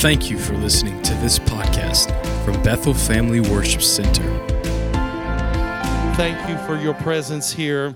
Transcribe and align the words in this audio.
Thank 0.00 0.30
you 0.30 0.38
for 0.38 0.54
listening 0.54 1.02
to 1.02 1.14
this 1.16 1.38
podcast 1.38 2.08
from 2.42 2.62
Bethel 2.62 2.94
Family 2.94 3.40
Worship 3.40 3.82
Center. 3.82 4.22
Thank 6.14 6.48
you 6.48 6.56
for 6.66 6.82
your 6.82 6.94
presence 6.94 7.52
here 7.52 7.94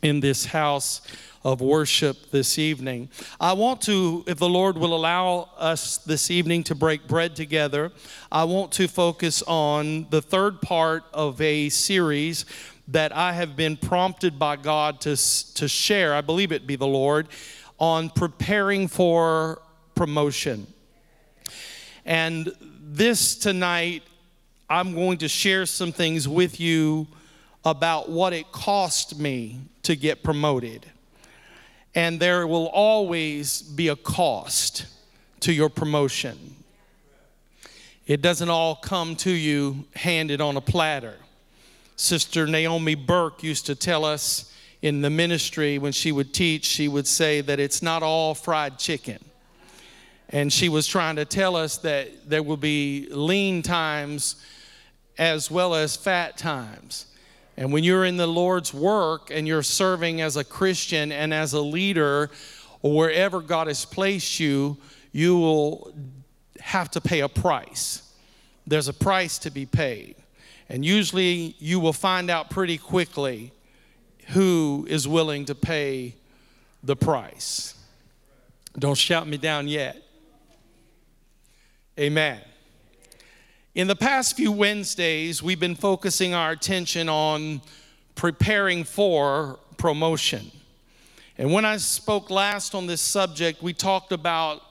in 0.00 0.20
this 0.20 0.44
house 0.44 1.00
of 1.42 1.60
worship 1.60 2.30
this 2.30 2.56
evening. 2.56 3.08
I 3.40 3.52
want 3.54 3.80
to, 3.82 4.22
if 4.28 4.38
the 4.38 4.48
Lord 4.48 4.78
will 4.78 4.94
allow 4.94 5.50
us 5.58 5.96
this 5.98 6.30
evening 6.30 6.62
to 6.64 6.76
break 6.76 7.08
bread 7.08 7.34
together, 7.34 7.90
I 8.30 8.44
want 8.44 8.70
to 8.74 8.86
focus 8.86 9.42
on 9.42 10.06
the 10.10 10.22
third 10.22 10.62
part 10.62 11.02
of 11.12 11.40
a 11.40 11.68
series 11.68 12.44
that 12.86 13.10
I 13.10 13.32
have 13.32 13.56
been 13.56 13.76
prompted 13.76 14.38
by 14.38 14.54
God 14.54 15.00
to, 15.00 15.16
to 15.54 15.66
share. 15.66 16.14
I 16.14 16.20
believe 16.20 16.52
it 16.52 16.64
be 16.64 16.76
the 16.76 16.86
Lord 16.86 17.26
on 17.80 18.10
preparing 18.10 18.86
for 18.86 19.60
promotion. 19.96 20.68
And 22.04 22.52
this 22.60 23.36
tonight, 23.36 24.02
I'm 24.68 24.94
going 24.94 25.18
to 25.18 25.28
share 25.28 25.66
some 25.66 25.92
things 25.92 26.28
with 26.28 26.60
you 26.60 27.06
about 27.64 28.08
what 28.08 28.32
it 28.32 28.52
cost 28.52 29.18
me 29.18 29.60
to 29.82 29.96
get 29.96 30.22
promoted. 30.22 30.86
And 31.94 32.18
there 32.20 32.46
will 32.46 32.66
always 32.66 33.62
be 33.62 33.88
a 33.88 33.96
cost 33.96 34.86
to 35.40 35.52
your 35.52 35.68
promotion. 35.68 36.56
It 38.06 38.20
doesn't 38.20 38.50
all 38.50 38.76
come 38.76 39.16
to 39.16 39.30
you 39.30 39.84
handed 39.94 40.40
on 40.40 40.56
a 40.56 40.60
platter. 40.60 41.14
Sister 41.96 42.46
Naomi 42.46 42.94
Burke 42.94 43.42
used 43.42 43.66
to 43.66 43.74
tell 43.74 44.04
us 44.04 44.52
in 44.82 45.00
the 45.00 45.08
ministry 45.08 45.78
when 45.78 45.92
she 45.92 46.12
would 46.12 46.34
teach, 46.34 46.64
she 46.64 46.88
would 46.88 47.06
say 47.06 47.40
that 47.40 47.58
it's 47.58 47.80
not 47.80 48.02
all 48.02 48.34
fried 48.34 48.78
chicken. 48.78 49.18
And 50.34 50.52
she 50.52 50.68
was 50.68 50.88
trying 50.88 51.14
to 51.14 51.24
tell 51.24 51.54
us 51.54 51.76
that 51.78 52.28
there 52.28 52.42
will 52.42 52.56
be 52.56 53.06
lean 53.12 53.62
times 53.62 54.34
as 55.16 55.48
well 55.48 55.76
as 55.76 55.94
fat 55.94 56.36
times. 56.36 57.06
And 57.56 57.72
when 57.72 57.84
you're 57.84 58.04
in 58.04 58.16
the 58.16 58.26
Lord's 58.26 58.74
work 58.74 59.30
and 59.30 59.46
you're 59.46 59.62
serving 59.62 60.20
as 60.20 60.36
a 60.36 60.42
Christian 60.42 61.12
and 61.12 61.32
as 61.32 61.52
a 61.52 61.60
leader, 61.60 62.32
or 62.82 62.92
wherever 62.96 63.40
God 63.40 63.68
has 63.68 63.84
placed 63.84 64.40
you, 64.40 64.76
you 65.12 65.38
will 65.38 65.94
have 66.58 66.90
to 66.90 67.00
pay 67.00 67.20
a 67.20 67.28
price. 67.28 68.12
There's 68.66 68.88
a 68.88 68.92
price 68.92 69.38
to 69.38 69.52
be 69.52 69.66
paid. 69.66 70.16
And 70.68 70.84
usually 70.84 71.54
you 71.60 71.78
will 71.78 71.92
find 71.92 72.28
out 72.28 72.50
pretty 72.50 72.76
quickly 72.76 73.52
who 74.30 74.84
is 74.90 75.06
willing 75.06 75.44
to 75.44 75.54
pay 75.54 76.16
the 76.82 76.96
price. 76.96 77.76
Don't 78.76 78.98
shout 78.98 79.28
me 79.28 79.36
down 79.36 79.68
yet. 79.68 80.00
Amen. 81.98 82.40
In 83.76 83.86
the 83.86 83.94
past 83.94 84.36
few 84.36 84.50
Wednesdays, 84.50 85.44
we've 85.44 85.60
been 85.60 85.76
focusing 85.76 86.34
our 86.34 86.50
attention 86.50 87.08
on 87.08 87.62
preparing 88.16 88.82
for 88.82 89.60
promotion. 89.76 90.50
And 91.38 91.52
when 91.52 91.64
I 91.64 91.76
spoke 91.76 92.30
last 92.30 92.74
on 92.74 92.88
this 92.88 93.00
subject, 93.00 93.62
we 93.62 93.72
talked 93.72 94.10
about 94.10 94.62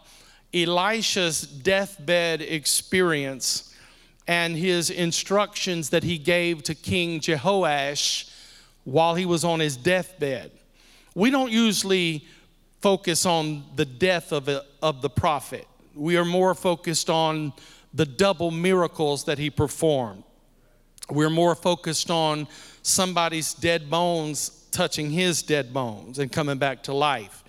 Elisha's 0.54 1.44
deathbed 1.44 2.42
experience 2.42 3.74
and 4.28 4.58
his 4.58 4.90
instructions 4.90 5.92
that 5.92 6.04
he 6.04 6.18
gave 6.18 6.64
to 6.64 6.76
King 6.76 7.22
Jehoash 7.22 8.30
while 8.84 9.16
he 9.16 9.26
was 9.26 9.46
on 9.46 9.62
his 9.62 9.78
deathbed. 9.78 10.52
We 11.16 11.30
don't 11.30 11.52
usually 11.52 12.26
focus 12.82 13.26
on 13.26 13.64
the 13.78 13.86
death 13.86 14.34
of, 14.34 14.50
a, 14.50 14.66
of 14.82 15.02
the 15.02 15.10
prophet, 15.10 15.68
we 15.96 16.18
are 16.18 16.26
more 16.26 16.56
focused 16.56 17.10
on 17.10 17.54
the 17.94 18.06
double 18.06 18.52
miracles 18.52 19.26
that 19.26 19.38
he 19.38 19.50
performed. 19.50 20.24
We're 21.10 21.30
more 21.30 21.56
focused 21.56 22.10
on 22.10 22.48
somebody's 22.82 23.54
dead 23.54 23.90
bones 23.90 24.68
touching 24.72 25.12
his 25.12 25.44
dead 25.44 25.74
bones 25.74 26.20
and 26.20 26.32
coming 26.32 26.58
back 26.58 26.84
to 26.84 26.94
life. 26.94 27.44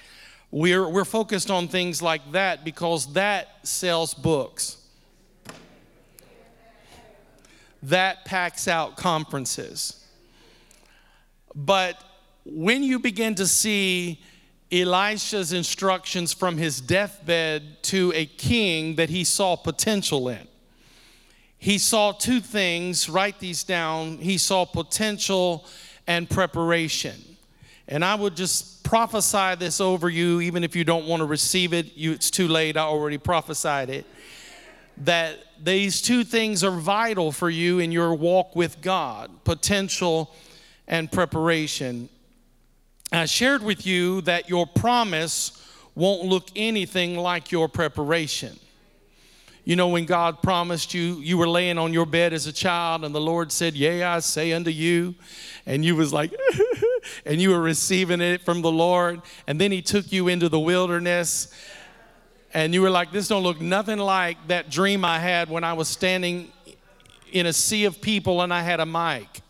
We're, 0.51 0.89
we're 0.89 1.05
focused 1.05 1.51
on 1.51 1.69
things 1.69 2.03
like 2.03 2.33
that 2.33 2.65
because 2.65 3.13
that 3.15 3.67
sells 3.67 4.15
books. 4.15 4.77
That 7.83 8.25
packs 8.25 8.69
out 8.69 8.97
conferences. 8.97 10.07
But 11.55 12.03
when 12.45 12.83
you 12.83 12.99
begin 12.99 13.35
to 13.37 13.47
see 13.47 14.21
Elisha's 14.83 15.53
instructions 15.53 16.33
from 16.33 16.57
his 16.57 16.81
deathbed 16.81 17.83
to 17.85 18.13
a 18.15 18.27
king 18.27 18.97
that 18.97 19.11
he 19.11 19.25
saw 19.25 19.57
potential 19.57 20.29
in. 20.29 20.49
He 21.59 21.79
saw 21.79 22.13
two 22.13 22.41
things, 22.41 23.09
write 23.09 23.39
these 23.39 23.65
down. 23.65 24.19
He 24.19 24.37
saw 24.37 24.67
potential 24.67 25.65
and 26.07 26.29
preparation. 26.29 27.15
And 27.89 28.05
I 28.05 28.15
would 28.15 28.37
just 28.37 28.85
prophesy 28.85 29.55
this 29.57 29.81
over 29.81 30.11
you, 30.11 30.41
even 30.41 30.65
if 30.65 30.77
you 30.77 30.85
don't 30.85 31.07
want 31.07 31.21
to 31.21 31.27
receive 31.27 31.73
it, 31.73 31.97
you, 31.97 32.13
it's 32.13 32.31
too 32.31 32.49
late, 32.49 32.77
I 32.77 32.83
already 32.83 33.19
prophesied 33.19 33.91
it. 33.91 34.07
That 34.99 35.39
these 35.63 36.03
two 36.03 36.25
things 36.25 36.63
are 36.63 36.71
vital 36.71 37.33
for 37.33 37.49
you 37.49 37.79
in 37.79 37.93
your 37.93 38.15
walk 38.15 38.55
with 38.55 38.81
God 38.81 39.31
potential 39.45 40.35
and 40.87 41.11
preparation. 41.11 42.09
I 43.13 43.27
shared 43.27 43.63
with 43.63 43.87
you 43.87 44.23
that 44.23 44.49
your 44.49 44.67
promise 44.67 45.61
won't 45.95 46.25
look 46.25 46.49
anything 46.57 47.17
like 47.17 47.53
your 47.53 47.69
preparation. 47.69 48.59
You 49.65 49.77
know, 49.77 49.89
when 49.89 50.05
God 50.05 50.43
promised 50.43 50.93
you, 50.93 51.15
you 51.21 51.39
were 51.39 51.49
laying 51.49 51.79
on 51.79 51.95
your 51.95 52.05
bed 52.05 52.35
as 52.35 52.47
a 52.47 52.53
child, 52.53 53.03
and 53.03 53.15
the 53.15 53.21
Lord 53.21 53.51
said, 53.51 53.75
Yea, 53.75 54.03
I 54.03 54.19
say 54.19 54.53
unto 54.53 54.71
you. 54.71 55.15
And 55.65 55.83
you 55.83 55.97
was 55.97 56.13
like, 56.13 56.35
and 57.27 57.41
you 57.41 57.51
were 57.51 57.63
receiving 57.63 58.21
it 58.21 58.43
from 58.43 58.61
the 58.61 58.71
Lord. 58.71 59.23
And 59.47 59.59
then 59.59 59.73
He 59.73 59.81
took 59.81 60.13
you 60.13 60.29
into 60.29 60.51
the 60.51 60.61
wilderness, 60.61 61.49
and 62.53 62.75
you 62.75 62.83
were 62.83 62.91
like, 62.91 63.11
This 63.11 63.29
don't 63.29 63.43
look 63.43 63.61
nothing 63.61 63.99
like 63.99 64.37
that 64.49 64.71
dream 64.71 65.03
I 65.03 65.19
had 65.19 65.49
when 65.49 65.65
I 65.65 65.73
was 65.73 65.89
standing 65.89 66.53
in 67.33 67.47
a 67.47 67.53
sea 67.53 67.85
of 67.85 68.01
people 68.01 68.43
and 68.43 68.53
I 68.53 68.61
had 68.61 68.81
a 68.81 68.87
mic. 68.87 69.41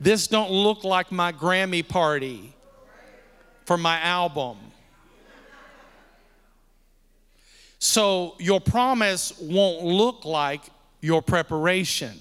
This 0.00 0.26
don't 0.26 0.50
look 0.50 0.84
like 0.84 1.10
my 1.10 1.32
Grammy 1.32 1.86
party 1.86 2.54
for 3.64 3.76
my 3.76 4.00
album. 4.00 4.56
So 7.78 8.34
your 8.38 8.60
promise 8.60 9.38
won't 9.40 9.84
look 9.84 10.24
like 10.24 10.62
your 11.00 11.22
preparation. 11.22 12.18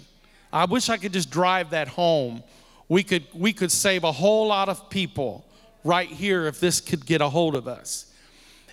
I 0.52 0.66
wish 0.66 0.90
I 0.90 0.98
could 0.98 1.14
just 1.14 1.30
drive 1.30 1.72
that 1.72 1.88
home. 1.88 2.44
We 2.90 3.04
could 3.04 3.26
we 3.34 3.54
could 3.54 3.72
save 3.72 4.04
a 4.04 4.12
whole 4.12 4.48
lot 4.48 4.70
of 4.70 4.90
people 4.90 5.46
right 5.84 6.08
here 6.08 6.48
if 6.48 6.60
this 6.60 6.80
could 6.80 7.06
get 7.06 7.22
a 7.22 7.30
hold 7.30 7.56
of 7.56 7.68
us. 7.68 8.14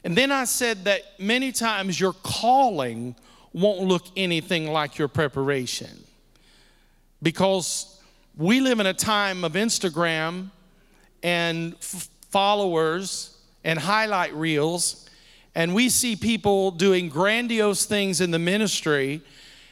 And 0.04 0.16
then 0.16 0.30
I 0.30 0.44
said 0.44 0.84
that 0.84 1.02
many 1.18 1.52
times 1.52 1.98
your 1.98 2.12
calling 2.12 3.16
won't 3.52 3.80
look 3.80 4.04
anything 4.16 4.70
like 4.70 4.98
your 4.98 5.08
preparation. 5.08 6.04
Because 7.22 7.93
we 8.36 8.60
live 8.60 8.80
in 8.80 8.86
a 8.86 8.94
time 8.94 9.44
of 9.44 9.52
Instagram 9.52 10.50
and 11.22 11.74
f- 11.74 12.08
followers 12.30 13.36
and 13.62 13.78
highlight 13.78 14.34
reels, 14.34 15.08
and 15.54 15.72
we 15.72 15.88
see 15.88 16.16
people 16.16 16.72
doing 16.72 17.08
grandiose 17.08 17.86
things 17.86 18.20
in 18.20 18.32
the 18.32 18.38
ministry. 18.38 19.22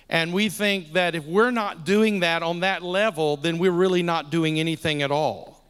And 0.08 0.32
we 0.32 0.48
think 0.48 0.92
that 0.92 1.14
if 1.16 1.24
we're 1.24 1.50
not 1.50 1.84
doing 1.84 2.20
that 2.20 2.42
on 2.42 2.60
that 2.60 2.82
level, 2.82 3.36
then 3.36 3.58
we're 3.58 3.72
really 3.72 4.02
not 4.02 4.30
doing 4.30 4.60
anything 4.60 5.02
at 5.02 5.10
all. 5.10 5.64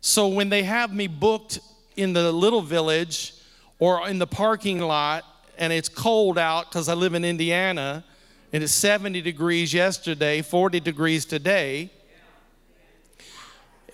So 0.00 0.28
when 0.28 0.48
they 0.48 0.62
have 0.62 0.94
me 0.94 1.08
booked 1.08 1.58
in 1.96 2.14
the 2.14 2.32
little 2.32 2.62
village 2.62 3.34
or 3.80 4.08
in 4.08 4.18
the 4.18 4.26
parking 4.26 4.78
lot 4.78 5.24
and 5.58 5.72
it's 5.72 5.88
cold 5.88 6.38
out 6.38 6.70
because 6.70 6.88
I 6.88 6.94
live 6.94 7.14
in 7.14 7.24
Indiana 7.24 8.04
and 8.52 8.62
it's 8.62 8.72
70 8.72 9.20
degrees 9.20 9.74
yesterday, 9.74 10.40
40 10.40 10.80
degrees 10.80 11.26
today, 11.26 11.90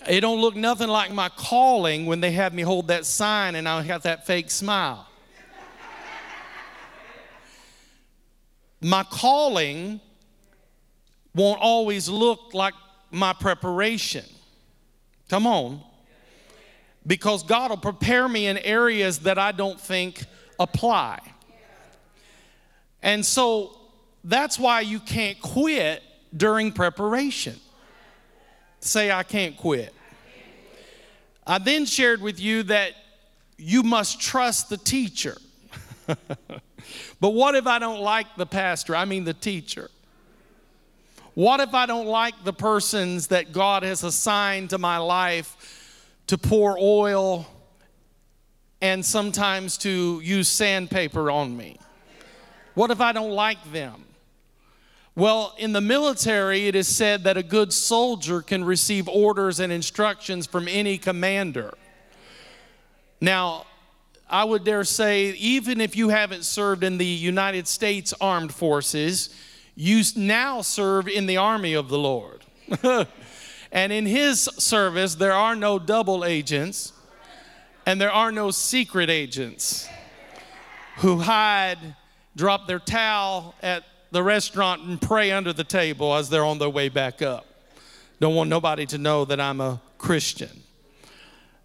it 0.09 0.21
don't 0.21 0.41
look 0.41 0.57
nothing 0.57 0.89
like 0.89 1.13
my 1.13 1.29
calling 1.31 2.07
when 2.07 2.21
they 2.21 2.33
have 2.33 2.53
me 2.53 2.63
hold 2.63 2.89
that 2.89 3.07
sign 3.07 3.55
and 3.55 3.69
I 3.69 3.87
got 3.87 4.03
that 4.03 4.27
fake 4.27 4.51
smile. 4.51 5.07
my 8.81 9.03
calling 9.05 10.01
won't 11.35 11.61
always 11.61 12.09
look 12.09 12.53
like 12.53 12.75
my 13.11 13.33
preparation. 13.33 14.25
Come 15.29 15.47
on. 15.47 15.81
Because 17.07 17.43
God 17.43 17.71
will 17.71 17.79
prepare 17.79 18.29
me 18.29 18.47
in 18.47 18.59
areas 18.59 19.21
that 19.21 19.39
I 19.39 19.53
don't 19.53 19.81
think 19.81 20.25
apply. 20.59 21.21
And 23.03 23.25
so 23.25 23.79
that's 24.23 24.59
why 24.59 24.81
you 24.81 25.01
can't 25.01 25.41
quit 25.41 26.03
during 26.37 26.73
preparation. 26.73 27.57
Say, 28.85 29.11
I 29.11 29.23
can't 29.23 29.57
quit. 29.57 29.95
I 31.47 31.59
then 31.59 31.87
shared 31.87 32.21
with 32.21 32.39
you 32.39 32.63
that 32.65 32.93
you 33.57 33.83
must 33.83 34.21
trust 34.21 34.69
the 34.69 34.77
teacher. 34.77 35.39
but 36.07 37.31
what 37.31 37.55
if 37.55 37.67
I 37.67 37.79
don't 37.79 38.01
like 38.01 38.27
the 38.37 38.45
pastor? 38.45 38.95
I 38.95 39.07
mean, 39.07 39.25
the 39.25 39.33
teacher. 39.33 39.91
What 41.33 41.61
if 41.61 41.73
I 41.73 41.87
don't 41.87 42.07
like 42.07 42.45
the 42.45 42.53
persons 42.53 43.29
that 43.29 43.53
God 43.53 43.85
has 43.85 44.05
assigned 44.05 44.71
to 44.71 44.79
my 44.79 44.99
life 44.99 46.13
to 46.27 46.37
pour 46.37 46.77
oil 46.79 47.47
and 48.83 49.05
sometimes 49.05 49.79
to 49.79 50.21
use 50.23 50.49
sandpaper 50.49 51.31
on 51.31 51.57
me? 51.57 51.79
What 52.75 52.91
if 52.91 53.01
I 53.01 53.13
don't 53.13 53.33
like 53.33 53.73
them? 53.73 54.05
Well, 55.17 55.55
in 55.59 55.73
the 55.73 55.81
military, 55.81 56.67
it 56.67 56.75
is 56.75 56.89
said 56.89 57.23
that 57.25 57.37
a 57.37 57.43
good 57.43 57.73
soldier 57.73 58.43
can 58.43 58.65
receive 58.65 59.09
orders 59.09 59.61
and 59.61 59.73
instructions 59.73 60.47
from 60.47 60.67
any 60.67 60.99
commander. 60.99 61.75
Now, 63.21 63.67
I 64.29 64.43
would 64.43 64.65
dare 64.65 64.83
say, 64.83 65.31
even 65.31 65.81
if 65.81 65.97
you 65.97 66.09
haven't 66.09 66.45
served 66.45 66.83
in 66.83 66.99
the 66.99 67.07
United 67.07 67.69
States 67.69 68.13
Armed 68.21 68.53
Forces, 68.53 69.33
you 69.77 70.03
now 70.17 70.63
serve 70.63 71.07
in 71.07 71.27
the 71.27 71.37
army 71.37 71.75
of 71.75 71.89
the 71.89 71.99
Lord. 71.99 72.45
and 73.71 73.93
in 73.93 74.07
his 74.07 74.43
service, 74.59 75.15
there 75.15 75.33
are 75.33 75.55
no 75.55 75.79
double 75.79 76.25
agents 76.25 76.93
and 77.87 78.01
there 78.01 78.11
are 78.11 78.33
no 78.33 78.51
secret 78.51 79.11
agents 79.11 79.87
who 80.99 81.19
hide, 81.19 81.79
drop 82.35 82.67
their 82.67 82.79
towel 82.79 83.55
at 83.63 83.85
the 84.15 84.23
restaurant, 84.23 84.83
and 84.83 85.03
pray 85.03 85.31
under 85.33 85.53
the 85.53 85.65
table 85.65 86.15
as 86.15 86.31
they're 86.31 86.45
on 86.45 86.59
their 86.59 86.71
way 86.71 86.89
back 86.89 87.21
up. 87.21 87.47
Don't 88.21 88.35
want 88.35 88.49
nobody 88.49 88.87
to 88.87 88.97
know 88.97 89.25
that 89.25 89.41
I'm 89.41 89.61
a 89.61 89.81
Christian. 89.99 90.63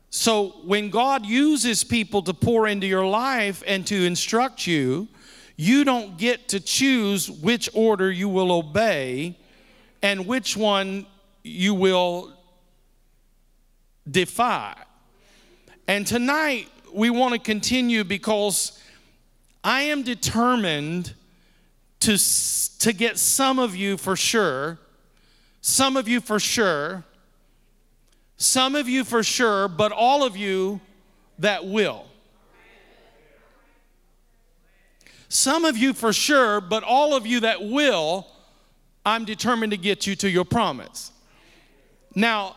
So 0.10 0.56
when 0.66 0.90
God 0.90 1.26
uses 1.26 1.84
people 1.84 2.24
to 2.24 2.34
pour 2.34 2.68
into 2.68 2.88
your 2.88 3.06
life 3.06 3.64
and 3.68 3.86
to 3.88 4.04
instruct 4.04 4.66
you, 4.66 5.08
you 5.56 5.84
don't 5.84 6.18
get 6.18 6.50
to 6.50 6.60
choose 6.60 7.30
which 7.30 7.70
order 7.74 8.12
you 8.12 8.28
will 8.28 8.52
obey 8.52 9.38
and 10.02 10.26
which 10.26 10.58
one 10.58 11.06
you 11.44 11.76
will 11.76 12.34
defy. 14.10 14.76
And 15.88 16.08
tonight, 16.08 16.68
we 16.92 17.12
want 17.12 17.34
to 17.34 17.40
continue 17.40 18.04
because 18.04 18.82
I 19.64 19.84
am 19.84 20.02
determined 20.02 21.14
to, 22.02 22.18
to 22.80 22.94
get 22.94 23.18
some 23.18 23.60
of 23.60 23.76
you 23.76 23.98
for 23.98 24.16
sure, 24.16 24.80
some 25.62 25.98
of 25.98 26.08
you 26.08 26.22
for 26.22 26.40
sure, 26.40 27.04
some 28.38 28.76
of 28.76 28.88
you 28.88 29.04
for 29.04 29.22
sure, 29.22 29.68
but 29.68 29.92
all 29.92 30.24
of 30.24 30.38
you 30.38 30.80
that 31.40 31.66
will. 31.66 32.06
Some 35.28 35.66
of 35.66 35.78
you 35.78 35.94
for 35.94 36.12
sure, 36.12 36.60
but 36.60 36.84
all 36.84 37.16
of 37.16 37.28
you 37.28 37.42
that 37.42 37.64
will, 37.64 38.26
I'm 39.06 39.26
determined 39.26 39.72
to 39.72 39.78
get 39.78 40.08
you 40.08 40.16
to 40.18 40.30
your 40.30 40.46
promise. 40.46 41.12
Now, 42.16 42.56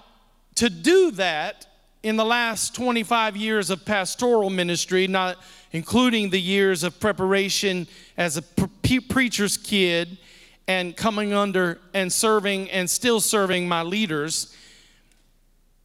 to 0.56 0.70
do 0.70 1.10
that, 1.12 1.66
in 2.02 2.16
the 2.16 2.24
last 2.24 2.74
25 2.74 3.36
years 3.36 3.70
of 3.70 3.84
pastoral 3.84 4.50
ministry, 4.50 5.06
not 5.06 5.38
including 5.70 6.30
the 6.30 6.40
years 6.40 6.82
of 6.82 6.98
preparation 6.98 7.86
as 8.16 8.36
a 8.36 8.42
pre- 8.42 9.00
preacher's 9.00 9.56
kid 9.56 10.18
and 10.66 10.96
coming 10.96 11.32
under 11.32 11.78
and 11.94 12.12
serving 12.12 12.70
and 12.70 12.88
still 12.88 13.20
serving 13.20 13.68
my 13.68 13.82
leaders, 13.82 14.54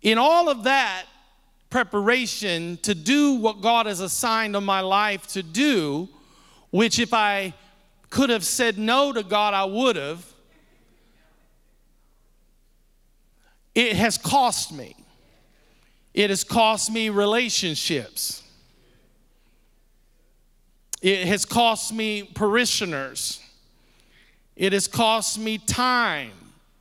in 0.02 0.18
all 0.18 0.50
of 0.50 0.64
that 0.64 1.06
preparation 1.70 2.78
to 2.78 2.96
do 2.96 3.34
what 3.34 3.62
God 3.62 3.86
has 3.86 4.00
assigned 4.00 4.56
on 4.56 4.64
my 4.64 4.82
life 4.82 5.28
to 5.28 5.44
do, 5.44 6.08
which 6.72 7.00
if 7.00 7.14
I 7.14 7.54
could 8.10 8.30
have 8.30 8.46
said 8.46 8.78
no 8.78 9.12
to 9.12 9.24
God, 9.24 9.54
I 9.54 9.66
would 9.66 9.96
have. 9.96 10.26
It 13.76 13.96
has 13.96 14.18
cost 14.18 14.72
me. 14.72 14.96
It 16.18 16.32
has 16.32 16.44
cost 16.44 16.92
me 16.92 17.10
relationships. 17.10 18.42
It 21.00 21.28
has 21.28 21.46
cost 21.46 21.94
me 21.94 22.24
parishioners. 22.24 23.40
It 24.56 24.74
has 24.74 24.88
cost 24.88 25.38
me 25.38 25.60
time, 25.60 26.32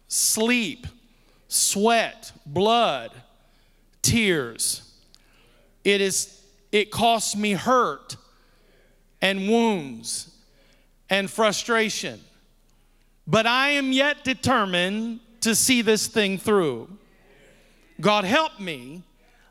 sleep, 0.08 0.86
sweat, 1.48 2.32
blood, 2.46 3.10
tears. 4.00 4.90
It 5.84 6.00
is 6.00 6.40
it 6.72 6.90
cost 6.90 7.36
me 7.36 7.52
hurt 7.52 8.16
and 9.20 9.50
wounds 9.50 10.34
and 11.10 11.30
frustration. 11.30 12.20
But 13.26 13.44
I 13.44 13.68
am 13.72 13.92
yet 13.92 14.24
determined 14.24 15.20
to 15.42 15.54
see 15.54 15.82
this 15.82 16.06
thing 16.06 16.38
through. 16.38 16.88
God 18.00 18.24
help 18.24 18.58
me, 18.58 19.02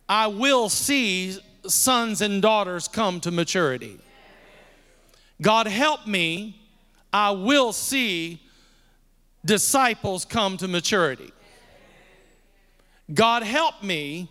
I 0.07 0.27
will 0.27 0.69
see 0.69 1.37
sons 1.67 2.21
and 2.21 2.41
daughters 2.41 2.87
come 2.87 3.19
to 3.21 3.31
maturity. 3.31 3.99
God 5.41 5.67
help 5.67 6.07
me, 6.07 6.61
I 7.11 7.31
will 7.31 7.73
see 7.73 8.41
disciples 9.43 10.25
come 10.25 10.57
to 10.57 10.67
maturity. 10.67 11.31
God 13.13 13.43
help 13.43 13.83
me, 13.83 14.29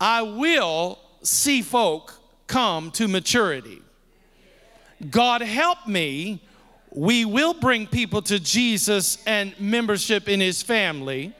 I 0.00 0.22
will 0.22 0.98
see 1.22 1.62
folk 1.62 2.14
come 2.46 2.90
to 2.92 3.08
maturity. 3.08 3.82
God 5.10 5.40
help 5.40 5.86
me, 5.86 6.42
we 6.90 7.24
will 7.24 7.54
bring 7.54 7.86
people 7.86 8.22
to 8.22 8.38
Jesus 8.38 9.22
and 9.26 9.58
membership 9.58 10.28
in 10.28 10.40
his 10.40 10.62
family 10.62 11.32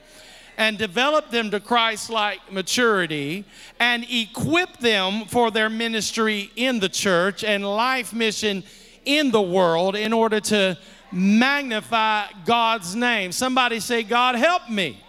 and 0.57 0.77
develop 0.77 1.31
them 1.31 1.51
to 1.51 1.59
Christ 1.59 2.09
like 2.09 2.51
maturity 2.51 3.45
and 3.79 4.05
equip 4.09 4.77
them 4.77 5.25
for 5.25 5.51
their 5.51 5.69
ministry 5.69 6.51
in 6.55 6.79
the 6.79 6.89
church 6.89 7.43
and 7.43 7.65
life 7.65 8.13
mission 8.13 8.63
in 9.05 9.31
the 9.31 9.41
world 9.41 9.95
in 9.95 10.13
order 10.13 10.39
to 10.39 10.77
magnify 11.11 12.25
God's 12.45 12.95
name. 12.95 13.31
Somebody 13.31 13.79
say, 13.79 14.03
God 14.03 14.35
help 14.35 14.69
me. 14.69 15.03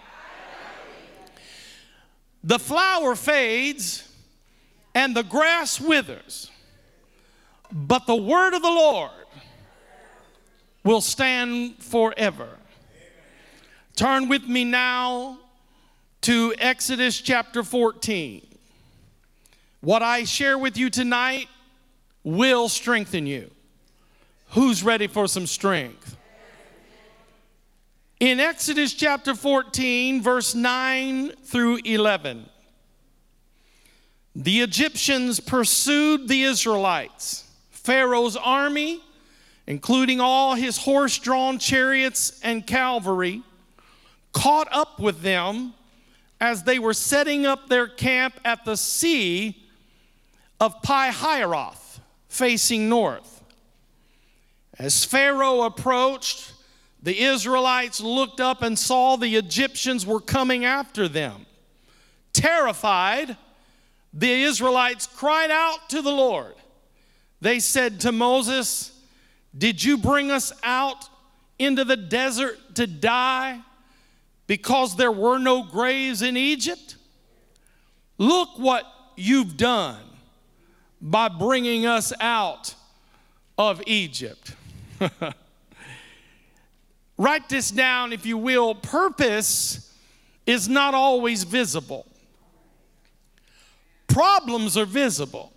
The 2.42 2.58
flower 2.58 3.14
fades 3.14 4.06
and 4.94 5.16
the 5.16 5.22
grass 5.22 5.80
withers, 5.80 6.50
but 7.72 8.06
the 8.06 8.14
word 8.14 8.54
of 8.54 8.62
the 8.62 8.68
Lord 8.68 9.10
will 10.84 11.00
stand 11.00 11.82
forever. 11.82 12.58
Turn 13.96 14.28
with 14.28 14.46
me 14.46 14.64
now 14.64 15.38
to 16.24 16.54
Exodus 16.56 17.20
chapter 17.20 17.62
14. 17.62 18.46
What 19.82 20.02
I 20.02 20.24
share 20.24 20.56
with 20.56 20.78
you 20.78 20.88
tonight 20.88 21.48
will 22.22 22.70
strengthen 22.70 23.26
you. 23.26 23.50
Who's 24.52 24.82
ready 24.82 25.06
for 25.06 25.28
some 25.28 25.46
strength? 25.46 26.16
In 28.20 28.40
Exodus 28.40 28.94
chapter 28.94 29.34
14, 29.34 30.22
verse 30.22 30.54
9 30.54 31.32
through 31.44 31.80
11, 31.84 32.48
the 34.34 34.62
Egyptians 34.62 35.40
pursued 35.40 36.26
the 36.26 36.44
Israelites. 36.44 37.44
Pharaoh's 37.70 38.38
army, 38.38 39.02
including 39.66 40.20
all 40.20 40.54
his 40.54 40.78
horse 40.78 41.18
drawn 41.18 41.58
chariots 41.58 42.40
and 42.42 42.66
cavalry, 42.66 43.42
caught 44.32 44.68
up 44.72 44.98
with 44.98 45.20
them 45.20 45.74
as 46.44 46.62
they 46.62 46.78
were 46.78 46.92
setting 46.92 47.46
up 47.46 47.68
their 47.68 47.88
camp 47.88 48.38
at 48.44 48.64
the 48.64 48.76
sea 48.76 49.66
of 50.60 50.82
Pi 50.82 51.10
Hahiroth, 51.10 52.00
facing 52.28 52.88
north. 52.88 53.42
As 54.78 55.04
Pharaoh 55.04 55.62
approached, 55.62 56.52
the 57.02 57.18
Israelites 57.18 58.00
looked 58.00 58.40
up 58.40 58.62
and 58.62 58.78
saw 58.78 59.16
the 59.16 59.36
Egyptians 59.36 60.04
were 60.04 60.20
coming 60.20 60.64
after 60.64 61.08
them. 61.08 61.46
Terrified, 62.34 63.36
the 64.12 64.42
Israelites 64.42 65.06
cried 65.06 65.50
out 65.50 65.88
to 65.90 66.02
the 66.02 66.12
Lord. 66.12 66.54
They 67.40 67.58
said 67.58 68.00
to 68.00 68.12
Moses, 68.12 68.92
Did 69.56 69.82
you 69.82 69.96
bring 69.96 70.30
us 70.30 70.52
out 70.62 71.08
into 71.58 71.84
the 71.84 71.96
desert 71.96 72.58
to 72.74 72.86
die 72.86 73.60
because 74.46 74.96
there 74.96 75.12
were 75.12 75.38
no 75.38 75.62
graves 75.62 76.22
in 76.22 76.36
Egypt? 76.36 76.96
Look 78.18 78.50
what 78.58 78.84
you've 79.16 79.56
done 79.56 80.02
by 81.00 81.28
bringing 81.28 81.86
us 81.86 82.12
out 82.20 82.74
of 83.58 83.82
Egypt. 83.86 84.54
Write 87.18 87.48
this 87.48 87.70
down, 87.70 88.12
if 88.12 88.26
you 88.26 88.36
will. 88.38 88.74
Purpose 88.74 89.92
is 90.46 90.68
not 90.68 90.94
always 90.94 91.44
visible, 91.44 92.06
problems 94.06 94.76
are 94.76 94.86
visible. 94.86 95.52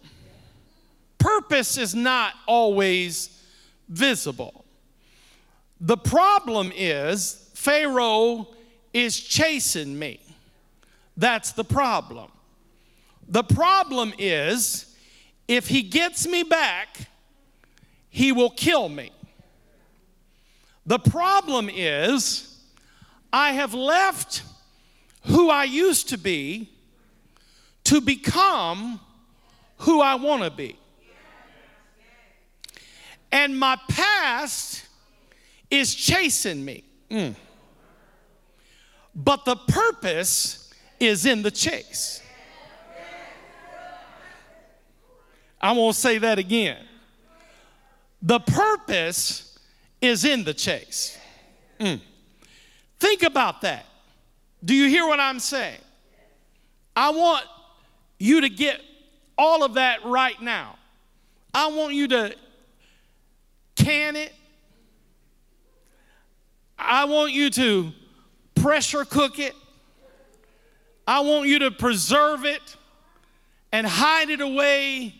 purpose 1.17 1.77
is 1.77 1.93
not 1.93 2.33
always 2.47 3.43
visible. 3.89 4.65
The 5.79 5.97
problem 5.97 6.71
is 6.75 7.49
Pharaoh 7.53 8.47
is 8.93 9.19
chasing 9.19 9.97
me. 9.97 10.19
That's 11.15 11.51
the 11.51 11.63
problem. 11.63 12.31
The 13.27 13.43
problem 13.43 14.13
is 14.17 14.95
if 15.47 15.67
he 15.67 15.81
gets 15.81 16.27
me 16.27 16.43
back, 16.43 17.09
he 18.09 18.31
will 18.31 18.49
kill 18.49 18.89
me. 18.89 19.11
The 20.85 20.99
problem 20.99 21.69
is 21.71 22.57
I 23.31 23.51
have 23.51 23.73
left 23.73 24.43
who 25.23 25.49
I 25.49 25.65
used 25.65 26.09
to 26.09 26.17
be 26.17 26.69
to 27.85 28.01
become 28.01 28.99
who 29.79 30.01
I 30.01 30.15
want 30.15 30.43
to 30.43 30.51
be. 30.51 30.77
And 33.31 33.59
my 33.59 33.77
past 33.89 34.85
is 35.69 35.93
chasing 35.93 36.63
me. 36.63 36.83
Mm. 37.11 37.35
But 39.17 39.45
the 39.45 39.55
purpose 39.55 40.71
is 40.99 41.25
in 41.25 41.41
the 41.41 41.49
chase. 41.49 42.21
I 45.59 45.71
won't 45.71 45.95
say 45.95 46.19
that 46.19 46.37
again. 46.37 46.77
The 48.21 48.39
purpose 48.39 49.57
is 49.99 50.23
in 50.23 50.43
the 50.43 50.53
chase. 50.53 51.17
Mm. 51.79 51.99
Think 52.99 53.23
about 53.23 53.61
that. 53.61 53.85
Do 54.63 54.75
you 54.75 54.87
hear 54.87 55.07
what 55.07 55.19
I'm 55.19 55.39
saying? 55.39 55.79
I 56.95 57.09
want 57.09 57.43
you 58.19 58.41
to 58.41 58.49
get 58.49 58.81
all 59.35 59.63
of 59.63 59.75
that 59.75 60.05
right 60.05 60.39
now. 60.41 60.77
I 61.53 61.67
want 61.67 61.95
you 61.95 62.07
to 62.09 62.35
can 63.75 64.15
it. 64.15 64.33
I 66.77 67.05
want 67.05 67.31
you 67.31 67.49
to 67.51 67.91
pressure 68.67 69.05
cook 69.05 69.39
it. 69.39 69.55
I 71.07 71.21
want 71.21 71.47
you 71.47 71.59
to 71.59 71.71
preserve 71.71 72.43
it 72.43 72.75
and 73.71 73.87
hide 73.87 74.29
it 74.29 74.41
away 74.41 75.15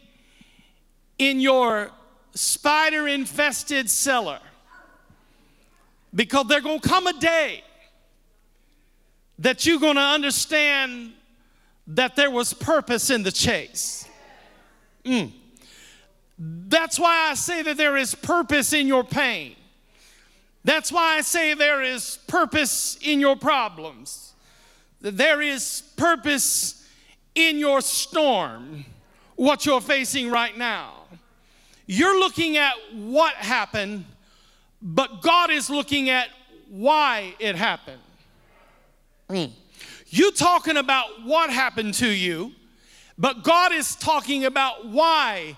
in 1.18 1.40
your 1.40 1.90
spider 2.36 3.08
infested 3.08 3.90
cellar. 3.90 4.42
Because 6.14 6.48
there's 6.48 6.62
going 6.62 6.82
to 6.82 6.90
come 6.90 7.08
a 7.08 7.14
day 7.14 7.64
that 9.40 9.66
you're 9.66 9.80
going 9.80 9.96
to 9.96 10.02
understand 10.02 11.14
that 11.88 12.18
there 12.18 12.30
was 12.30 12.52
purpose 12.54 13.10
in 13.10 13.24
the 13.24 13.32
chase. 13.32 14.10
Mm. 15.06 15.32
That's 16.38 17.00
why 17.00 17.30
I 17.30 17.36
say 17.36 17.62
that 17.62 17.78
there 17.78 17.96
is 17.96 18.14
purpose 18.14 18.74
in 18.74 18.88
your 18.88 19.06
pain. 19.06 19.56
That's 20.68 20.92
why 20.92 21.16
I 21.16 21.22
say 21.22 21.54
there 21.54 21.82
is 21.82 22.20
purpose 22.28 22.98
in 23.02 23.22
your 23.22 23.38
problems. 23.38 24.34
There 25.00 25.42
is 25.42 25.82
purpose 25.96 26.86
in 27.36 27.58
your 27.58 27.80
storm, 27.80 28.84
what 29.38 29.66
you're 29.66 29.80
facing 29.80 30.30
right 30.30 30.58
now. 30.58 31.06
You're 31.86 32.20
looking 32.20 32.58
at 32.58 32.74
what 32.92 33.34
happened, 33.36 34.04
but 34.82 35.22
God 35.22 35.52
is 35.52 35.70
looking 35.70 36.10
at 36.10 36.28
why 36.70 37.34
it 37.40 37.56
happened. 37.56 38.02
Mm. 39.30 39.52
You 40.08 40.32
talking 40.32 40.76
about 40.76 41.24
what 41.24 41.50
happened 41.50 41.94
to 41.94 42.10
you, 42.10 42.52
but 43.18 43.42
God 43.42 43.72
is 43.72 43.96
talking 43.96 44.44
about 44.44 44.86
why 44.86 45.56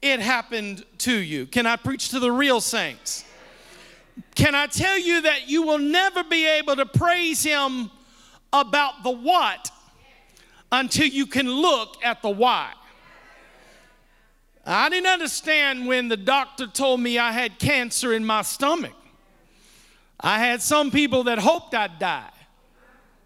it 0.00 0.20
happened 0.20 0.86
to 1.00 1.12
you. 1.12 1.44
Can 1.44 1.66
I 1.66 1.76
preach 1.76 2.08
to 2.10 2.18
the 2.18 2.32
real 2.32 2.62
saints? 2.62 3.24
Can 4.34 4.54
I 4.54 4.66
tell 4.66 4.98
you 4.98 5.22
that 5.22 5.48
you 5.48 5.62
will 5.62 5.78
never 5.78 6.24
be 6.24 6.46
able 6.46 6.76
to 6.76 6.86
praise 6.86 7.42
Him 7.42 7.90
about 8.52 9.02
the 9.02 9.10
what 9.10 9.70
until 10.70 11.06
you 11.06 11.26
can 11.26 11.50
look 11.50 11.96
at 12.04 12.22
the 12.22 12.30
why? 12.30 12.72
I 14.64 14.90
didn't 14.90 15.06
understand 15.06 15.86
when 15.86 16.08
the 16.08 16.16
doctor 16.16 16.66
told 16.66 17.00
me 17.00 17.18
I 17.18 17.32
had 17.32 17.58
cancer 17.58 18.12
in 18.12 18.24
my 18.24 18.42
stomach. 18.42 18.92
I 20.20 20.38
had 20.38 20.60
some 20.60 20.90
people 20.90 21.24
that 21.24 21.38
hoped 21.38 21.74
I'd 21.74 21.98
die. 21.98 22.30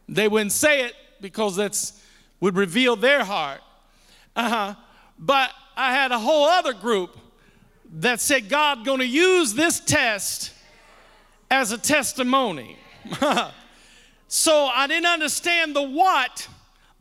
They 0.09 0.29
wouldn't 0.29 0.53
say 0.53 0.85
it 0.85 0.95
because 1.21 1.57
that's 1.57 2.01
would 2.41 2.57
reveal 2.57 2.97
their 2.97 3.25
heart. 3.25 3.61
Uh-huh. 4.35 4.75
But 5.19 5.51
I 5.77 5.93
had 5.95 6.11
a 6.11 6.19
whole 6.19 6.45
other 6.45 6.73
group 6.73 7.17
that 7.95 8.21
said 8.21 8.49
God 8.49 8.85
going 8.85 8.99
to 8.99 9.07
use 9.07 9.55
this 9.55 9.81
test 9.81 10.52
as 11.53 11.71
a 11.71 11.77
testimony. 11.77 12.79
so 14.29 14.71
I 14.75 14.87
didn't 14.87 15.07
understand 15.07 15.77
the 15.77 15.83
what 15.83 16.49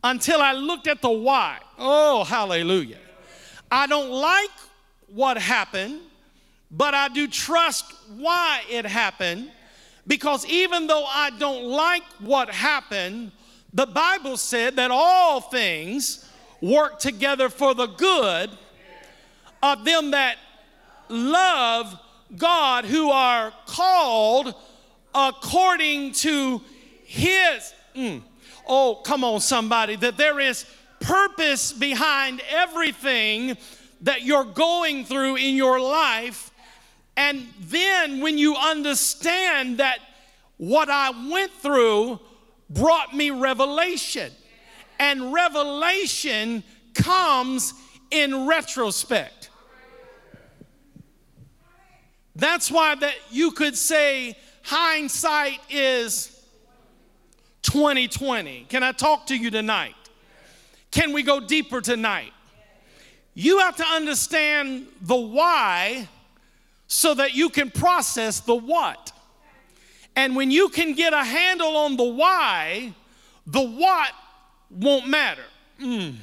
until 0.04 0.42
I 0.42 0.52
looked 0.52 0.86
at 0.86 1.00
the 1.00 1.10
why. 1.10 1.58
Oh, 1.78 2.22
hallelujah. 2.22 2.98
I 3.70 3.86
don't 3.86 4.10
like 4.10 4.50
what 5.06 5.38
happened, 5.38 6.00
but 6.70 6.92
I 6.92 7.08
do 7.08 7.26
trust 7.28 7.86
why 8.18 8.60
it 8.70 8.84
happened 8.84 9.50
because 10.06 10.44
even 10.46 10.86
though 10.86 11.06
I 11.06 11.30
don't 11.30 11.64
like 11.64 12.04
what 12.20 12.50
happened, 12.50 13.32
the 13.72 13.86
Bible 13.86 14.36
said 14.36 14.76
that 14.76 14.90
all 14.90 15.40
things 15.40 16.28
work 16.60 16.98
together 16.98 17.48
for 17.48 17.74
the 17.74 17.86
good 17.86 18.50
of 19.62 19.86
them 19.86 20.10
that 20.10 20.36
love 21.08 21.98
God, 22.36 22.84
who 22.84 23.10
are 23.10 23.52
called 23.66 24.54
according 25.14 26.12
to 26.12 26.60
His. 27.04 27.74
Mm, 27.94 28.22
oh, 28.66 29.00
come 29.04 29.24
on, 29.24 29.40
somebody, 29.40 29.96
that 29.96 30.16
there 30.16 30.40
is 30.40 30.64
purpose 31.00 31.72
behind 31.72 32.40
everything 32.50 33.56
that 34.02 34.22
you're 34.22 34.44
going 34.44 35.04
through 35.04 35.36
in 35.36 35.56
your 35.56 35.80
life 35.80 36.52
and 37.16 37.46
then 37.60 38.20
when 38.20 38.38
you 38.38 38.56
understand 38.56 39.78
that 39.78 39.98
what 40.56 40.88
I 40.88 41.10
went 41.30 41.52
through 41.52 42.20
brought 42.70 43.14
me 43.14 43.30
revelation, 43.30 44.32
and 44.98 45.32
revelation 45.32 46.62
comes 46.94 47.74
in 48.10 48.46
retrospect. 48.46 49.41
That's 52.34 52.70
why 52.70 52.94
that 52.94 53.14
you 53.30 53.50
could 53.50 53.76
say 53.76 54.36
hindsight 54.62 55.60
is 55.70 56.28
2020. 57.62 58.66
Can 58.68 58.82
I 58.82 58.92
talk 58.92 59.26
to 59.26 59.36
you 59.36 59.50
tonight? 59.50 59.94
Can 60.90 61.12
we 61.12 61.22
go 61.22 61.40
deeper 61.40 61.80
tonight? 61.80 62.32
You 63.34 63.58
have 63.60 63.76
to 63.76 63.84
understand 63.84 64.86
the 65.00 65.16
why 65.16 66.08
so 66.86 67.14
that 67.14 67.34
you 67.34 67.48
can 67.48 67.70
process 67.70 68.40
the 68.40 68.54
what. 68.54 69.12
And 70.14 70.36
when 70.36 70.50
you 70.50 70.68
can 70.68 70.92
get 70.94 71.14
a 71.14 71.24
handle 71.24 71.76
on 71.76 71.96
the 71.96 72.04
why, 72.04 72.92
the 73.46 73.62
what 73.62 74.12
won't 74.70 75.08
matter. 75.08 75.44
Mm. 75.80 76.16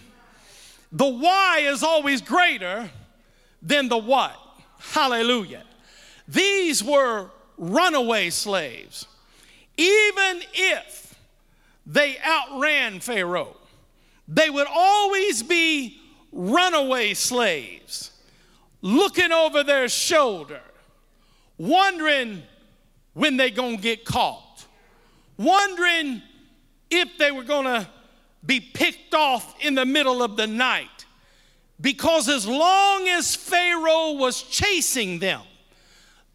The 0.92 1.08
why 1.08 1.62
is 1.64 1.82
always 1.82 2.22
greater 2.22 2.90
than 3.62 3.90
the 3.90 3.98
what. 3.98 4.36
Hallelujah. 4.80 5.64
These 6.30 6.84
were 6.84 7.32
runaway 7.58 8.30
slaves. 8.30 9.08
Even 9.78 10.44
if 10.54 11.16
they 11.88 12.18
outran 12.24 13.00
Pharaoh, 13.00 13.58
they 14.28 14.50
would 14.50 14.68
always 14.70 15.42
be 15.42 16.00
runaway 16.32 17.16
slaves 17.16 18.12
looking 18.82 19.32
over 19.32 19.64
their 19.64 19.90
shoulder, 19.90 20.62
wondering 21.58 22.44
when 23.14 23.36
they 23.36 23.50
gonna 23.50 23.78
get 23.78 24.06
caught, 24.06 24.66
wondering 25.38 26.22
if 26.92 27.18
they 27.18 27.32
were 27.32 27.44
gonna 27.44 27.90
be 28.46 28.60
picked 28.60 29.16
off 29.16 29.56
in 29.62 29.74
the 29.74 29.86
middle 29.86 30.22
of 30.22 30.38
the 30.38 30.46
night. 30.46 31.06
Because 31.82 32.30
as 32.30 32.46
long 32.46 33.08
as 33.08 33.36
Pharaoh 33.36 34.12
was 34.12 34.44
chasing 34.44 35.18
them, 35.18 35.42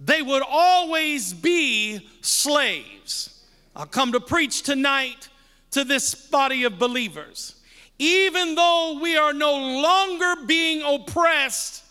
they 0.05 0.21
would 0.21 0.43
always 0.47 1.33
be 1.33 2.07
slaves. 2.21 3.43
I'll 3.75 3.87
come 3.87 4.13
to 4.13 4.21
preach 4.21 4.63
tonight 4.63 5.29
to 5.71 5.83
this 5.83 6.15
body 6.15 6.65
of 6.65 6.79
believers. 6.79 7.55
Even 7.99 8.55
though 8.55 8.99
we 9.01 9.17
are 9.17 9.33
no 9.33 9.57
longer 9.57 10.45
being 10.47 10.83
oppressed 10.83 11.85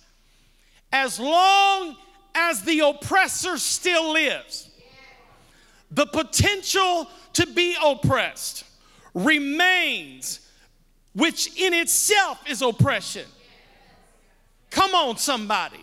as 0.91 1.19
long 1.19 1.97
as 2.35 2.61
the 2.63 2.81
oppressor 2.81 3.57
still 3.57 4.13
lives, 4.13 4.69
the 5.89 6.05
potential 6.05 7.07
to 7.33 7.47
be 7.47 7.75
oppressed 7.83 8.63
remains, 9.15 10.39
which 11.13 11.59
in 11.59 11.73
itself 11.73 12.43
is 12.47 12.61
oppression. 12.61 13.25
Come 14.69 14.93
on, 14.93 15.17
somebody. 15.17 15.79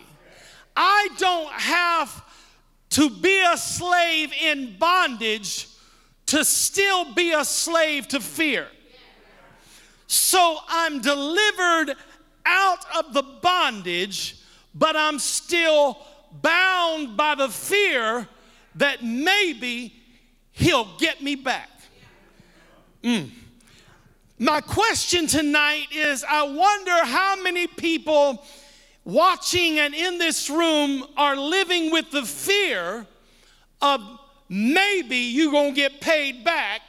I 0.75 1.09
don't 1.17 1.51
have 1.51 2.23
to 2.91 3.09
be 3.09 3.43
a 3.43 3.57
slave 3.57 4.33
in 4.33 4.77
bondage 4.77 5.67
to 6.27 6.45
still 6.45 7.13
be 7.13 7.33
a 7.33 7.43
slave 7.43 8.07
to 8.09 8.19
fear. 8.19 8.67
So 10.07 10.57
I'm 10.67 11.01
delivered 11.01 11.95
out 12.45 12.85
of 12.97 13.13
the 13.13 13.23
bondage, 13.23 14.37
but 14.75 14.95
I'm 14.95 15.19
still 15.19 15.97
bound 16.41 17.15
by 17.15 17.35
the 17.35 17.49
fear 17.49 18.27
that 18.75 19.03
maybe 19.03 19.93
he'll 20.51 20.97
get 20.97 21.21
me 21.21 21.35
back. 21.35 21.69
Mm. 23.03 23.29
My 24.39 24.61
question 24.61 25.27
tonight 25.27 25.87
is 25.91 26.23
I 26.27 26.43
wonder 26.43 27.05
how 27.05 27.41
many 27.41 27.67
people 27.67 28.43
watching 29.03 29.79
and 29.79 29.93
in 29.93 30.17
this 30.17 30.49
room 30.49 31.05
are 31.17 31.35
living 31.35 31.91
with 31.91 32.11
the 32.11 32.23
fear 32.23 33.05
of 33.81 34.01
maybe 34.47 35.17
you're 35.17 35.51
going 35.51 35.73
to 35.73 35.75
get 35.75 36.01
paid 36.01 36.43
back 36.43 36.81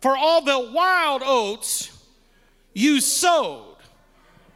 for 0.00 0.16
all 0.16 0.42
the 0.42 0.70
wild 0.72 1.22
oats 1.24 1.90
you 2.74 3.00
sowed. 3.00 3.76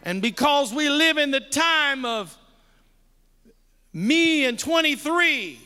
And 0.02 0.22
because 0.22 0.72
we 0.72 0.88
live 0.88 1.18
in 1.18 1.30
the 1.30 1.40
time 1.40 2.04
of 2.04 2.36
me 3.92 4.44
and 4.44 4.58
23 4.58 5.58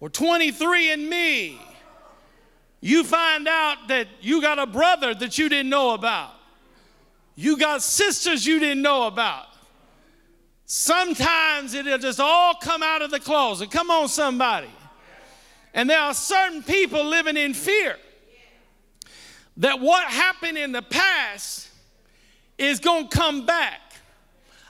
or 0.00 0.08
23 0.08 0.92
and 0.92 1.08
me, 1.08 1.60
you 2.80 3.04
find 3.04 3.48
out 3.48 3.88
that 3.88 4.06
you 4.20 4.40
got 4.40 4.58
a 4.58 4.66
brother 4.66 5.14
that 5.14 5.38
you 5.38 5.48
didn't 5.48 5.70
know 5.70 5.94
about. 5.94 6.32
You 7.34 7.56
got 7.56 7.82
sisters 7.82 8.46
you 8.46 8.58
didn't 8.58 8.82
know 8.82 9.06
about. 9.06 9.47
Sometimes 10.70 11.72
it'll 11.72 11.96
just 11.96 12.20
all 12.20 12.54
come 12.54 12.82
out 12.82 13.00
of 13.00 13.10
the 13.10 13.18
closet. 13.18 13.70
Come 13.70 13.90
on, 13.90 14.06
somebody. 14.06 14.68
And 15.72 15.88
there 15.88 15.98
are 15.98 16.12
certain 16.12 16.62
people 16.62 17.06
living 17.06 17.38
in 17.38 17.54
fear 17.54 17.96
that 19.56 19.80
what 19.80 20.06
happened 20.08 20.58
in 20.58 20.72
the 20.72 20.82
past 20.82 21.70
is 22.58 22.80
going 22.80 23.08
to 23.08 23.16
come 23.16 23.46
back. 23.46 23.80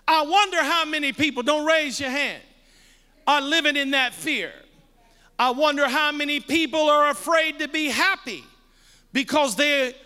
I 0.07 0.23
wonder 0.23 0.63
how 0.63 0.85
many 0.85 1.13
people, 1.13 1.43
don't 1.43 1.67
raise 1.67 1.99
your 1.99 2.11
hand, 2.11 2.45
are 3.27 3.41
living 3.41 3.75
in 3.75 3.91
that 3.91 4.15
fear. 4.15 4.53
I 5.37 5.51
wonder 5.51 5.89
how 5.89 6.13
many 6.13 6.39
people 6.39 6.89
are 6.89 7.11
afraid 7.11 7.59
to 7.59 7.67
be 7.67 7.89
happy 7.89 8.45
because 9.13 9.57
they 9.57 9.97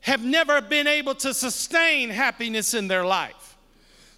have 0.00 0.24
never 0.24 0.62
been 0.62 0.86
able 0.86 1.14
to 1.16 1.34
sustain 1.34 2.08
happiness 2.08 2.72
in 2.72 2.88
their 2.88 3.04
life. 3.04 3.41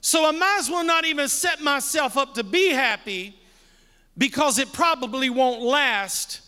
So 0.04 0.26
I 0.26 0.32
might 0.32 0.58
as 0.58 0.68
well 0.68 0.84
not 0.84 1.06
even 1.06 1.28
set 1.28 1.62
myself 1.62 2.18
up 2.18 2.34
to 2.34 2.44
be 2.44 2.68
happy 2.68 3.34
because 4.18 4.58
it 4.58 4.70
probably 4.70 5.30
won't 5.30 5.62
last 5.62 6.42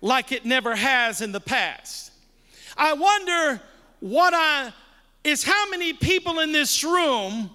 like 0.00 0.32
it 0.32 0.46
never 0.46 0.74
has 0.74 1.20
in 1.20 1.30
the 1.30 1.38
past. 1.38 2.12
I 2.78 2.94
wonder 2.94 3.60
what 4.00 4.32
I 4.34 4.72
is 5.22 5.44
how 5.44 5.68
many 5.68 5.92
people 5.92 6.40
in 6.40 6.52
this 6.52 6.82
room 6.82 7.50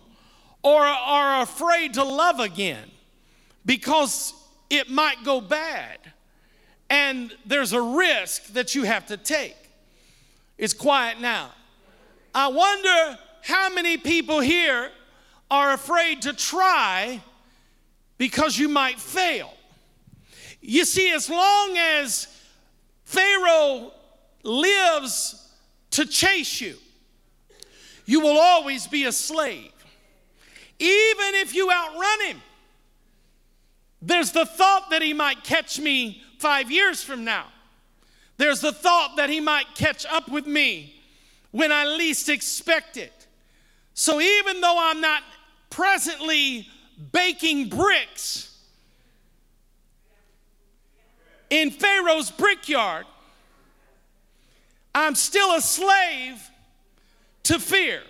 are, 0.63 0.86
are 0.86 1.41
afraid 1.41 1.96
to 1.96 2.03
love 2.03 2.39
again 2.39 2.88
because 3.65 4.36
it 4.70 4.91
might 4.91 5.24
go 5.25 5.41
bad 5.41 5.98
and 6.91 7.36
there's 7.48 7.74
a 7.74 7.82
risk 7.82 8.53
that 8.53 8.75
you 8.75 8.84
have 8.84 9.08
to 9.08 9.18
take. 9.18 9.58
It's 10.60 10.75
quiet 10.75 11.20
now. 11.20 11.50
I 12.36 12.50
wonder 12.50 13.18
how 13.41 13.74
many 13.74 13.98
people 13.98 14.41
here 14.41 14.91
are 15.50 15.74
afraid 15.74 16.24
to 16.24 16.34
try 16.34 17.21
because 18.17 18.58
you 18.58 18.69
might 18.69 19.00
fail. 19.00 19.54
You 20.62 20.86
see, 20.86 21.12
as 21.12 21.30
long 21.30 21.78
as 21.78 22.28
Pharaoh 23.06 23.91
lives 24.43 25.50
to 25.91 26.06
chase 26.06 26.62
you. 26.62 26.76
You 28.06 28.21
will 28.21 28.38
always 28.38 28.88
be 28.88 29.06
a 29.06 29.12
slave. 29.12 29.71
Even 30.80 31.36
if 31.36 31.54
you 31.54 31.71
outrun 31.71 32.26
him, 32.28 32.41
there's 34.02 34.32
the 34.32 34.45
thought 34.45 34.89
that 34.91 35.02
he 35.02 35.13
might 35.13 35.43
catch 35.43 35.80
me 35.80 36.24
five 36.38 36.71
years 36.71 37.04
from 37.04 37.26
now. 37.26 37.47
There's 38.38 38.62
the 38.62 38.71
thought 38.71 39.17
that 39.17 39.30
he 39.30 39.41
might 39.41 39.76
catch 39.76 40.06
up 40.06 40.30
with 40.30 40.47
me 40.47 40.93
when 41.52 41.71
I 41.71 41.86
least 41.86 42.30
expect 42.30 42.95
it. 42.95 43.28
So 43.93 44.21
even 44.21 44.62
though 44.62 44.78
I'm 44.78 45.02
not 45.02 45.24
presently 45.69 46.67
baking 47.12 47.69
bricks 47.69 48.49
in 51.49 51.71
Pharaoh's 51.71 52.32
brickyard, 52.32 53.05
I'm 54.93 55.15
still 55.15 55.55
a 55.55 55.62
slave 55.62 56.41
to 57.43 57.60
fear. 57.60 58.01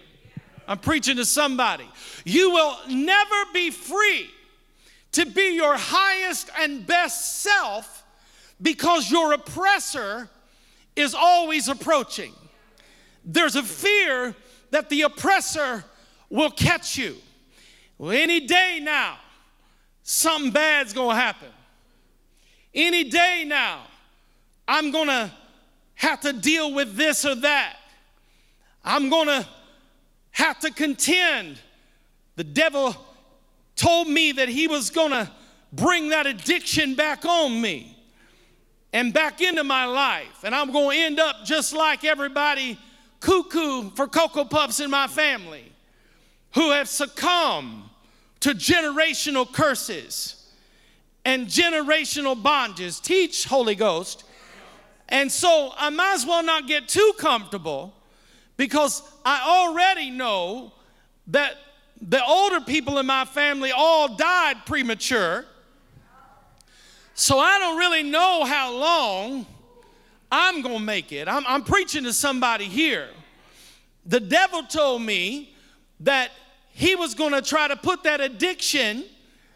I'm 0.67 0.77
preaching 0.77 1.17
to 1.17 1.25
somebody. 1.25 1.89
You 2.25 2.51
will 2.51 2.77
never 2.89 3.35
be 3.53 3.71
free 3.71 4.29
to 5.13 5.25
be 5.25 5.55
your 5.55 5.75
highest 5.75 6.49
and 6.59 6.85
best 6.85 7.41
self 7.41 8.03
because 8.61 9.09
your 9.09 9.33
oppressor 9.33 10.29
is 10.95 11.15
always 11.15 11.67
approaching. 11.69 12.33
There's 13.25 13.55
a 13.55 13.63
fear 13.63 14.35
that 14.71 14.89
the 14.89 15.03
oppressor 15.03 15.83
will 16.29 16.51
catch 16.51 16.97
you. 16.97 17.15
Well, 17.99 18.11
any 18.11 18.39
day 18.47 18.79
now, 18.81 19.19
something 20.01 20.49
bad's 20.51 20.93
gonna 20.93 21.13
happen. 21.13 21.49
Any 22.73 23.03
day 23.03 23.43
now, 23.45 23.83
I'm 24.67 24.89
gonna 24.89 25.31
have 25.99 26.21
to 26.21 26.33
deal 26.33 26.73
with 26.73 26.95
this 26.95 27.25
or 27.25 27.35
that. 27.35 27.75
I'm 28.85 29.09
going 29.09 29.27
to 29.27 29.47
have 30.31 30.59
to 30.59 30.71
contend. 30.71 31.59
The 32.37 32.43
devil 32.45 32.95
told 33.75 34.07
me 34.07 34.31
that 34.31 34.47
he 34.47 34.67
was 34.67 34.89
going 34.89 35.11
to 35.11 35.29
bring 35.73 36.09
that 36.09 36.25
addiction 36.25 36.95
back 36.95 37.25
on 37.25 37.59
me 37.59 37.97
and 38.93 39.13
back 39.13 39.41
into 39.41 39.65
my 39.65 39.83
life. 39.83 40.43
And 40.43 40.55
I'm 40.55 40.71
going 40.71 40.97
to 40.97 41.03
end 41.03 41.19
up 41.19 41.43
just 41.43 41.73
like 41.73 42.05
everybody 42.05 42.79
cuckoo 43.19 43.89
for 43.91 44.07
Cocoa 44.07 44.45
Puffs 44.45 44.79
in 44.79 44.89
my 44.89 45.07
family 45.07 45.69
who 46.53 46.71
have 46.71 46.87
succumbed 46.87 47.88
to 48.41 48.51
generational 48.51 49.51
curses 49.51 50.47
and 51.25 51.47
generational 51.47 52.41
bondages. 52.41 53.01
Teach, 53.01 53.45
Holy 53.45 53.75
Ghost, 53.75 54.23
and 55.09 55.31
so 55.31 55.73
I 55.75 55.89
might 55.89 56.13
as 56.13 56.25
well 56.25 56.43
not 56.43 56.67
get 56.67 56.87
too 56.87 57.13
comfortable 57.17 57.93
because 58.57 59.01
I 59.25 59.41
already 59.47 60.11
know 60.11 60.73
that 61.27 61.55
the 62.01 62.23
older 62.23 62.61
people 62.61 62.97
in 62.99 63.05
my 63.05 63.25
family 63.25 63.71
all 63.75 64.15
died 64.15 64.57
premature. 64.65 65.45
So 67.13 67.39
I 67.39 67.59
don't 67.59 67.77
really 67.77 68.03
know 68.03 68.45
how 68.45 68.73
long 68.73 69.45
I'm 70.31 70.61
going 70.61 70.77
to 70.77 70.83
make 70.83 71.11
it. 71.11 71.27
I'm, 71.27 71.43
I'm 71.47 71.63
preaching 71.63 72.03
to 72.05 72.13
somebody 72.13 72.65
here. 72.65 73.09
The 74.05 74.19
devil 74.19 74.63
told 74.63 75.01
me 75.01 75.53
that 76.01 76.31
he 76.79 76.95
was 76.95 77.13
going 77.13 77.33
to 77.33 77.41
try 77.41 77.67
to 77.67 77.75
put 77.75 78.03
that 78.03 78.21
addiction 78.21 79.03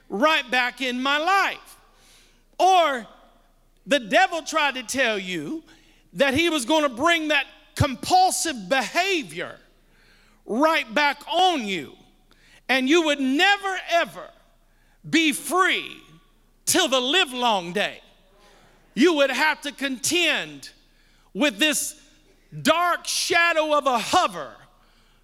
right 0.10 0.52
back 0.52 0.82
in 0.82 1.02
my 1.02 1.18
life. 1.18 1.78
Or 2.60 3.08
the 3.88 4.00
devil 4.00 4.42
tried 4.42 4.76
to 4.76 4.84
tell 4.84 5.18
you 5.18 5.64
that 6.12 6.34
he 6.34 6.50
was 6.50 6.66
going 6.66 6.84
to 6.84 6.90
bring 6.90 7.30
that 7.30 7.46
compulsive 7.76 8.68
behavior 8.68 9.56
right 10.46 10.94
back 10.94 11.22
on 11.32 11.66
you. 11.66 11.94
And 12.68 12.90
you 12.90 13.04
would 13.04 13.22
never, 13.22 13.78
ever 13.90 14.30
be 15.10 15.32
free 15.32 15.96
till 16.66 16.90
the 16.90 17.00
live 17.00 17.32
long 17.32 17.72
day. 17.72 18.02
You 18.96 19.14
would 19.14 19.32
have 19.32 19.62
to 19.62 19.72
contend 19.72 20.72
with 21.34 21.58
this 21.58 21.96
dark 22.62 23.08
shadow 23.08 23.78
of 23.78 23.86
a 23.86 23.98
hover 23.98 24.58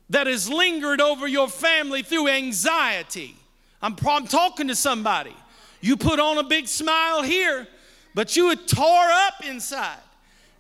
that 0.10 0.28
has 0.28 0.50
lingered 0.50 1.02
over 1.02 1.28
your 1.28 1.48
family 1.48 2.02
through 2.02 2.28
anxiety. 2.28 3.36
I'm, 3.82 3.96
I'm 4.08 4.28
talking 4.28 4.68
to 4.68 4.76
somebody. 4.76 5.36
You 5.82 5.96
put 5.98 6.20
on 6.20 6.38
a 6.38 6.44
big 6.44 6.68
smile 6.68 7.24
here 7.24 7.68
but 8.14 8.36
you 8.36 8.48
would 8.48 8.68
tore 8.68 9.10
up 9.10 9.46
inside 9.48 9.98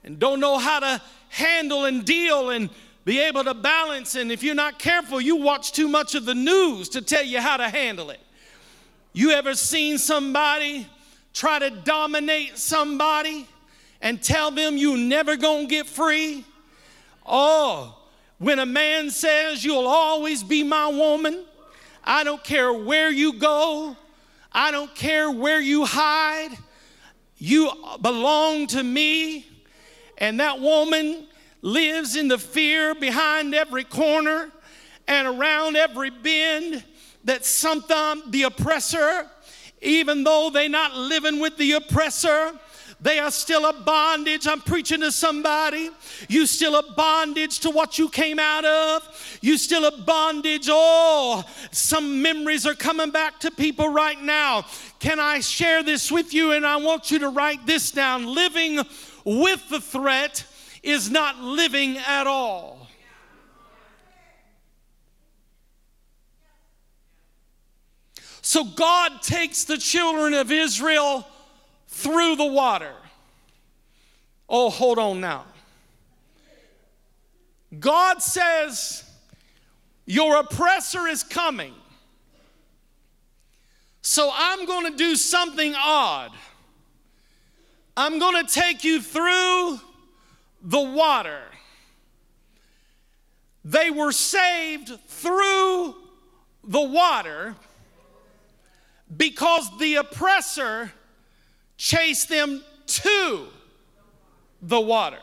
and 0.06 0.20
don't 0.20 0.40
know 0.40 0.58
how 0.58 0.80
to 0.80 1.02
handle 1.28 1.86
and 1.86 2.06
deal 2.06 2.52
and 2.52 2.70
be 3.04 3.20
able 3.20 3.44
to 3.44 3.54
balance. 3.54 4.16
And 4.16 4.32
if 4.32 4.44
you're 4.44 4.56
not 4.56 4.80
careful, 4.80 5.20
you 5.20 5.36
watch 5.36 5.74
too 5.74 5.90
much 5.90 6.16
of 6.16 6.26
the 6.26 6.36
news 6.36 6.90
to 6.90 7.02
tell 7.02 7.24
you 7.24 7.42
how 7.42 7.58
to 7.58 7.68
handle 7.68 8.12
it. 8.12 8.20
You 9.12 9.32
ever 9.32 9.56
seen 9.56 9.98
somebody 9.98 10.88
try 11.34 11.60
to 11.60 11.70
dominate 11.70 12.58
somebody 12.58 13.48
and 14.02 14.22
tell 14.24 14.52
them 14.52 14.78
you 14.78 14.96
never 14.96 15.36
gonna 15.36 15.66
get 15.66 15.86
free? 15.86 16.46
Oh, 17.26 17.99
when 18.39 18.60
a 18.60 18.65
man 18.65 19.10
says 19.12 19.63
you'll 19.63 19.88
always 19.88 20.43
be 20.43 20.63
my 20.63 20.88
woman, 20.88 21.45
I 22.04 22.23
don't 22.23 22.43
care 22.43 22.73
where 22.73 23.12
you 23.12 23.34
go, 23.34 23.95
I 24.52 24.71
don't 24.71 24.93
care 24.95 25.30
where 25.30 25.60
you 25.60 25.86
hide. 25.86 26.58
You 27.38 27.71
belong 28.02 28.67
to 28.67 28.84
me. 28.84 29.45
And 30.17 30.39
that 30.39 30.60
woman 30.60 31.28
lives 31.62 32.15
in 32.15 32.28
the 32.28 32.38
fear 32.38 32.93
behind 32.95 33.56
every 33.56 33.84
corner 33.84 34.52
and 35.08 35.28
around 35.28 35.78
every 35.78 36.10
bend 36.10 36.84
that 37.23 37.45
sometimes 37.45 38.23
the 38.30 38.43
oppressor, 38.43 39.30
even 39.82 40.23
though 40.23 40.49
they're 40.49 40.67
not 40.67 40.95
living 40.95 41.39
with 41.39 41.58
the 41.58 41.73
oppressor, 41.73 42.54
they 43.02 43.20
are 43.20 43.32
still 43.32 43.66
a 43.66 43.74
bondage. 43.74 44.46
I'm 44.46 44.60
preaching 44.60 45.00
to 45.02 45.12
somebody. 45.12 45.90
You 46.28 46.46
still 46.46 46.76
a 46.76 46.94
bondage 46.94 47.60
to 47.62 47.70
what 47.70 47.98
you 47.98 48.10
came 48.10 48.40
out 48.40 48.66
of. 48.66 49.40
You 49.42 49.58
still 49.58 49.86
a 49.86 49.98
bondage. 50.02 50.68
Oh, 50.70 51.44
some 51.72 52.22
memories 52.22 52.66
are 52.66 52.74
coming 52.74 53.12
back 53.12 53.40
to 53.42 53.52
people 53.52 53.88
right 53.88 54.22
now. 54.22 54.66
Can 55.00 55.20
I 55.20 55.40
share 55.40 55.82
this 55.82 56.12
with 56.12 56.34
you? 56.34 56.52
And 56.52 56.66
I 56.66 56.76
want 56.76 57.10
you 57.10 57.20
to 57.20 57.30
write 57.30 57.66
this 57.66 57.92
down. 57.92 58.26
Living 58.26 58.80
with 59.24 59.70
the 59.70 59.80
threat 59.80 60.46
is 60.84 61.10
not 61.10 61.38
living 61.38 61.98
at 61.98 62.28
all. 62.28 62.88
So 68.42 68.64
God 68.64 69.22
takes 69.22 69.64
the 69.64 69.78
children 69.78 70.34
of 70.34 70.52
Israel 70.52 71.26
through 72.00 72.36
the 72.38 72.46
water. 72.46 72.94
Oh, 74.48 74.70
hold 74.70 74.98
on 74.98 75.22
now. 75.22 75.46
God 77.78 78.22
says, 78.22 79.04
Your 80.06 80.40
oppressor 80.40 81.08
is 81.08 81.24
coming. 81.24 81.74
So 84.02 84.32
I'm 84.34 84.66
going 84.66 84.92
to 84.92 84.98
do 84.98 85.16
something 85.16 85.76
odd. 85.76 86.32
I'm 87.96 88.18
going 88.18 88.46
to 88.46 88.52
take 88.52 88.84
you 88.84 89.02
through 89.02 89.80
the 90.64 90.80
water. 90.80 91.42
They 93.66 93.92
were 93.92 94.14
saved 94.14 94.90
through 95.08 95.96
the 96.64 96.82
water 96.82 97.56
because 99.16 99.70
the 99.80 99.96
oppressor 99.96 100.94
chased 101.80 102.28
them 102.28 102.62
to 102.86 103.48
the 104.62 104.80
water. 104.80 105.20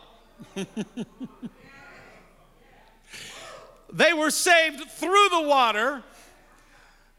they 3.93 4.15
were 4.15 4.31
saved 4.31 4.91
through 4.93 5.29
the 5.29 5.43
water 5.43 6.03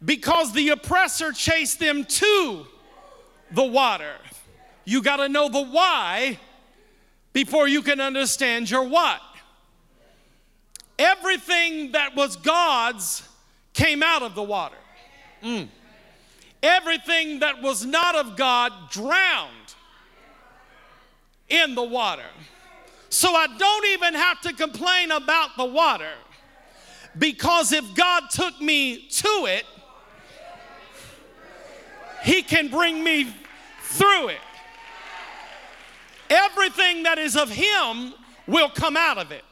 because 0.04 0.54
the 0.54 0.70
oppressor 0.70 1.32
chased 1.32 1.80
them 1.80 2.04
to 2.04 2.66
the 3.52 3.64
water. 3.64 4.16
You 4.86 5.04
got 5.04 5.18
to 5.18 5.30
know 5.30 5.50
the 5.50 5.64
why 5.64 6.40
before 7.32 7.68
you 7.68 7.84
can 7.84 8.02
understand 8.02 8.72
your 8.72 8.88
what. 8.88 9.22
Everything 10.98 11.92
that 11.92 12.16
was 12.16 12.38
God's 12.38 13.22
came 13.74 14.02
out 14.02 14.24
of 14.24 14.34
the 14.34 14.42
water. 14.42 14.78
Mm. 15.44 15.68
Everything 16.64 17.40
that 17.40 17.62
was 17.62 17.86
not 17.86 18.16
of 18.16 18.36
God 18.36 18.72
drowned 18.90 19.76
in 21.50 21.76
the 21.76 21.84
water. 21.84 22.26
So 23.10 23.34
I 23.34 23.48
don't 23.58 23.86
even 23.88 24.14
have 24.14 24.42
to 24.42 24.54
complain 24.54 25.12
about 25.12 25.56
the 25.56 25.66
water 25.66 26.12
because 27.18 27.72
if 27.72 27.96
God 27.96 28.30
took 28.30 28.60
me 28.60 29.08
to 29.08 29.46
it, 29.48 29.66
He 32.24 32.42
can 32.42 32.68
bring 32.68 33.04
me 33.04 33.34
through 33.84 34.30
it. 34.30 34.40
Everything 36.30 37.04
that 37.04 37.18
is 37.18 37.38
of 37.38 37.50
Him 37.50 38.14
will 38.48 38.70
come 38.70 38.98
out 38.98 39.18
of 39.18 39.32
it. 39.32 39.44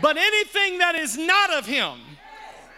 But 0.00 0.16
anything 0.16 0.78
that 0.78 0.94
is 0.94 1.16
not 1.16 1.52
of 1.52 1.66
Him 1.66 1.98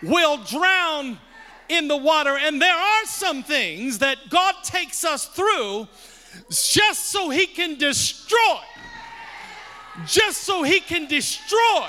will 0.02 0.38
drown 0.38 1.18
in 1.68 1.88
the 1.88 1.96
water. 1.96 2.36
And 2.36 2.60
there 2.60 2.74
are 2.76 3.04
some 3.06 3.42
things 3.42 3.98
that 3.98 4.18
God 4.30 4.54
takes 4.62 5.04
us 5.04 5.26
through 5.26 5.88
just 6.50 7.06
so 7.06 7.30
He 7.30 7.46
can 7.46 7.76
destroy. 7.78 8.60
Just 10.06 10.42
so 10.42 10.62
He 10.62 10.80
can 10.80 11.06
destroy. 11.06 11.88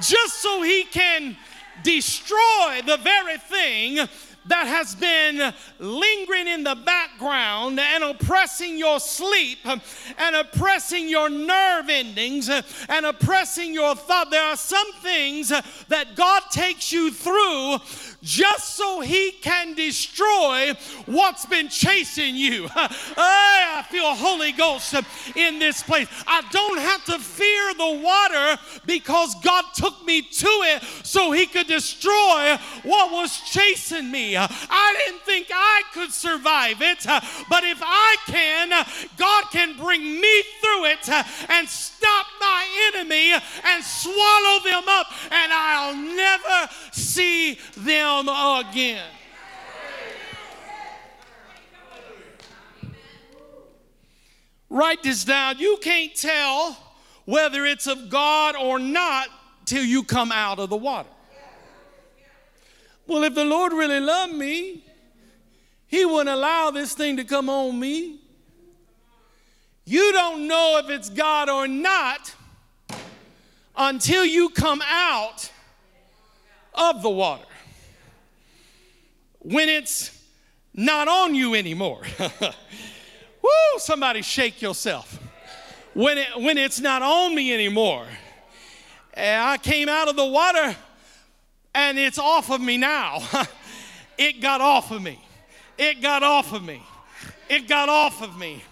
Just 0.00 0.34
so 0.34 0.62
He 0.62 0.84
can 0.84 1.36
destroy 1.82 2.80
the 2.86 2.98
very 3.02 3.38
thing 3.38 4.08
that 4.48 4.66
has 4.66 4.94
been 4.94 5.52
lingering 5.78 6.46
in 6.46 6.62
the 6.62 6.74
background 6.74 7.80
and 7.80 8.04
oppressing 8.04 8.78
your 8.78 9.00
sleep 9.00 9.58
and 9.66 10.36
oppressing 10.36 11.08
your 11.08 11.28
nerve 11.28 11.88
endings 11.88 12.48
and 12.48 13.06
oppressing 13.06 13.74
your 13.74 13.94
thought. 13.94 14.30
There 14.30 14.42
are 14.42 14.56
some 14.56 14.92
things 15.02 15.48
that 15.48 16.14
God 16.14 16.42
takes 16.50 16.92
you 16.92 17.10
through 17.10 17.78
just 18.26 18.74
so 18.74 19.00
he 19.00 19.30
can 19.30 19.74
destroy 19.74 20.74
what's 21.06 21.46
been 21.46 21.68
chasing 21.68 22.34
you. 22.34 22.68
I 22.76 23.86
feel 23.88 24.14
Holy 24.16 24.50
Ghost 24.50 24.94
in 25.36 25.60
this 25.60 25.82
place. 25.84 26.08
I 26.26 26.42
don't 26.50 26.78
have 26.78 27.04
to 27.04 27.18
fear 27.20 27.74
the 27.74 28.02
water 28.02 28.60
because 28.84 29.36
God 29.42 29.64
took 29.74 30.04
me 30.04 30.22
to 30.22 30.46
it 30.46 30.82
so 31.04 31.30
he 31.30 31.46
could 31.46 31.68
destroy 31.68 32.56
what 32.82 33.12
was 33.12 33.40
chasing 33.42 34.10
me. 34.10 34.36
I 34.36 35.04
didn't 35.06 35.22
think 35.22 35.46
I 35.52 35.82
could 35.94 36.10
survive 36.10 36.82
it, 36.82 37.04
but 37.48 37.62
if 37.62 37.78
I 37.80 38.16
can, 38.26 38.86
God 39.16 39.44
can 39.52 39.76
bring 39.76 40.02
me 40.02 40.42
through 40.60 40.86
it 40.86 41.08
and 41.48 41.68
stop 41.68 42.26
my 42.40 42.90
enemy 42.92 43.32
and 43.32 43.84
swallow 43.84 44.58
them 44.64 44.84
up, 44.88 45.06
and 45.30 45.52
I'll 45.52 45.96
never 45.96 46.72
see 46.90 47.58
them 47.76 48.15
again. 48.20 49.02
Write 54.68 55.02
this 55.02 55.24
down. 55.24 55.58
You 55.58 55.78
can't 55.80 56.14
tell 56.14 56.76
whether 57.24 57.64
it's 57.64 57.86
of 57.86 58.10
God 58.10 58.56
or 58.56 58.78
not 58.78 59.28
till 59.64 59.84
you 59.84 60.02
come 60.02 60.32
out 60.32 60.58
of 60.58 60.70
the 60.70 60.76
water. 60.76 61.08
Well, 63.06 63.24
if 63.24 63.34
the 63.34 63.44
Lord 63.44 63.72
really 63.72 64.00
loved 64.00 64.34
me, 64.34 64.84
He 65.86 66.04
wouldn't 66.04 66.28
allow 66.28 66.70
this 66.70 66.94
thing 66.94 67.16
to 67.18 67.24
come 67.24 67.48
on 67.48 67.78
me. 67.78 68.20
You 69.84 70.12
don't 70.12 70.48
know 70.48 70.80
if 70.82 70.90
it's 70.90 71.08
God 71.08 71.48
or 71.48 71.68
not 71.68 72.34
until 73.76 74.24
you 74.24 74.48
come 74.48 74.82
out 74.84 75.50
of 76.74 77.02
the 77.02 77.10
water. 77.10 77.44
When 79.48 79.68
it's 79.68 80.10
not 80.74 81.06
on 81.06 81.36
you 81.36 81.54
anymore. 81.54 82.02
Woo, 82.20 83.78
somebody 83.78 84.22
shake 84.22 84.60
yourself. 84.60 85.20
When, 85.94 86.18
it, 86.18 86.26
when 86.36 86.58
it's 86.58 86.80
not 86.80 87.00
on 87.00 87.32
me 87.32 87.54
anymore. 87.54 88.06
And 89.14 89.40
I 89.40 89.56
came 89.58 89.88
out 89.88 90.08
of 90.08 90.16
the 90.16 90.26
water 90.26 90.74
and 91.76 91.96
it's 91.96 92.18
off 92.18 92.50
of 92.50 92.60
me 92.60 92.76
now. 92.76 93.22
it 94.18 94.40
got 94.40 94.60
off 94.60 94.90
of 94.90 95.00
me. 95.00 95.24
It 95.78 96.02
got 96.02 96.24
off 96.24 96.52
of 96.52 96.64
me. 96.64 96.82
It 97.48 97.68
got 97.68 97.88
off 97.88 98.22
of 98.22 98.36
me. 98.36 98.64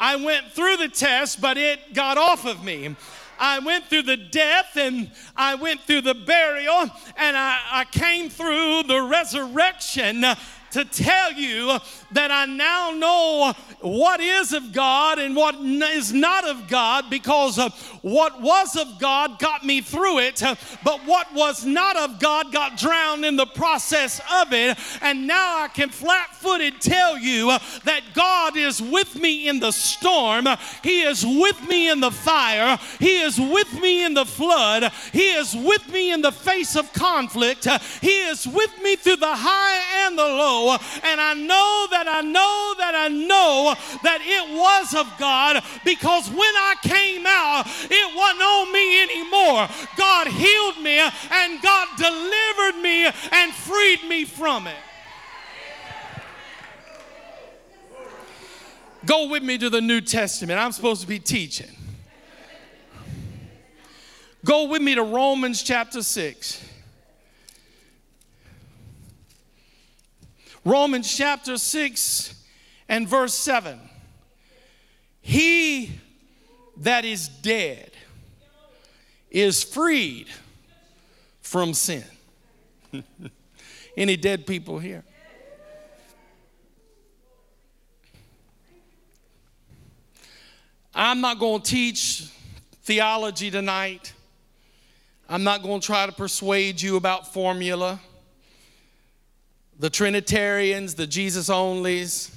I 0.00 0.16
went 0.16 0.52
through 0.52 0.78
the 0.78 0.88
test, 0.88 1.42
but 1.42 1.58
it 1.58 1.92
got 1.92 2.16
off 2.16 2.46
of 2.46 2.64
me. 2.64 2.96
I 3.38 3.58
went 3.58 3.86
through 3.86 4.02
the 4.02 4.16
death 4.16 4.76
and 4.76 5.10
I 5.36 5.54
went 5.54 5.80
through 5.82 6.02
the 6.02 6.14
burial 6.14 6.82
and 7.16 7.36
I, 7.36 7.60
I 7.70 7.84
came 7.90 8.30
through 8.30 8.84
the 8.84 9.02
resurrection 9.02 10.24
to 10.74 10.84
tell 10.84 11.32
you 11.32 11.78
that 12.10 12.32
I 12.32 12.46
now 12.46 12.90
know 12.90 13.54
what 13.80 14.18
is 14.20 14.52
of 14.52 14.72
God 14.72 15.20
and 15.20 15.36
what 15.36 15.54
is 15.54 16.12
not 16.12 16.44
of 16.44 16.66
God 16.66 17.08
because 17.10 17.60
uh, 17.60 17.70
what 18.02 18.40
was 18.40 18.76
of 18.76 18.98
God 18.98 19.38
got 19.38 19.64
me 19.64 19.80
through 19.80 20.18
it, 20.18 20.42
uh, 20.42 20.56
but 20.82 21.00
what 21.06 21.32
was 21.32 21.64
not 21.64 21.96
of 21.96 22.18
God 22.18 22.52
got 22.52 22.76
drowned 22.76 23.24
in 23.24 23.36
the 23.36 23.46
process 23.46 24.20
of 24.42 24.52
it. 24.52 24.76
And 25.00 25.28
now 25.28 25.62
I 25.62 25.68
can 25.68 25.90
flat 25.90 26.34
footed 26.34 26.80
tell 26.80 27.16
you 27.18 27.50
uh, 27.50 27.58
that 27.84 28.02
God 28.12 28.56
is 28.56 28.82
with 28.82 29.14
me 29.14 29.48
in 29.48 29.60
the 29.60 29.70
storm, 29.70 30.48
He 30.82 31.02
is 31.02 31.24
with 31.24 31.68
me 31.68 31.88
in 31.88 32.00
the 32.00 32.10
fire, 32.10 32.78
He 32.98 33.20
is 33.20 33.38
with 33.38 33.80
me 33.80 34.04
in 34.04 34.14
the 34.14 34.26
flood, 34.26 34.90
He 35.12 35.34
is 35.34 35.54
with 35.54 35.88
me 35.92 36.12
in 36.12 36.20
the 36.20 36.32
face 36.32 36.74
of 36.74 36.92
conflict, 36.92 37.68
He 38.00 38.24
is 38.26 38.44
with 38.44 38.72
me 38.82 38.96
through 38.96 39.16
the 39.16 39.36
high 39.36 40.06
and 40.06 40.18
the 40.18 40.22
low. 40.22 40.63
And 40.70 41.20
I 41.20 41.34
know 41.34 41.86
that 41.90 42.06
I 42.08 42.20
know 42.20 42.74
that 42.78 42.94
I 42.94 43.08
know 43.08 43.74
that 44.02 44.20
it 44.22 44.56
was 44.56 44.94
of 44.94 45.12
God 45.18 45.62
because 45.84 46.28
when 46.28 46.40
I 46.40 46.74
came 46.82 47.26
out, 47.26 47.64
it 47.66 48.16
wasn't 48.16 48.42
on 48.42 48.72
me 48.72 49.02
anymore. 49.02 49.68
God 49.96 50.28
healed 50.28 50.82
me 50.82 50.98
and 50.98 51.62
God 51.62 51.88
delivered 51.96 52.80
me 52.80 53.06
and 53.32 53.52
freed 53.52 54.04
me 54.08 54.24
from 54.24 54.66
it. 54.66 54.76
Go 59.06 59.28
with 59.28 59.42
me 59.42 59.58
to 59.58 59.68
the 59.68 59.80
New 59.80 60.00
Testament. 60.00 60.58
I'm 60.58 60.72
supposed 60.72 61.02
to 61.02 61.06
be 61.06 61.18
teaching. 61.18 61.70
Go 64.44 64.68
with 64.68 64.82
me 64.82 64.94
to 64.94 65.02
Romans 65.02 65.62
chapter 65.62 66.02
6. 66.02 66.64
Romans 70.64 71.14
chapter 71.14 71.58
6 71.58 72.34
and 72.88 73.08
verse 73.08 73.34
7. 73.34 73.78
He 75.20 76.00
that 76.78 77.04
is 77.04 77.28
dead 77.28 77.90
is 79.30 79.62
freed 79.62 80.28
from 81.40 81.74
sin. 81.74 82.04
Any 83.96 84.16
dead 84.16 84.46
people 84.46 84.78
here? 84.78 85.04
I'm 90.94 91.20
not 91.20 91.40
going 91.40 91.60
to 91.60 91.70
teach 91.70 92.28
theology 92.84 93.50
tonight. 93.50 94.12
I'm 95.28 95.42
not 95.42 95.62
going 95.62 95.80
to 95.80 95.86
try 95.86 96.06
to 96.06 96.12
persuade 96.12 96.80
you 96.80 96.96
about 96.96 97.32
formula. 97.32 98.00
The 99.78 99.90
Trinitarians, 99.90 100.94
the 100.94 101.06
Jesus 101.06 101.48
onlys, 101.48 102.32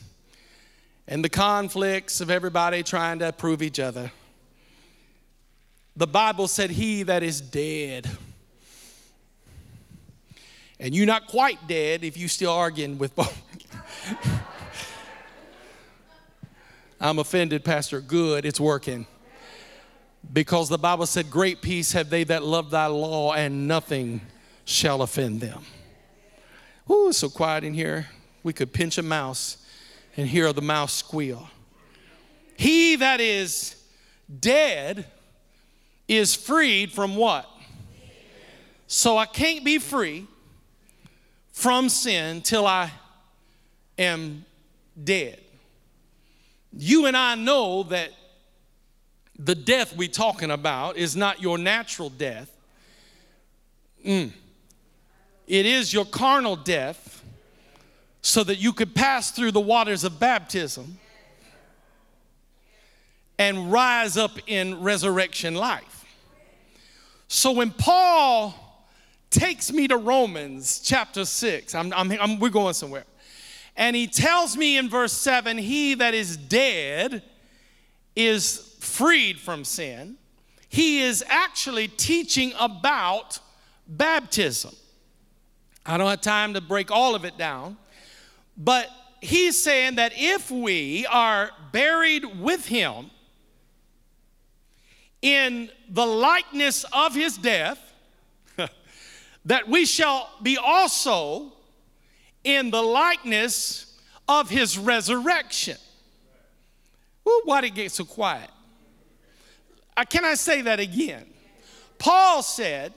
and 1.07 1.23
the 1.23 1.29
conflicts 1.29 2.19
of 2.19 2.31
everybody 2.31 2.83
trying 2.83 3.19
to 3.19 3.31
prove 3.31 3.61
each 3.61 3.79
other. 3.79 4.11
The 5.95 6.07
Bible 6.07 6.47
said, 6.47 6.71
He 6.71 7.03
that 7.03 7.23
is 7.23 7.41
dead. 7.41 8.09
And 10.79 10.95
you're 10.95 11.07
not 11.07 11.27
quite 11.27 11.67
dead 11.67 12.03
if 12.03 12.17
you 12.17 12.27
still 12.27 12.51
arguing 12.51 12.97
with 12.97 13.15
both. 13.15 13.41
I'm 16.99 17.19
offended, 17.19 17.63
Pastor. 17.63 18.01
Good, 18.01 18.45
it's 18.45 18.59
working. 18.59 19.07
Because 20.33 20.69
the 20.69 20.77
Bible 20.77 21.05
said, 21.05 21.29
Great 21.29 21.61
peace 21.61 21.91
have 21.93 22.09
they 22.09 22.23
that 22.25 22.43
love 22.43 22.71
thy 22.71 22.87
law, 22.87 23.33
and 23.33 23.67
nothing 23.67 24.21
shall 24.65 25.01
offend 25.01 25.41
them. 25.41 25.63
Ooh, 26.89 27.11
so 27.11 27.29
quiet 27.29 27.63
in 27.63 27.73
here. 27.73 28.07
We 28.43 28.53
could 28.53 28.71
pinch 28.71 28.97
a 28.97 29.03
mouse 29.03 29.57
and 30.15 30.27
hear 30.27 30.51
the 30.53 30.61
mouse 30.61 30.93
squeal. 30.93 31.49
He 32.55 32.95
that 32.97 33.19
is 33.19 33.75
dead 34.39 35.05
is 36.07 36.33
freed 36.33 36.91
from 36.91 37.15
what? 37.15 37.49
So 38.87 39.17
I 39.17 39.25
can't 39.25 39.65
be 39.65 39.79
free 39.79 40.25
from 41.51 41.89
sin 41.89 42.41
till 42.41 42.65
I 42.65 42.91
am 43.97 44.45
dead. 45.03 45.39
You 46.71 47.05
and 47.05 47.17
I 47.17 47.35
know 47.35 47.83
that 47.83 48.11
the 49.37 49.55
death 49.55 49.95
we're 49.95 50.07
talking 50.07 50.51
about 50.51 50.97
is 50.97 51.15
not 51.15 51.41
your 51.41 51.57
natural 51.57 52.09
death. 52.09 52.51
Mm. 54.05 54.31
It 55.47 55.65
is 55.65 55.93
your 55.93 56.05
carnal 56.05 56.57
death 56.57 57.23
so 58.21 58.43
that 58.43 58.57
you 58.57 58.73
could 58.73 58.93
pass 58.93 59.31
through 59.31 59.51
the 59.51 59.61
waters 59.61 60.03
of 60.03 60.19
baptism 60.19 60.99
and 63.39 63.71
rise 63.71 64.17
up 64.17 64.31
in 64.47 64.81
resurrection 64.81 65.55
life. 65.55 66.05
So 67.29 67.51
when 67.51 67.71
Paul 67.71 68.53
takes 69.29 69.71
me 69.71 69.87
to 69.87 69.97
Romans 69.97 70.79
chapter 70.79 71.23
6, 71.23 71.75
I'm, 71.75 71.93
I'm, 71.93 72.11
I'm, 72.11 72.39
we're 72.39 72.49
going 72.49 72.73
somewhere. 72.73 73.05
And 73.75 73.95
he 73.95 74.07
tells 74.07 74.57
me 74.57 74.77
in 74.77 74.89
verse 74.89 75.13
7 75.13 75.57
He 75.57 75.93
that 75.95 76.13
is 76.13 76.35
dead 76.35 77.21
is 78.15 78.75
freed 78.79 79.39
from 79.39 79.63
sin. 79.63 80.17
He 80.69 81.01
is 81.01 81.23
actually 81.27 81.87
teaching 81.87 82.53
about 82.59 83.39
baptism. 83.87 84.75
I 85.87 85.97
don't 85.97 86.09
have 86.09 86.19
time 86.19 86.53
to 86.55 86.61
break 86.61 86.91
all 86.91 87.15
of 87.15 87.23
it 87.23 87.37
down, 87.37 87.77
but 88.57 88.89
he's 89.21 89.57
saying 89.61 89.95
that 89.95 90.11
if 90.15 90.51
we 90.51 91.05
are 91.05 91.51
buried 91.71 92.41
with 92.41 92.67
him 92.67 93.09
in 95.21 95.69
the 95.89 96.05
likeness 96.05 96.83
of 96.91 97.15
his 97.15 97.37
death, 97.37 97.79
that 99.45 99.69
we 99.69 99.85
shall 99.85 100.29
be 100.43 100.57
also 100.57 101.53
in 102.43 102.69
the 102.69 102.81
likeness 102.81 103.97
of 104.27 104.49
his 104.49 104.77
resurrection. 104.77 105.77
Well, 107.23 107.41
why 107.45 107.61
did 107.61 107.67
it 107.67 107.75
get 107.75 107.91
so 107.93 108.03
quiet? 108.03 108.49
Uh, 109.95 110.03
can 110.03 110.25
I 110.25 110.33
say 110.35 110.61
that 110.63 110.81
again? 110.81 111.25
Paul 111.97 112.43
said 112.43 112.93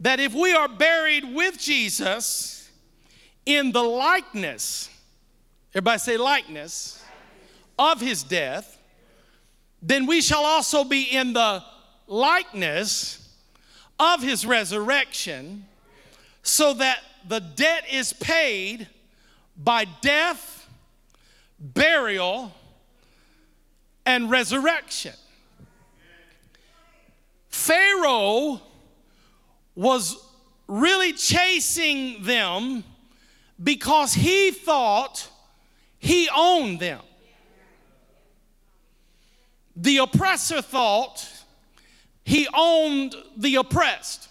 that 0.00 0.20
if 0.20 0.34
we 0.34 0.52
are 0.52 0.68
buried 0.68 1.34
with 1.34 1.58
Jesus 1.58 2.70
in 3.44 3.72
the 3.72 3.82
likeness, 3.82 4.88
everybody 5.72 5.98
say 5.98 6.16
likeness, 6.16 7.02
of 7.78 8.00
his 8.00 8.22
death, 8.22 8.78
then 9.80 10.06
we 10.06 10.20
shall 10.20 10.44
also 10.44 10.84
be 10.84 11.02
in 11.02 11.32
the 11.32 11.62
likeness 12.06 13.28
of 14.00 14.22
his 14.22 14.46
resurrection, 14.46 15.64
so 16.42 16.74
that 16.74 16.98
the 17.26 17.40
debt 17.40 17.84
is 17.90 18.12
paid 18.12 18.86
by 19.56 19.84
death, 20.00 20.68
burial, 21.58 22.52
and 24.06 24.30
resurrection. 24.30 25.14
Pharaoh 27.48 28.62
was 29.78 30.16
really 30.66 31.12
chasing 31.12 32.20
them 32.24 32.82
because 33.62 34.12
he 34.12 34.50
thought 34.50 35.28
he 36.00 36.28
owned 36.36 36.80
them. 36.80 37.00
The 39.76 39.98
oppressor 39.98 40.62
thought 40.62 41.24
he 42.24 42.48
owned 42.52 43.14
the 43.36 43.54
oppressed. 43.54 44.28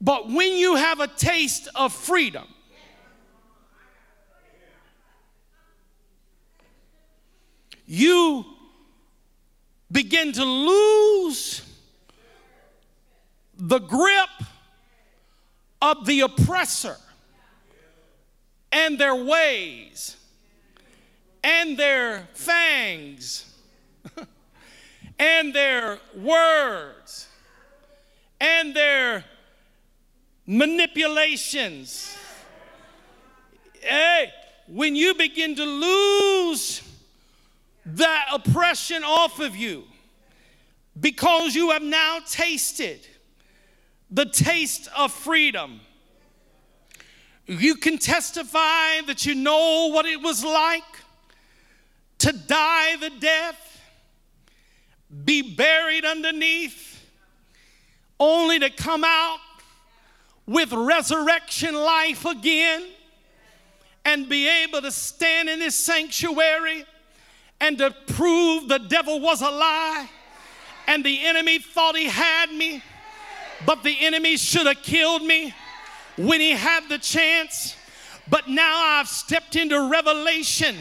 But 0.00 0.30
when 0.30 0.56
you 0.56 0.76
have 0.76 1.00
a 1.00 1.06
taste 1.06 1.68
of 1.74 1.92
freedom, 1.92 2.46
you 7.84 8.46
begin 9.92 10.32
to 10.32 10.44
lose 10.46 11.73
the 13.66 13.78
grip 13.78 14.28
of 15.80 16.04
the 16.04 16.20
oppressor 16.20 16.98
and 18.70 18.98
their 18.98 19.14
ways 19.14 20.18
and 21.42 21.78
their 21.78 22.28
fangs 22.34 23.54
and 25.18 25.54
their 25.54 25.98
words 26.14 27.26
and 28.38 28.76
their 28.76 29.24
manipulations. 30.46 32.18
Hey, 33.80 34.30
when 34.68 34.94
you 34.94 35.14
begin 35.14 35.54
to 35.56 35.64
lose 35.64 36.82
that 37.86 38.26
oppression 38.30 39.02
off 39.04 39.40
of 39.40 39.56
you 39.56 39.84
because 41.00 41.54
you 41.54 41.70
have 41.70 41.82
now 41.82 42.18
tasted 42.28 43.06
the 44.14 44.24
taste 44.26 44.88
of 44.96 45.12
freedom. 45.12 45.80
You 47.46 47.74
can 47.74 47.98
testify 47.98 49.00
that 49.06 49.26
you 49.26 49.34
know 49.34 49.90
what 49.92 50.06
it 50.06 50.22
was 50.22 50.44
like 50.44 50.82
to 52.18 52.32
die 52.32 52.96
the 52.96 53.10
death, 53.10 53.80
be 55.24 55.54
buried 55.54 56.04
underneath, 56.04 57.04
only 58.20 58.60
to 58.60 58.70
come 58.70 59.02
out 59.04 59.38
with 60.46 60.72
resurrection 60.72 61.74
life 61.74 62.24
again 62.24 62.84
and 64.04 64.28
be 64.28 64.48
able 64.48 64.80
to 64.80 64.92
stand 64.92 65.48
in 65.48 65.58
this 65.58 65.74
sanctuary 65.74 66.84
and 67.60 67.78
to 67.78 67.90
prove 68.06 68.68
the 68.68 68.78
devil 68.78 69.18
was 69.18 69.42
a 69.42 69.50
lie 69.50 70.08
and 70.86 71.04
the 71.04 71.24
enemy 71.24 71.58
thought 71.58 71.96
he 71.96 72.06
had 72.06 72.52
me, 72.52 72.82
but 73.66 73.82
the 73.82 73.96
enemy 74.00 74.36
should 74.36 74.66
have 74.66 74.82
killed 74.82 75.22
me. 75.22 75.54
when 76.16 76.40
he 76.40 76.52
had 76.52 76.88
the 76.88 76.98
chance, 76.98 77.74
but 78.28 78.48
now 78.48 79.00
I've 79.00 79.08
stepped 79.08 79.56
into 79.56 79.90
revelation, 79.90 80.76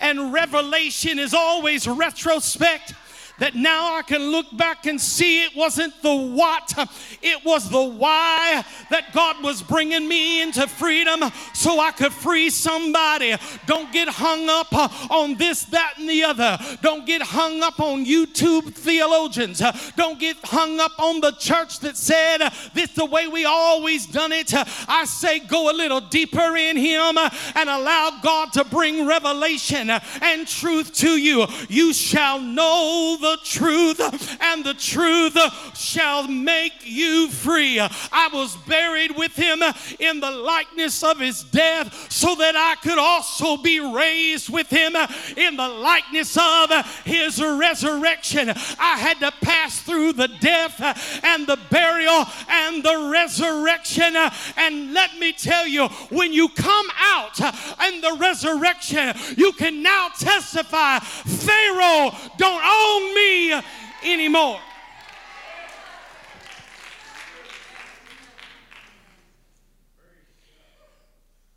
and 0.00 0.32
revelation 0.32 1.18
is 1.18 1.34
always 1.34 1.88
retrospect 1.88 2.94
that 3.40 3.54
now 3.54 3.96
I 3.96 4.02
can 4.02 4.22
look 4.30 4.46
back 4.56 4.86
and 4.86 5.00
see 5.00 5.42
it 5.42 5.56
wasn't 5.56 6.00
the 6.02 6.14
what, 6.14 6.72
it 7.20 7.44
was 7.44 7.68
the 7.68 7.82
why 7.82 8.64
that 8.90 9.12
God 9.12 9.42
was 9.42 9.62
bringing 9.62 10.06
me 10.06 10.42
into 10.42 10.66
freedom 10.68 11.24
so 11.52 11.80
I 11.80 11.90
could 11.90 12.12
free 12.12 12.50
somebody. 12.50 13.34
Don't 13.66 13.92
get 13.92 14.08
hung 14.08 14.48
up 14.48 14.72
on 15.10 15.34
this, 15.34 15.64
that, 15.64 15.94
and 15.98 16.08
the 16.08 16.22
other. 16.22 16.58
Don't 16.82 17.06
get 17.06 17.22
hung 17.22 17.62
up 17.62 17.80
on 17.80 18.04
YouTube 18.04 18.74
theologians. 18.74 19.62
Don't 19.96 20.20
get 20.20 20.36
hung 20.44 20.78
up 20.78 20.92
on 20.98 21.20
the 21.20 21.32
church 21.32 21.80
that 21.80 21.96
said 21.96 22.38
this 22.74 22.92
the 22.94 23.06
way 23.06 23.26
we 23.26 23.44
always 23.44 24.06
done 24.06 24.32
it. 24.32 24.52
I 24.54 25.04
say 25.06 25.40
go 25.40 25.70
a 25.70 25.74
little 25.74 26.00
deeper 26.00 26.56
in 26.56 26.76
Him 26.76 27.16
and 27.16 27.68
allow 27.68 28.20
God 28.22 28.52
to 28.52 28.64
bring 28.64 29.06
revelation 29.06 29.90
and 29.90 30.46
truth 30.46 30.94
to 30.96 31.16
you. 31.16 31.46
You 31.68 31.92
shall 31.94 32.40
know 32.40 33.16
the 33.20 33.29
the 33.30 33.38
truth, 33.44 34.00
and 34.40 34.64
the 34.64 34.74
truth 34.74 35.36
shall 35.76 36.26
make 36.26 36.72
you 36.84 37.28
free. 37.28 37.78
I 37.78 38.28
was 38.32 38.56
buried 38.56 39.16
with 39.16 39.34
him 39.36 39.62
in 39.98 40.20
the 40.20 40.30
likeness 40.30 41.02
of 41.02 41.20
his 41.20 41.44
death, 41.44 42.10
so 42.10 42.34
that 42.36 42.56
I 42.56 42.74
could 42.82 42.98
also 42.98 43.56
be 43.56 43.78
raised 43.80 44.48
with 44.48 44.68
him 44.68 44.96
in 45.36 45.56
the 45.56 45.68
likeness 45.68 46.36
of 46.36 46.70
his 47.04 47.40
resurrection. 47.42 48.50
I 48.78 48.98
had 48.98 49.20
to 49.20 49.32
pass 49.42 49.80
through 49.80 50.14
the 50.14 50.28
death 50.40 50.80
and 51.24 51.46
the 51.46 51.58
burial 51.70 52.24
and 52.48 52.82
the 52.82 53.10
resurrection. 53.12 54.16
And 54.56 54.92
let 54.92 55.16
me 55.18 55.32
tell 55.32 55.66
you, 55.66 55.88
when 56.10 56.32
you 56.32 56.48
come 56.48 56.86
out 56.98 57.38
in 57.40 58.00
the 58.00 58.16
resurrection, 58.18 59.14
you 59.36 59.52
can 59.52 59.82
now 59.82 60.08
testify 60.18 60.98
Pharaoh 60.98 62.10
don't 62.36 62.62
own 62.64 63.09
me 63.14 63.60
anymore. 64.04 64.60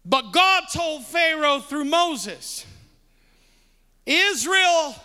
But 0.06 0.32
God 0.32 0.64
told 0.72 1.06
Pharaoh 1.06 1.60
through 1.60 1.86
Moses, 1.86 2.66
Israel 4.06 4.96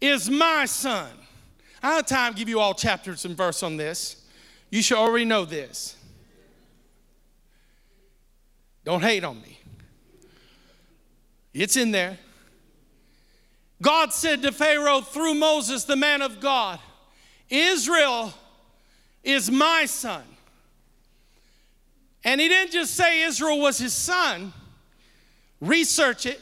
is 0.00 0.30
my 0.30 0.64
son. 0.64 1.10
I 1.82 1.94
have 1.94 2.06
time 2.06 2.32
to 2.32 2.38
give 2.38 2.48
you 2.48 2.58
all 2.58 2.74
chapters 2.74 3.24
and 3.24 3.36
verse 3.36 3.62
on 3.62 3.76
this. 3.76 4.24
You 4.70 4.82
should 4.82 4.98
already 4.98 5.24
know 5.24 5.44
this. 5.44 5.96
Don't 8.84 9.02
hate 9.02 9.22
on 9.24 9.40
me. 9.42 9.60
It's 11.52 11.76
in 11.76 11.90
there. 11.90 12.18
God 13.80 14.12
said 14.12 14.42
to 14.42 14.52
Pharaoh 14.52 15.00
through 15.00 15.34
Moses, 15.34 15.84
the 15.84 15.96
man 15.96 16.22
of 16.22 16.40
God, 16.40 16.80
Israel 17.48 18.32
is 19.22 19.50
my 19.50 19.84
son. 19.86 20.22
And 22.24 22.40
he 22.40 22.48
didn't 22.48 22.72
just 22.72 22.94
say 22.94 23.22
Israel 23.22 23.60
was 23.60 23.78
his 23.78 23.94
son, 23.94 24.52
research 25.60 26.26
it. 26.26 26.40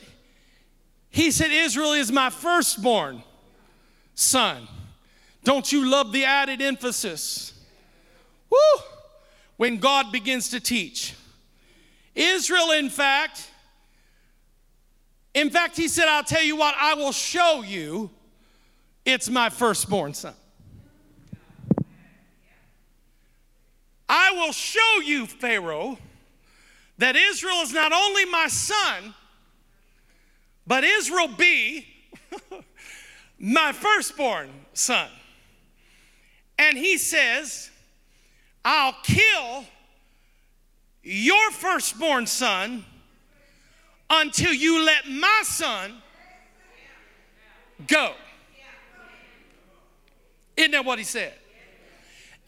He 1.10 1.30
said, 1.30 1.50
Israel 1.50 1.92
is 1.92 2.10
my 2.10 2.30
firstborn 2.30 3.22
son. 4.14 4.66
Don't 5.44 5.70
you 5.70 5.88
love 5.88 6.12
the 6.12 6.24
added 6.24 6.60
emphasis? 6.60 7.52
Woo! 8.50 8.82
When 9.56 9.78
God 9.78 10.10
begins 10.10 10.48
to 10.50 10.60
teach. 10.60 11.14
Israel, 12.14 12.72
in 12.72 12.90
fact, 12.90 13.50
in 15.36 15.50
fact, 15.50 15.76
he 15.76 15.86
said, 15.86 16.08
I'll 16.08 16.24
tell 16.24 16.42
you 16.42 16.56
what, 16.56 16.74
I 16.80 16.94
will 16.94 17.12
show 17.12 17.62
you 17.62 18.08
it's 19.04 19.28
my 19.28 19.50
firstborn 19.50 20.14
son. 20.14 20.32
I 24.08 24.32
will 24.32 24.52
show 24.52 25.00
you, 25.04 25.26
Pharaoh, 25.26 25.98
that 26.96 27.16
Israel 27.16 27.56
is 27.56 27.74
not 27.74 27.92
only 27.92 28.24
my 28.24 28.46
son, 28.46 29.12
but 30.66 30.84
Israel 30.84 31.28
be 31.28 31.86
my 33.38 33.72
firstborn 33.72 34.48
son. 34.72 35.10
And 36.58 36.78
he 36.78 36.96
says, 36.96 37.70
I'll 38.64 38.96
kill 39.02 39.66
your 41.02 41.50
firstborn 41.50 42.26
son 42.26 42.86
until 44.08 44.52
you 44.52 44.84
let 44.84 45.08
my 45.08 45.42
son 45.44 45.94
go. 47.86 48.12
Isn't 50.56 50.70
that 50.70 50.84
what 50.84 50.98
he 50.98 51.04
said? 51.04 51.34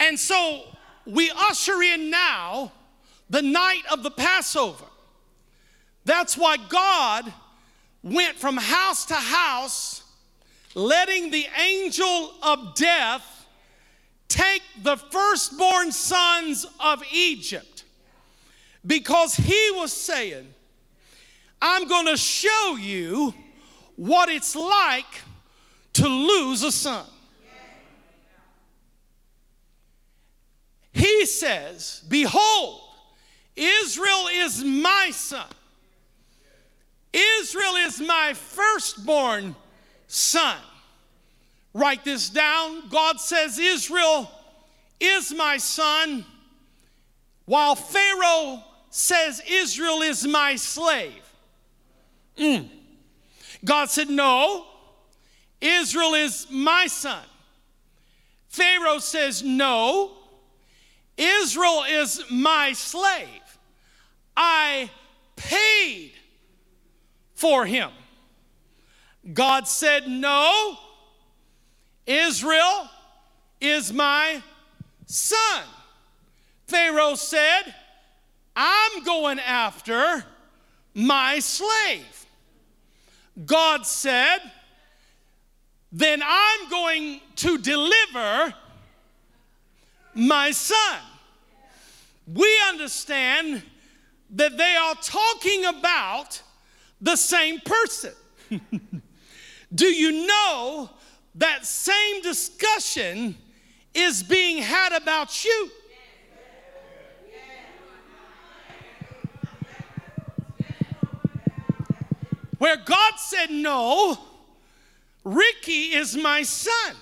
And 0.00 0.18
so 0.18 0.62
we 1.06 1.30
usher 1.30 1.82
in 1.82 2.10
now 2.10 2.72
the 3.28 3.42
night 3.42 3.82
of 3.90 4.02
the 4.02 4.10
Passover. 4.10 4.84
That's 6.04 6.36
why 6.36 6.56
God 6.56 7.32
went 8.02 8.36
from 8.36 8.56
house 8.56 9.04
to 9.06 9.14
house, 9.14 10.02
letting 10.74 11.30
the 11.30 11.46
angel 11.60 12.32
of 12.42 12.74
death 12.74 13.46
take 14.28 14.62
the 14.82 14.96
firstborn 14.96 15.92
sons 15.92 16.66
of 16.80 17.02
Egypt 17.12 17.84
because 18.86 19.34
he 19.34 19.70
was 19.74 19.92
saying, 19.92 20.46
I'm 21.60 21.88
going 21.88 22.06
to 22.06 22.16
show 22.16 22.76
you 22.80 23.34
what 23.96 24.28
it's 24.28 24.54
like 24.54 25.22
to 25.94 26.08
lose 26.08 26.62
a 26.62 26.70
son. 26.70 27.04
He 30.92 31.26
says, 31.26 32.02
Behold, 32.08 32.80
Israel 33.56 34.28
is 34.32 34.62
my 34.64 35.10
son. 35.12 35.46
Israel 37.12 37.76
is 37.86 38.00
my 38.00 38.34
firstborn 38.34 39.54
son. 40.06 40.58
Write 41.72 42.04
this 42.04 42.30
down. 42.30 42.88
God 42.88 43.20
says, 43.20 43.58
Israel 43.58 44.30
is 45.00 45.32
my 45.32 45.56
son, 45.56 46.24
while 47.44 47.76
Pharaoh 47.76 48.62
says, 48.90 49.40
Israel 49.48 50.02
is 50.02 50.26
my 50.26 50.56
slave. 50.56 51.27
Mm. 52.38 52.68
God 53.64 53.90
said, 53.90 54.08
No, 54.08 54.66
Israel 55.60 56.14
is 56.14 56.46
my 56.50 56.86
son. 56.86 57.24
Pharaoh 58.48 58.98
says, 58.98 59.42
No, 59.42 60.12
Israel 61.16 61.84
is 61.88 62.22
my 62.30 62.72
slave. 62.72 63.26
I 64.36 64.90
paid 65.36 66.12
for 67.34 67.66
him. 67.66 67.90
God 69.32 69.66
said, 69.66 70.06
No, 70.08 70.76
Israel 72.06 72.88
is 73.60 73.92
my 73.92 74.42
son. 75.06 75.64
Pharaoh 76.66 77.14
said, 77.14 77.74
I'm 78.54 79.02
going 79.04 79.40
after 79.40 80.24
my 80.94 81.38
slave. 81.38 82.26
God 83.44 83.86
said, 83.86 84.38
then 85.92 86.22
I'm 86.24 86.68
going 86.68 87.20
to 87.36 87.58
deliver 87.58 88.54
my 90.14 90.50
son. 90.50 91.00
We 92.26 92.48
understand 92.68 93.62
that 94.30 94.58
they 94.58 94.76
are 94.76 94.94
talking 94.96 95.64
about 95.64 96.42
the 97.00 97.16
same 97.16 97.60
person. 97.60 98.12
Do 99.74 99.86
you 99.86 100.26
know 100.26 100.90
that 101.36 101.64
same 101.64 102.22
discussion 102.22 103.36
is 103.94 104.22
being 104.22 104.62
had 104.62 104.92
about 104.92 105.44
you? 105.44 105.70
Where 112.58 112.76
God 112.76 113.14
said, 113.16 113.50
No, 113.50 114.18
Ricky 115.24 115.94
is 115.94 116.16
my 116.16 116.42
son. 116.42 116.96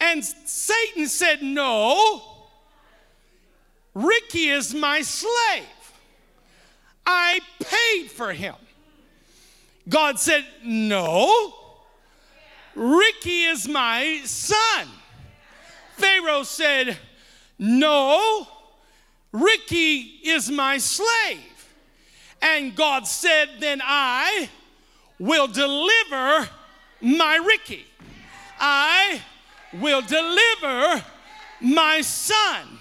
And 0.00 0.24
Satan 0.24 1.06
said, 1.06 1.42
No, 1.42 2.22
Ricky 3.94 4.48
is 4.48 4.74
my 4.74 5.02
slave. 5.02 5.64
I 7.06 7.40
paid 7.60 8.10
for 8.10 8.32
him. 8.32 8.54
God 9.88 10.18
said, 10.18 10.44
No, 10.64 11.54
Ricky 12.74 13.44
is 13.44 13.68
my 13.68 14.20
son. 14.24 14.88
Pharaoh 15.92 16.42
said, 16.42 16.98
No, 17.58 18.46
Ricky 19.32 20.20
is 20.24 20.50
my 20.50 20.78
slave. 20.78 21.55
And 22.42 22.74
God 22.74 23.06
said, 23.06 23.48
Then 23.58 23.80
I 23.84 24.48
will 25.18 25.46
deliver 25.46 26.48
my 27.00 27.36
Ricky. 27.36 27.86
I 28.58 29.20
will 29.74 30.02
deliver 30.02 31.04
my 31.60 32.00
son 32.00 32.78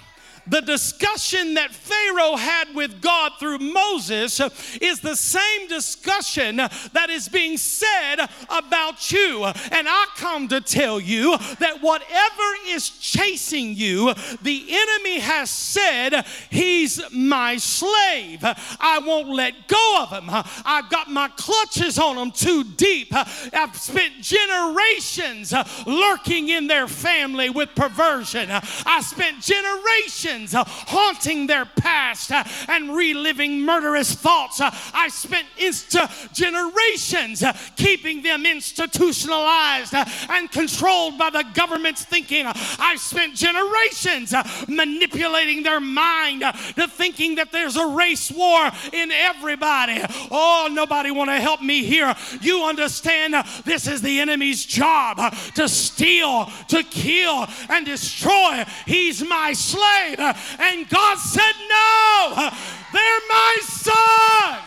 the 0.48 0.62
discussion 0.62 1.56
that 1.56 1.72
Pharaoh 1.72 2.36
had 2.36 2.74
with 2.76 3.02
God 3.02 3.34
through 3.40 3.60
Moses 3.60 4.40
is 4.82 5.00
the 5.00 5.16
same 5.16 5.68
discussion 5.68 6.58
that 6.58 7.10
is 7.10 7.28
being 7.28 7.58
said 7.58 8.18
about 8.50 9.12
you. 9.12 9.46
And 9.46 9.88
I 9.90 10.06
come 10.16 10.48
to 10.50 10.62
tell 10.62 11.00
you 11.00 11.38
that 11.60 11.82
whatever 11.82 12.44
is 12.68 12.90
chasing 12.90 13.76
you, 13.76 14.14
the 14.42 14.66
enemy 14.70 15.20
has 15.20 15.50
said, 15.50 16.26
He's 16.50 17.02
my 17.12 17.58
slave. 17.58 18.40
I 18.44 19.02
won't 19.06 19.30
let 19.30 19.68
go 19.68 20.04
of 20.04 20.12
him. 20.12 20.30
I've 20.30 20.90
got 20.90 21.10
my 21.10 21.30
clutches 21.30 21.98
on 21.98 22.18
him 22.18 22.32
too 22.32 22.64
deep. 22.64 23.10
I've 23.12 23.76
spent 23.76 24.22
generations 24.22 25.54
lurking 25.86 26.50
in 26.50 26.68
their 26.68 26.88
family 26.88 27.50
with 27.50 27.74
perversion. 27.76 28.50
I 28.52 29.02
spent 29.02 29.42
generations 29.42 30.35
uh, 30.36 30.64
haunting 30.66 31.48
their 31.48 31.66
past 31.66 32.32
uh, 32.32 32.44
and 32.68 32.96
reliving 32.96 33.62
murderous 33.62 34.14
thoughts. 34.14 34.60
Uh, 34.60 34.70
I 34.94 35.08
spent 35.10 35.48
insta- 35.58 36.34
generations 36.34 37.44
keeping 37.76 38.22
them 38.22 38.46
institutionalized 38.46 39.94
and 39.94 40.52
controlled 40.52 41.18
by 41.18 41.30
the 41.30 41.46
government's 41.54 42.04
thinking. 42.04 42.46
I 42.46 42.96
spent 42.98 43.36
generations 43.36 44.34
manipulating 44.68 45.64
their 45.64 45.80
mind 45.80 46.42
to 46.42 46.88
thinking 46.88 47.36
that 47.36 47.52
there's 47.52 47.78
a 47.78 47.88
race 47.88 48.32
war 48.32 48.70
in 48.92 49.12
everybody. 49.12 50.02
Oh, 50.32 50.70
nobody 50.72 51.12
want 51.12 51.30
to 51.30 51.40
help 51.40 51.62
me 51.62 51.84
here. 51.84 52.14
You 52.42 52.64
understand 52.64 53.34
this 53.64 53.88
is 53.88 54.02
the 54.02 54.20
enemy's 54.20 54.66
job 54.66 55.34
to 55.56 55.70
steal, 55.70 56.52
to 56.68 56.84
kill, 56.84 57.48
and 57.70 57.86
destroy. 57.86 58.64
He's 58.86 59.24
my 59.24 59.54
slave. 59.54 60.18
And 60.60 60.90
God 60.90 61.18
said, 61.18 61.54
No, 61.70 62.50
they're 62.94 63.22
my 63.30 63.58
son. 63.62 64.60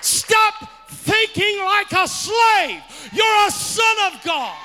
Stop 0.00 0.54
thinking 0.88 1.58
like 1.64 1.92
a 1.92 2.08
slave. 2.08 2.82
You're 3.12 3.46
a 3.46 3.50
son 3.50 3.96
of 4.12 4.24
God. 4.24 4.56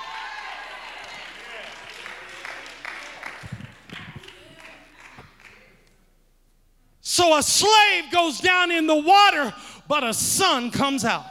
So 7.02 7.38
a 7.38 7.44
slave 7.44 8.12
goes 8.12 8.40
down 8.40 8.72
in 8.72 8.88
the 8.88 8.96
water, 8.96 9.54
but 9.88 10.04
a 10.04 10.14
son 10.14 10.72
comes 10.72 11.06
out. 11.06 11.26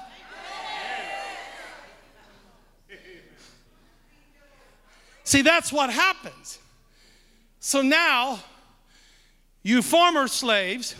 See, 5.33 5.41
that's 5.41 5.72
what 5.72 5.89
happens. 5.89 6.59
So 7.59 7.80
now, 7.80 8.39
you 9.62 9.80
former 9.80 10.28
slaves 10.28 10.95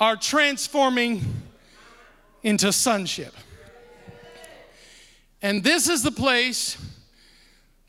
are 0.00 0.16
transforming 0.16 1.22
into 2.42 2.72
sonship. 2.72 3.32
And 5.42 5.62
this 5.62 5.88
is 5.88 6.02
the 6.02 6.10
place 6.10 6.76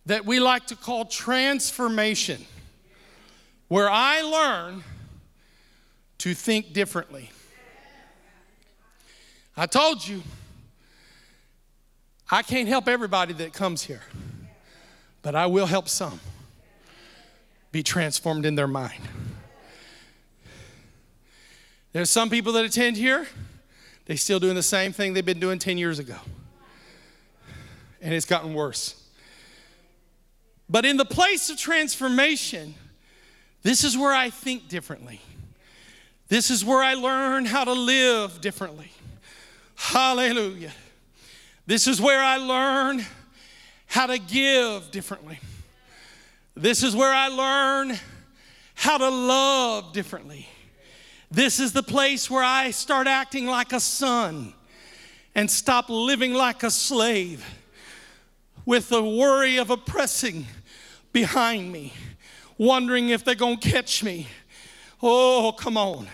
that 0.05 0.27
we 0.27 0.39
like 0.39 0.67
to 0.67 0.75
call 0.75 1.05
transformation, 1.05 2.45
where 3.67 3.89
I 3.89 4.21
learn 4.21 4.84
to 6.19 6.36
think 6.36 6.71
differently. 6.71 7.32
I 9.57 9.65
told 9.65 10.07
you 10.07 10.21
I 12.32 12.43
can't 12.43 12.69
help 12.69 12.88
everybody 12.88 13.34
that 13.34 13.51
comes 13.51 13.84
here, 13.84 14.01
but 15.21 15.36
I 15.36 15.47
will 15.47 15.65
help 15.65 15.89
some 15.89 16.21
be 17.73 17.84
transformed 17.84 18.45
in 18.45 18.55
their 18.55 18.67
mind. 18.67 19.01
There's 21.91 22.09
some 22.09 22.29
people 22.29 22.53
that 22.53 22.63
attend 22.63 22.95
here, 22.95 23.27
they're 24.05 24.15
still 24.15 24.39
doing 24.39 24.55
the 24.55 24.63
same 24.63 24.93
thing 24.93 25.13
they've 25.13 25.25
been 25.25 25.41
doing 25.41 25.59
10 25.59 25.77
years 25.77 25.99
ago. 25.99 26.15
And 28.01 28.13
it's 28.13 28.25
gotten 28.25 28.53
worse. 28.53 28.95
But 30.69 30.86
in 30.86 30.95
the 30.95 31.05
place 31.05 31.49
of 31.49 31.57
transformation, 31.57 32.75
this 33.61 33.84
is 33.84 33.97
where 33.97 34.13
I 34.13 34.29
think 34.29 34.69
differently. 34.69 35.19
This 36.29 36.49
is 36.49 36.63
where 36.63 36.82
I 36.82 36.93
learn 36.93 37.45
how 37.45 37.65
to 37.65 37.73
live 37.73 38.39
differently. 38.39 38.91
Hallelujah. 39.75 40.71
This 41.66 41.88
is 41.88 42.01
where 42.01 42.22
I 42.22 42.38
learn 42.38 43.05
how 43.86 44.07
to 44.07 44.18
give 44.18 44.89
differently. 44.91 45.39
This 46.55 46.84
is 46.84 46.95
where 46.95 47.14
I 47.14 47.28
learn 47.28 47.97
how 48.74 48.97
to 48.97 49.09
love 49.09 49.93
differently. 49.93 50.47
This 51.30 51.59
is 51.59 51.72
the 51.72 51.84
place 51.84 52.30
where 52.30 52.43
I 52.43 52.72
start 52.72 53.07
acting 53.07 53.45
like 53.45 53.74
a 53.74 53.80
son 53.80 54.53
and 55.34 55.49
stop 55.49 55.89
living 55.89 56.34
like 56.34 56.64
a 56.64 56.72
slave 56.72 57.45
with 58.66 58.89
the 58.89 59.03
worry 59.03 59.57
of 59.57 59.70
oppressing 59.70 60.45
behind 61.14 61.72
me, 61.72 61.93
wondering 62.57 63.09
if 63.09 63.24
they're 63.24 63.36
gonna 63.36 63.57
catch 63.57 64.03
me. 64.03 64.28
Oh, 65.01 65.53
come 65.57 65.78
on. 65.78 66.07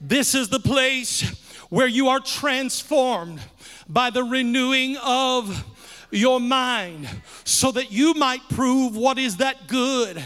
This 0.00 0.34
is 0.34 0.48
the 0.48 0.60
place 0.60 1.22
where 1.70 1.86
you 1.86 2.08
are 2.08 2.20
transformed 2.20 3.40
by 3.88 4.10
the 4.10 4.24
renewing 4.24 4.96
of 5.02 5.64
your 6.10 6.40
mind 6.40 7.08
so 7.44 7.70
that 7.72 7.90
you 7.90 8.14
might 8.14 8.48
prove 8.48 8.96
what 8.96 9.18
is 9.18 9.38
that 9.38 9.66
good 9.66 10.22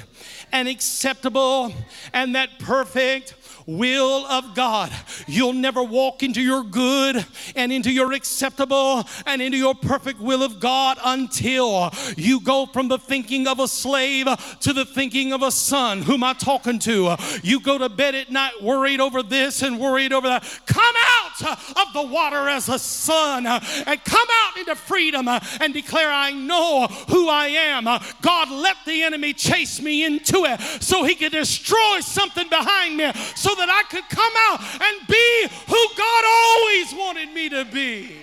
and 0.52 0.68
acceptable 0.68 1.72
and 2.12 2.34
that 2.34 2.58
perfect 2.58 3.34
will 3.66 4.26
of 4.26 4.54
God. 4.54 4.90
You'll 5.26 5.52
never 5.52 5.82
walk 5.82 6.22
into 6.22 6.40
your 6.40 6.64
good 6.64 7.24
and 7.54 7.72
into 7.72 7.92
your 7.92 8.12
acceptable 8.12 9.04
and 9.26 9.40
into 9.40 9.58
your 9.58 9.74
perfect 9.74 10.20
will 10.20 10.42
of 10.42 10.60
God 10.60 10.98
until 11.04 11.90
you 12.16 12.40
go 12.40 12.66
from 12.66 12.88
the 12.88 12.98
thinking 12.98 13.46
of 13.46 13.60
a 13.60 13.68
slave 13.68 14.26
to 14.60 14.72
the 14.72 14.84
thinking 14.84 15.32
of 15.32 15.42
a 15.42 15.52
son. 15.52 16.02
Who 16.02 16.14
am 16.14 16.24
I 16.24 16.32
talking 16.32 16.78
to? 16.80 17.16
You 17.42 17.60
go 17.60 17.78
to 17.78 17.88
bed 17.88 18.14
at 18.14 18.30
night 18.30 18.62
worried 18.62 19.00
over 19.00 19.22
this 19.22 19.62
and 19.62 19.78
worried 19.78 20.12
over 20.12 20.28
that. 20.28 20.60
Come 20.66 20.94
out 21.06 21.19
Uh, 21.42 21.56
of 21.76 21.92
the 21.94 22.02
water 22.02 22.48
as 22.48 22.68
a 22.68 22.78
son 22.78 23.46
uh, 23.46 23.60
and 23.86 24.04
come 24.04 24.28
out 24.44 24.58
into 24.58 24.74
freedom 24.74 25.26
uh, 25.26 25.40
and 25.60 25.72
declare, 25.72 26.10
I 26.10 26.32
know 26.32 26.86
who 27.08 27.28
I 27.28 27.46
am. 27.48 27.84
God 28.20 28.50
let 28.50 28.76
the 28.84 29.02
enemy 29.02 29.32
chase 29.32 29.80
me 29.80 30.04
into 30.04 30.44
it 30.44 30.60
so 30.82 31.04
he 31.04 31.14
could 31.14 31.32
destroy 31.32 32.00
something 32.00 32.48
behind 32.48 32.96
me 32.96 33.10
so 33.36 33.54
that 33.54 33.68
I 33.70 33.82
could 33.90 34.08
come 34.08 34.32
out 34.48 34.60
and 34.82 35.08
be 35.08 35.46
who 35.66 35.88
God 35.96 36.24
always 36.26 36.94
wanted 36.94 37.32
me 37.34 37.48
to 37.48 37.64
be. 37.64 38.16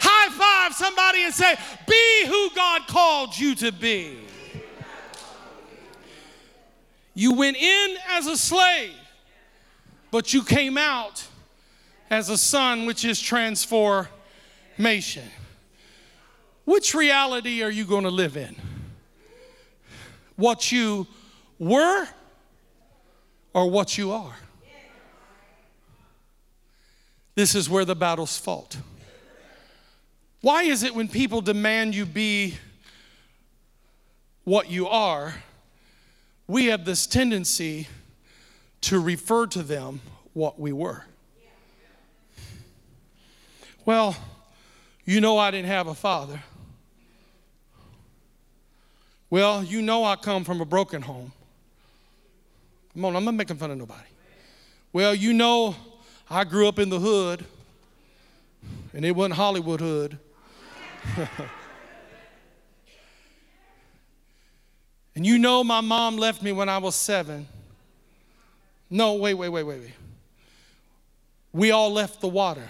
High 0.00 0.30
five 0.30 0.74
somebody 0.76 1.24
and 1.24 1.34
say, 1.34 1.54
Be 1.86 2.26
who 2.26 2.50
God 2.54 2.86
called 2.86 3.38
you 3.38 3.54
to 3.56 3.70
be. 3.70 4.18
You 7.14 7.34
went 7.34 7.56
in 7.56 7.96
as 8.08 8.26
a 8.26 8.36
slave, 8.36 8.94
but 10.10 10.32
you 10.32 10.42
came 10.42 10.78
out 10.78 11.26
as 12.10 12.28
a 12.28 12.36
son, 12.36 12.84
which 12.86 13.04
is 13.04 13.20
transformation. 13.20 14.08
Which 16.64 16.94
reality 16.94 17.62
are 17.62 17.70
you 17.70 17.84
going 17.84 18.04
to 18.04 18.10
live 18.10 18.36
in? 18.36 18.56
What 20.36 20.72
you 20.72 21.06
were 21.58 22.06
or 23.54 23.70
what 23.70 23.96
you 23.96 24.12
are? 24.12 24.36
This 27.36 27.54
is 27.54 27.70
where 27.70 27.84
the 27.84 27.94
battle's 27.94 28.36
fought. 28.36 28.76
Why 30.40 30.64
is 30.64 30.82
it 30.82 30.94
when 30.94 31.08
people 31.08 31.40
demand 31.40 31.94
you 31.94 32.06
be 32.06 32.56
what 34.44 34.70
you 34.70 34.88
are, 34.88 35.34
we 36.46 36.66
have 36.66 36.84
this 36.84 37.06
tendency 37.06 37.86
to 38.80 38.98
refer 38.98 39.46
to 39.46 39.62
them 39.62 40.00
what 40.32 40.58
we 40.58 40.72
were? 40.72 41.04
Well, 43.84 44.16
you 45.04 45.20
know 45.20 45.38
I 45.38 45.50
didn't 45.50 45.68
have 45.68 45.86
a 45.86 45.94
father. 45.94 46.42
Well, 49.28 49.62
you 49.62 49.82
know 49.82 50.04
I 50.04 50.16
come 50.16 50.44
from 50.44 50.60
a 50.60 50.64
broken 50.64 51.02
home. 51.02 51.32
Come 52.94 53.04
on, 53.04 53.16
I'm 53.16 53.24
not 53.24 53.34
making 53.34 53.56
fun 53.56 53.70
of 53.70 53.78
nobody. 53.78 54.00
Well, 54.92 55.14
you 55.14 55.32
know 55.32 55.76
I 56.28 56.44
grew 56.44 56.66
up 56.66 56.78
in 56.78 56.88
the 56.88 56.98
hood, 56.98 57.44
and 58.92 59.04
it 59.04 59.12
wasn't 59.12 59.34
Hollywood 59.34 59.80
hood. 59.80 60.18
And 65.14 65.26
you 65.26 65.38
know 65.38 65.62
my 65.62 65.80
mom 65.80 66.16
left 66.16 66.42
me 66.42 66.52
when 66.52 66.68
I 66.68 66.78
was 66.78 66.94
seven. 66.94 67.46
No, 68.88 69.14
wait, 69.14 69.34
wait, 69.34 69.48
wait, 69.48 69.64
wait, 69.64 69.80
wait. 69.80 69.90
We 71.52 71.72
all 71.72 71.92
left 71.92 72.20
the 72.20 72.28
water. 72.28 72.68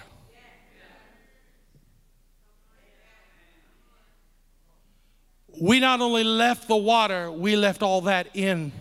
We 5.60 5.78
not 5.78 6.00
only 6.00 6.24
left 6.24 6.68
the 6.68 6.76
water, 6.76 7.30
we 7.30 7.54
left 7.54 7.82
all 7.82 8.00
that 8.02 8.28
in. 8.32 8.72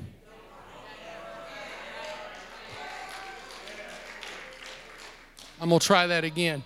I'm 5.60 5.68
going 5.68 5.80
to 5.82 5.86
try 5.86 6.08
that 6.08 6.24
again. 6.24 6.64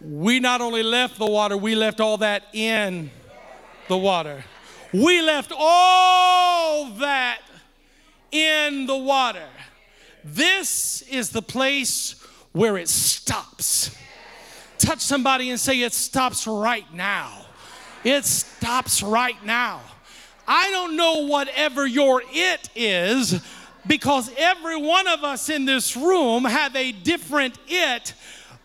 We 0.00 0.40
not 0.40 0.60
only 0.60 0.82
left 0.82 1.18
the 1.18 1.26
water, 1.26 1.56
we 1.56 1.76
left 1.76 2.00
all 2.00 2.18
that 2.18 2.46
in 2.52 3.12
the 3.86 3.96
water. 3.96 4.44
We 4.92 5.22
left 5.22 5.52
all 5.56 6.90
that 6.94 7.38
in 8.32 8.86
the 8.86 8.96
water. 8.96 9.46
This 10.24 11.02
is 11.02 11.30
the 11.30 11.42
place 11.42 12.20
where 12.50 12.76
it 12.76 12.88
stops. 12.88 13.96
Touch 14.78 14.98
somebody 15.00 15.50
and 15.50 15.60
say, 15.60 15.80
It 15.82 15.92
stops 15.92 16.44
right 16.48 16.92
now. 16.92 17.44
It 18.10 18.24
stops 18.24 19.02
right 19.02 19.44
now. 19.44 19.82
I 20.46 20.70
don't 20.70 20.96
know 20.96 21.26
whatever 21.26 21.86
your 21.86 22.22
it 22.30 22.70
is 22.74 23.38
because 23.86 24.30
every 24.38 24.80
one 24.80 25.06
of 25.06 25.24
us 25.24 25.50
in 25.50 25.66
this 25.66 25.94
room 25.94 26.46
have 26.46 26.74
a 26.74 26.90
different 26.90 27.58
it, 27.66 28.14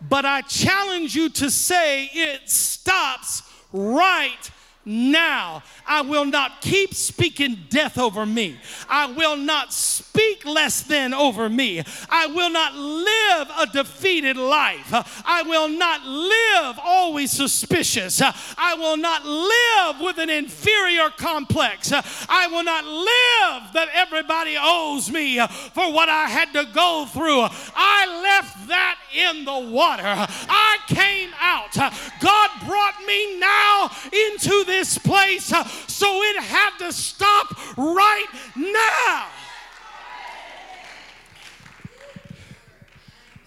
but 0.07 0.23
I 0.23 0.43
challenge 0.43 1.13
you 1.13 1.27
to 1.27 1.51
say 1.51 2.05
it 2.13 2.49
stops 2.49 3.43
right 3.73 4.49
now. 4.86 5.63
I 5.86 6.01
will 6.01 6.25
not 6.25 6.61
keep 6.61 6.93
speaking 6.93 7.59
death 7.69 7.97
over 7.97 8.25
me. 8.25 8.57
I 8.89 9.07
will 9.07 9.38
not 9.38 9.73
speak 9.73 10.45
less 10.45 10.81
than 10.81 11.13
over 11.13 11.49
me. 11.49 11.84
I 12.09 12.27
will 12.27 12.49
not 12.49 12.75
live 12.75 13.47
a 13.59 13.65
defeated 13.71 14.38
life. 14.38 14.89
I 15.25 15.43
will 15.43 15.69
not 15.69 16.05
live 16.05 16.79
always 16.84 17.31
suspicious. 17.31 18.21
I 18.21 18.75
will 18.75 18.97
not 18.97 19.25
live 19.25 20.01
with 20.01 20.17
an 20.17 20.29
inferior 20.29 21.09
complex. 21.09 21.91
I 21.93 22.47
will 22.47 22.63
not 22.63 22.84
live 22.86 23.73
that 23.73 23.89
everybody 23.93 24.55
owes 24.59 25.09
me 25.09 25.39
for 25.73 25.91
what 25.91 26.09
I 26.09 26.25
had 26.25 26.53
to 26.53 26.65
go 26.73 27.05
through. 27.11 27.47
I 27.75 28.21
left 28.23 28.67
that 28.67 28.97
in 29.13 29.45
the 29.45 29.59
water. 29.59 30.03
I 30.05 30.77
came 30.88 31.29
out. 31.39 31.73
God 31.73 32.49
brought 32.65 33.05
me 33.05 33.39
now 33.39 33.89
into 34.11 34.63
this 34.74 34.97
place 34.97 35.53
uh, 35.53 35.63
so 35.88 36.07
it 36.24 36.41
had 36.41 36.71
to 36.80 36.91
stop 36.91 37.78
right 37.78 38.26
now. 38.55 39.28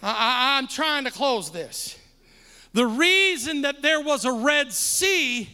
I, 0.03 0.59
am 0.59 0.69
trying 0.69 1.05
to 1.05 1.11
close 1.11 1.51
this. 1.51 1.99
The 2.73 2.87
reason 2.87 3.63
that 3.63 3.83
there 3.83 4.01
was 4.01 4.25
a 4.25 4.31
Red 4.31 4.73
Sea 4.73 5.49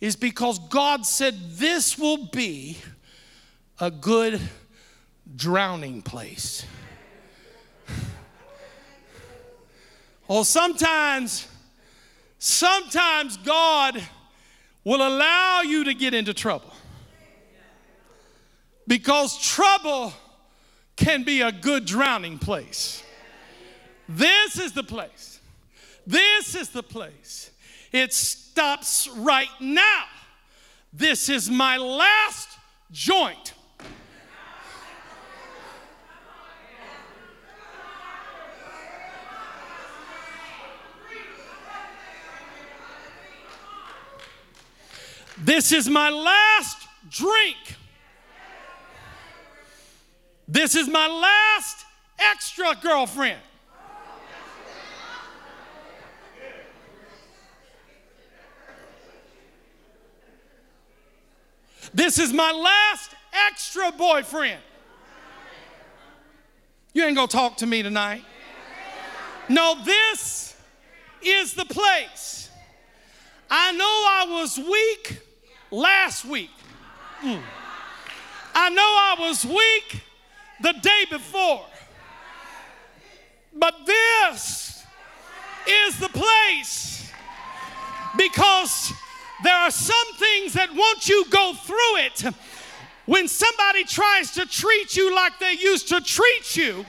is 0.00 0.16
because 0.16 0.58
God 0.58 1.06
said 1.06 1.36
this 1.52 1.96
will 1.96 2.26
be 2.26 2.78
a 3.78 3.90
good 3.90 4.40
drowning 5.36 6.02
place. 6.02 6.64
Well, 10.26 10.44
sometimes, 10.44 11.46
sometimes 12.38 13.36
God 13.38 14.02
will 14.88 15.06
allow 15.06 15.60
you 15.60 15.84
to 15.84 15.92
get 15.92 16.14
into 16.14 16.32
trouble. 16.32 16.72
Because 18.86 19.38
trouble 19.38 20.14
can 20.96 21.24
be 21.24 21.42
a 21.42 21.52
good 21.52 21.84
drowning 21.84 22.38
place. 22.38 23.02
This 24.08 24.58
is 24.58 24.72
the 24.72 24.82
place. 24.82 25.40
This 26.06 26.54
is 26.54 26.70
the 26.70 26.82
place. 26.82 27.50
It 27.92 28.14
stops 28.14 29.10
right 29.14 29.50
now. 29.60 30.04
This 30.90 31.28
is 31.28 31.50
my 31.50 31.76
last 31.76 32.48
joint. 32.90 33.52
This 45.40 45.72
is 45.72 45.88
my 45.88 46.10
last 46.10 46.88
drink. 47.10 47.56
This 50.48 50.74
is 50.74 50.88
my 50.88 51.06
last 51.06 51.84
extra 52.18 52.74
girlfriend. 52.82 53.40
This 61.94 62.18
is 62.18 62.32
my 62.32 62.52
last 62.52 63.10
extra 63.32 63.92
boyfriend. 63.92 64.60
You 66.92 67.04
ain't 67.04 67.14
gonna 67.14 67.28
talk 67.28 67.58
to 67.58 67.66
me 67.66 67.82
tonight. 67.82 68.24
No, 69.48 69.82
this 69.84 70.56
is 71.22 71.54
the 71.54 71.64
place. 71.64 72.50
I 73.50 73.72
know 73.72 73.84
I 73.84 74.26
was 74.28 74.58
weak 74.58 75.20
last 75.70 76.24
week. 76.24 76.50
Mm. 77.22 77.40
I 78.54 78.70
know 78.70 78.82
I 78.82 79.16
was 79.20 79.44
weak 79.44 80.02
the 80.60 80.72
day 80.80 81.04
before. 81.10 81.64
But 83.54 83.74
this 83.86 84.84
is 85.66 85.98
the 85.98 86.08
place 86.08 87.10
because 88.16 88.92
there 89.42 89.56
are 89.56 89.70
some 89.70 90.14
things 90.16 90.52
that 90.54 90.74
once 90.74 91.08
you 91.08 91.24
go 91.30 91.54
through 91.54 91.96
it, 91.98 92.34
when 93.06 93.26
somebody 93.26 93.84
tries 93.84 94.32
to 94.32 94.46
treat 94.46 94.96
you 94.96 95.14
like 95.14 95.38
they 95.38 95.52
used 95.52 95.88
to 95.88 96.00
treat 96.00 96.56
you, 96.56 96.84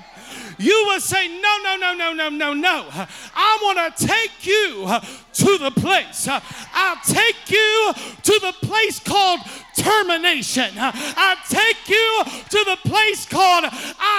you 0.60 0.84
will 0.88 1.00
say, 1.00 1.28
No, 1.28 1.58
no, 1.64 1.78
no, 1.78 1.94
no, 1.94 2.14
no, 2.14 2.30
no, 2.30 2.54
no. 2.54 2.88
I 2.92 3.60
want 3.62 3.98
to 3.98 4.08
take 4.08 4.46
you 4.46 4.86
to 5.34 5.58
the 5.58 5.72
place. 5.72 6.28
I'll 6.30 7.02
take 7.06 7.50
you 7.50 7.94
to 8.24 8.40
the 8.42 8.54
place 8.68 9.00
called 9.00 9.40
termination. 9.76 10.72
I'll 10.78 11.38
take 11.50 11.88
you 11.88 12.24
to 12.50 12.64
the 12.66 12.78
place 12.90 13.26
called 13.26 13.66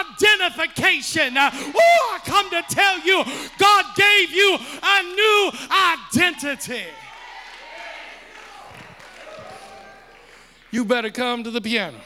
identification. 0.01 1.35
Oh, 1.37 2.15
I 2.15 2.21
come 2.25 2.51
to 2.51 2.63
tell 2.75 2.99
you, 3.01 3.23
God 3.59 3.85
gave 3.97 4.31
you 4.31 4.57
a 4.83 5.03
new 5.03 5.53
identity. 5.95 6.87
You 10.71 10.85
better 10.85 11.11
come 11.11 11.45
to 11.45 11.51
the 11.51 11.61
piano. 11.61 11.99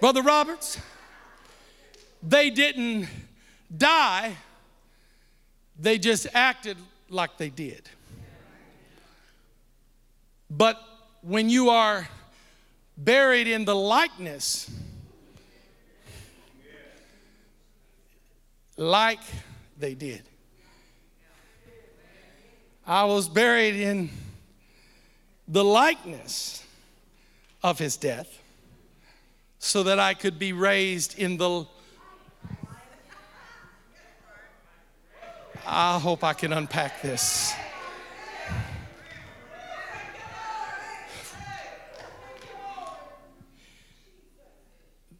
Brother 0.00 0.22
Roberts, 0.22 0.78
they 2.22 2.48
didn't 2.48 3.06
die, 3.76 4.34
they 5.78 5.98
just 5.98 6.26
acted 6.32 6.78
like 7.10 7.36
they 7.36 7.50
did. 7.50 7.86
But 10.48 10.80
when 11.20 11.50
you 11.50 11.68
are 11.68 12.08
buried 12.96 13.46
in 13.46 13.66
the 13.66 13.76
likeness, 13.76 14.70
like 18.78 19.20
they 19.78 19.94
did, 19.94 20.22
I 22.86 23.04
was 23.04 23.28
buried 23.28 23.76
in 23.76 24.08
the 25.46 25.62
likeness 25.62 26.64
of 27.62 27.78
his 27.78 27.98
death 27.98 28.39
so 29.60 29.82
that 29.82 29.98
I 30.00 30.14
could 30.14 30.38
be 30.38 30.52
raised 30.54 31.18
in 31.18 31.36
the. 31.36 31.66
I 35.66 35.98
hope 35.98 36.24
I 36.24 36.32
can 36.32 36.52
unpack 36.52 37.02
this. 37.02 37.52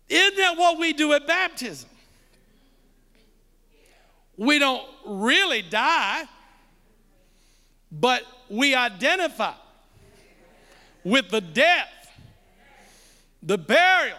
Isn't 0.08 0.36
that 0.38 0.56
what 0.56 0.78
we 0.78 0.94
do 0.94 1.12
at 1.12 1.26
baptism? 1.26 1.88
We 4.36 4.58
don't 4.58 4.88
really 5.06 5.60
die, 5.60 6.24
but 7.92 8.24
we 8.48 8.74
identify 8.74 9.52
with 11.04 11.28
the 11.28 11.42
death, 11.42 12.10
the 13.42 13.58
burial, 13.58 14.16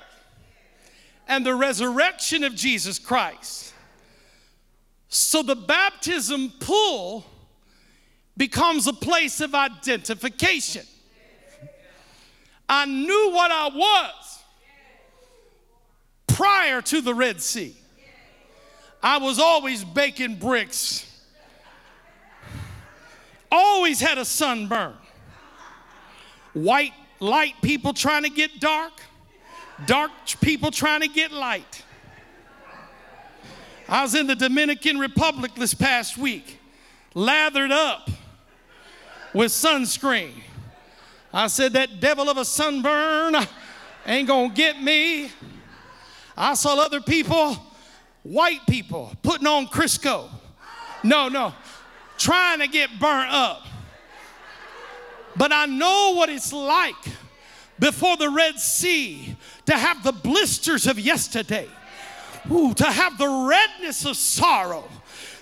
and 1.31 1.45
the 1.45 1.55
resurrection 1.55 2.43
of 2.43 2.53
Jesus 2.55 2.99
Christ. 2.99 3.73
So 5.07 5.41
the 5.41 5.55
baptism 5.55 6.51
pool 6.59 7.25
becomes 8.35 8.85
a 8.85 8.91
place 8.91 9.39
of 9.39 9.55
identification. 9.55 10.85
I 12.67 12.85
knew 12.85 13.31
what 13.31 13.49
I 13.49 13.69
was 13.69 14.43
prior 16.27 16.81
to 16.81 16.99
the 16.99 17.13
Red 17.13 17.41
Sea. 17.41 17.77
I 19.01 19.17
was 19.17 19.39
always 19.39 19.85
baking 19.85 20.35
bricks, 20.35 21.09
always 23.49 24.01
had 24.01 24.17
a 24.17 24.25
sunburn. 24.25 24.95
White 26.51 26.93
light 27.21 27.53
people 27.61 27.93
trying 27.93 28.23
to 28.23 28.29
get 28.29 28.59
dark, 28.59 29.01
dark 29.85 30.11
people 30.41 30.71
trying 30.71 31.01
to 31.01 31.07
get 31.07 31.31
light. 31.31 31.83
I 33.87 34.03
was 34.03 34.15
in 34.15 34.27
the 34.27 34.35
Dominican 34.35 34.99
Republic 34.99 35.51
this 35.55 35.73
past 35.73 36.17
week, 36.17 36.59
lathered 37.13 37.71
up 37.71 38.09
with 39.33 39.51
sunscreen. 39.51 40.31
I 41.33 41.47
said, 41.47 41.73
That 41.73 41.99
devil 41.99 42.29
of 42.29 42.37
a 42.37 42.45
sunburn 42.45 43.35
ain't 44.05 44.27
gonna 44.27 44.53
get 44.53 44.81
me. 44.81 45.29
I 46.37 46.53
saw 46.53 46.79
other 46.79 47.01
people, 47.01 47.57
white 48.23 48.65
people, 48.67 49.13
putting 49.21 49.47
on 49.47 49.67
Crisco. 49.67 50.29
No, 51.03 51.27
no, 51.27 51.53
trying 52.17 52.59
to 52.59 52.67
get 52.67 52.89
burnt 52.99 53.31
up. 53.31 53.65
But 55.35 55.51
I 55.51 55.65
know 55.65 56.13
what 56.15 56.29
it's 56.29 56.53
like 56.53 56.95
before 57.81 58.15
the 58.15 58.29
Red 58.29 58.59
Sea 58.59 59.35
to 59.65 59.73
have 59.73 60.03
the 60.03 60.11
blisters 60.11 60.85
of 60.85 60.99
yesterday, 60.99 61.67
Ooh, 62.49 62.73
to 62.75 62.85
have 62.85 63.17
the 63.17 63.27
redness 63.27 64.05
of 64.05 64.15
sorrow, 64.15 64.87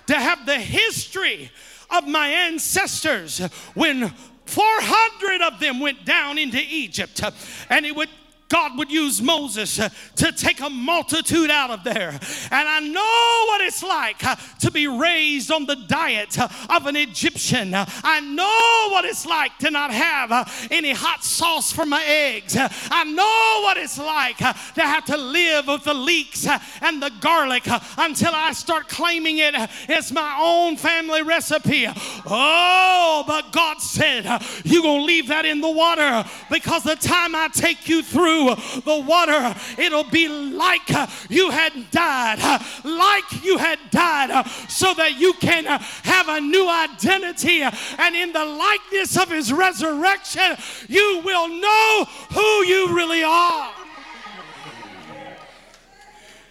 to 0.08 0.16
have 0.16 0.46
the 0.46 0.58
history 0.58 1.52
of 1.90 2.08
my 2.08 2.30
ancestors 2.30 3.40
when 3.74 4.10
400 4.46 5.54
of 5.54 5.60
them 5.60 5.80
went 5.82 6.06
down 6.06 6.38
into 6.38 6.60
Egypt. 6.60 7.22
And 7.70 7.86
it 7.86 7.96
would 7.96 8.10
God 8.50 8.78
would 8.80 8.92
use 8.92 9.22
Moses 9.22 9.80
uh, 9.80 9.90
to 10.16 10.32
take 10.32 10.60
a 10.60 10.70
multitude 10.70 11.52
out 11.52 11.70
of 11.70 11.84
there. 11.84 12.10
And 12.10 12.68
I 12.68 12.80
know 12.80 13.46
what 13.48 13.62
it's 13.62 13.84
like 13.84 14.24
uh, 14.24 14.36
to 14.62 14.72
be 14.72 14.88
raised 14.88 15.52
on 15.52 15.68
the 15.68 15.76
diet 15.76 16.38
uh, 16.40 16.48
of 16.70 16.88
an 16.88 16.96
Egyptian. 16.96 17.76
Uh, 17.76 17.86
I 18.04 18.20
know 18.22 18.92
what 18.92 19.06
it's 19.06 19.26
like 19.26 19.56
to 19.60 19.70
not 19.70 19.92
have 19.92 20.32
uh, 20.32 20.46
any 20.72 20.92
hot 20.92 21.24
sauce 21.24 21.72
for 21.72 21.86
my 21.86 22.04
eggs. 22.04 22.56
Uh, 22.56 22.68
I 22.90 23.04
know 23.04 23.62
what 23.64 23.78
it's 23.78 24.00
like 24.00 24.38
to 24.38 24.82
have 24.82 25.06
to 25.06 25.18
live 25.18 25.68
with 25.68 25.84
the 25.84 25.94
leeks 25.94 26.48
and 26.82 27.02
the 27.02 27.12
garlic 27.22 27.64
until 27.98 28.32
I 28.34 28.54
start 28.54 28.90
claiming 28.90 29.38
it 29.38 29.54
as 29.88 30.12
my 30.12 30.40
own 30.42 30.76
family 30.76 31.22
recipe. 31.22 31.88
Oh, 32.26 33.24
but 33.28 33.52
God 33.52 33.80
said, 33.80 34.26
You're 34.64 34.82
going 34.82 35.02
to 35.02 35.06
leave 35.06 35.28
that 35.28 35.46
in 35.46 35.62
the 35.62 35.70
water 35.70 36.28
because 36.50 36.84
the 36.84 36.96
time 36.96 37.36
I 37.36 37.50
take 37.54 37.88
you 37.88 38.02
through 38.02 38.39
through 38.40 38.82
the 38.82 39.00
water, 39.06 39.56
it'll 39.78 40.04
be 40.06 40.28
like 40.28 40.90
you 41.30 41.50
had 41.50 41.92
died, 41.92 42.40
like 42.84 43.44
you 43.44 43.58
had 43.58 43.80
died, 43.92 44.46
so 44.68 44.94
that 44.94 45.20
you 45.20 45.34
can 45.34 45.66
have 45.66 46.30
a 46.30 46.42
new 46.42 46.70
identity. 46.70 47.62
And 47.62 48.16
in 48.16 48.32
the 48.32 48.46
likeness 48.46 49.18
of 49.18 49.30
his 49.30 49.52
resurrection, 49.52 50.56
you 50.88 51.22
will 51.24 51.48
know 51.48 52.06
who 52.32 52.66
you 52.66 52.96
really 52.96 53.24
are. 53.24 53.72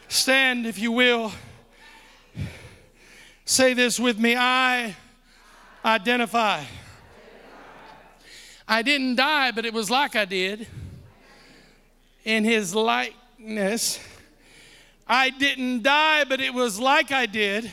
Stand, 0.09 0.67
if 0.67 0.79
you 0.79 0.93
will. 0.93 1.33
Say 3.45 3.75
this 3.75 3.99
with 3.99 4.19
me 4.19 4.37
I 4.37 4.95
identify. 5.85 6.65
I 8.71 8.83
didn't 8.83 9.17
die, 9.17 9.51
but 9.53 9.65
it 9.65 9.73
was 9.73 9.91
like 9.91 10.15
I 10.15 10.27
did 10.27 10.67
in 12.29 12.45
his 12.45 12.75
likeness. 12.75 13.99
I 15.07 15.31
didn't 15.31 15.83
die, 15.83 16.25
but 16.25 16.43
it 16.43 16.53
was 16.53 16.79
like 16.79 17.11
I 17.11 17.25
did. 17.25 17.73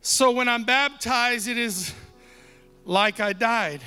So 0.00 0.30
when 0.30 0.48
I'm 0.48 0.62
baptized, 0.62 1.48
it 1.48 1.58
is 1.58 1.92
like 2.84 3.18
I 3.18 3.32
died. 3.32 3.82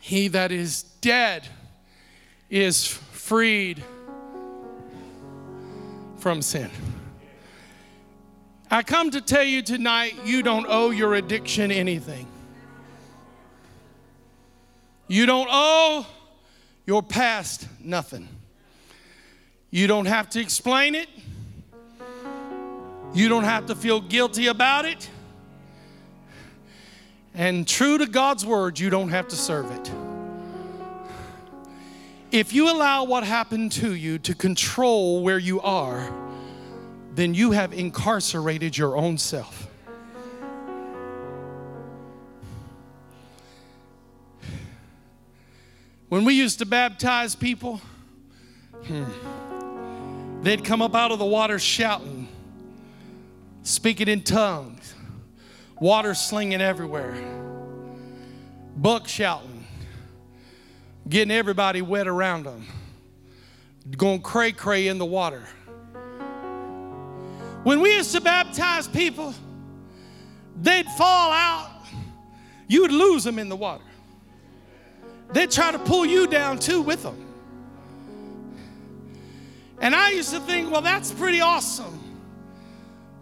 He 0.00 0.28
that 0.28 0.52
is 0.52 0.84
dead 1.02 1.46
is 2.48 2.86
freed 2.86 3.84
from 6.16 6.40
sin. 6.40 6.70
I 8.70 8.84
come 8.84 9.10
to 9.10 9.20
tell 9.20 9.44
you 9.44 9.60
tonight 9.60 10.14
you 10.24 10.42
don't 10.42 10.64
owe 10.66 10.88
your 10.88 11.14
addiction 11.14 11.70
anything. 11.70 12.26
You 15.08 15.26
don't 15.26 15.48
owe 15.50 16.06
your 16.86 17.02
past 17.02 17.68
nothing. 17.80 18.28
You 19.70 19.86
don't 19.86 20.06
have 20.06 20.30
to 20.30 20.40
explain 20.40 20.94
it. 20.94 21.08
You 23.12 23.28
don't 23.28 23.44
have 23.44 23.66
to 23.66 23.74
feel 23.74 24.00
guilty 24.00 24.46
about 24.46 24.84
it. 24.84 25.10
And 27.34 27.66
true 27.66 27.98
to 27.98 28.06
God's 28.06 28.46
word, 28.46 28.78
you 28.78 28.88
don't 28.88 29.10
have 29.10 29.28
to 29.28 29.36
serve 29.36 29.70
it. 29.70 29.92
If 32.32 32.52
you 32.52 32.70
allow 32.70 33.04
what 33.04 33.24
happened 33.24 33.72
to 33.72 33.94
you 33.94 34.18
to 34.20 34.34
control 34.34 35.22
where 35.22 35.38
you 35.38 35.60
are, 35.60 36.12
then 37.14 37.34
you 37.34 37.52
have 37.52 37.72
incarcerated 37.72 38.76
your 38.76 38.96
own 38.96 39.18
self. 39.18 39.65
When 46.08 46.24
we 46.24 46.34
used 46.34 46.60
to 46.60 46.66
baptize 46.66 47.34
people, 47.34 47.80
hmm, 48.84 49.04
they'd 50.42 50.64
come 50.64 50.80
up 50.80 50.94
out 50.94 51.10
of 51.10 51.18
the 51.18 51.24
water 51.24 51.58
shouting, 51.58 52.28
speaking 53.64 54.06
in 54.06 54.22
tongues, 54.22 54.94
water 55.80 56.14
slinging 56.14 56.60
everywhere, 56.60 57.16
buck 58.76 59.08
shouting, 59.08 59.66
getting 61.08 61.32
everybody 61.32 61.82
wet 61.82 62.06
around 62.06 62.44
them, 62.44 62.66
going 63.96 64.22
cray 64.22 64.52
cray 64.52 64.86
in 64.86 64.98
the 64.98 65.06
water. 65.06 65.42
When 67.64 67.80
we 67.80 67.96
used 67.96 68.12
to 68.12 68.20
baptize 68.20 68.86
people, 68.86 69.34
they'd 70.62 70.86
fall 70.86 71.32
out, 71.32 71.82
you'd 72.68 72.92
lose 72.92 73.24
them 73.24 73.40
in 73.40 73.48
the 73.48 73.56
water 73.56 73.82
they 75.32 75.46
try 75.46 75.72
to 75.72 75.78
pull 75.78 76.06
you 76.06 76.26
down 76.26 76.58
too 76.58 76.82
with 76.82 77.02
them. 77.02 77.26
And 79.80 79.94
I 79.94 80.10
used 80.10 80.30
to 80.30 80.40
think, 80.40 80.70
well, 80.70 80.80
that's 80.80 81.12
pretty 81.12 81.40
awesome. 81.40 82.00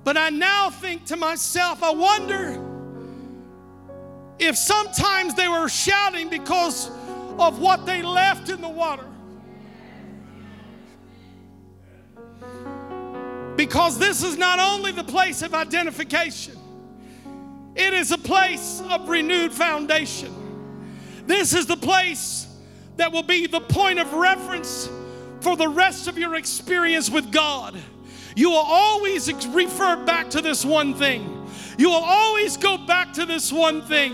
But 0.04 0.16
I 0.16 0.28
now 0.28 0.70
think 0.70 1.06
to 1.06 1.16
myself, 1.16 1.82
I 1.82 1.90
wonder 1.90 2.62
if 4.38 4.56
sometimes 4.56 5.34
they 5.34 5.48
were 5.48 5.68
shouting 5.68 6.28
because 6.28 6.90
of 7.38 7.58
what 7.58 7.86
they 7.86 8.02
left 8.02 8.50
in 8.50 8.60
the 8.60 8.68
water. 8.68 9.06
Because 13.56 13.98
this 13.98 14.22
is 14.22 14.36
not 14.36 14.58
only 14.58 14.92
the 14.92 15.04
place 15.04 15.42
of 15.42 15.54
identification, 15.54 16.58
it 17.74 17.94
is 17.94 18.10
a 18.10 18.18
place 18.18 18.82
of 18.90 19.08
renewed 19.08 19.52
foundation. 19.52 20.43
This 21.26 21.54
is 21.54 21.66
the 21.66 21.76
place 21.76 22.46
that 22.96 23.12
will 23.12 23.22
be 23.22 23.46
the 23.46 23.60
point 23.60 23.98
of 23.98 24.12
reference 24.12 24.88
for 25.40 25.56
the 25.56 25.68
rest 25.68 26.08
of 26.08 26.18
your 26.18 26.34
experience 26.36 27.10
with 27.10 27.30
God. 27.32 27.76
You 28.36 28.50
will 28.50 28.56
always 28.56 29.32
refer 29.46 29.96
back 30.04 30.30
to 30.30 30.40
this 30.40 30.64
one 30.64 30.94
thing. 30.94 31.46
You 31.78 31.90
will 31.90 32.04
always 32.04 32.56
go 32.56 32.78
back 32.78 33.12
to 33.14 33.26
this 33.26 33.52
one 33.52 33.82
thing. 33.82 34.12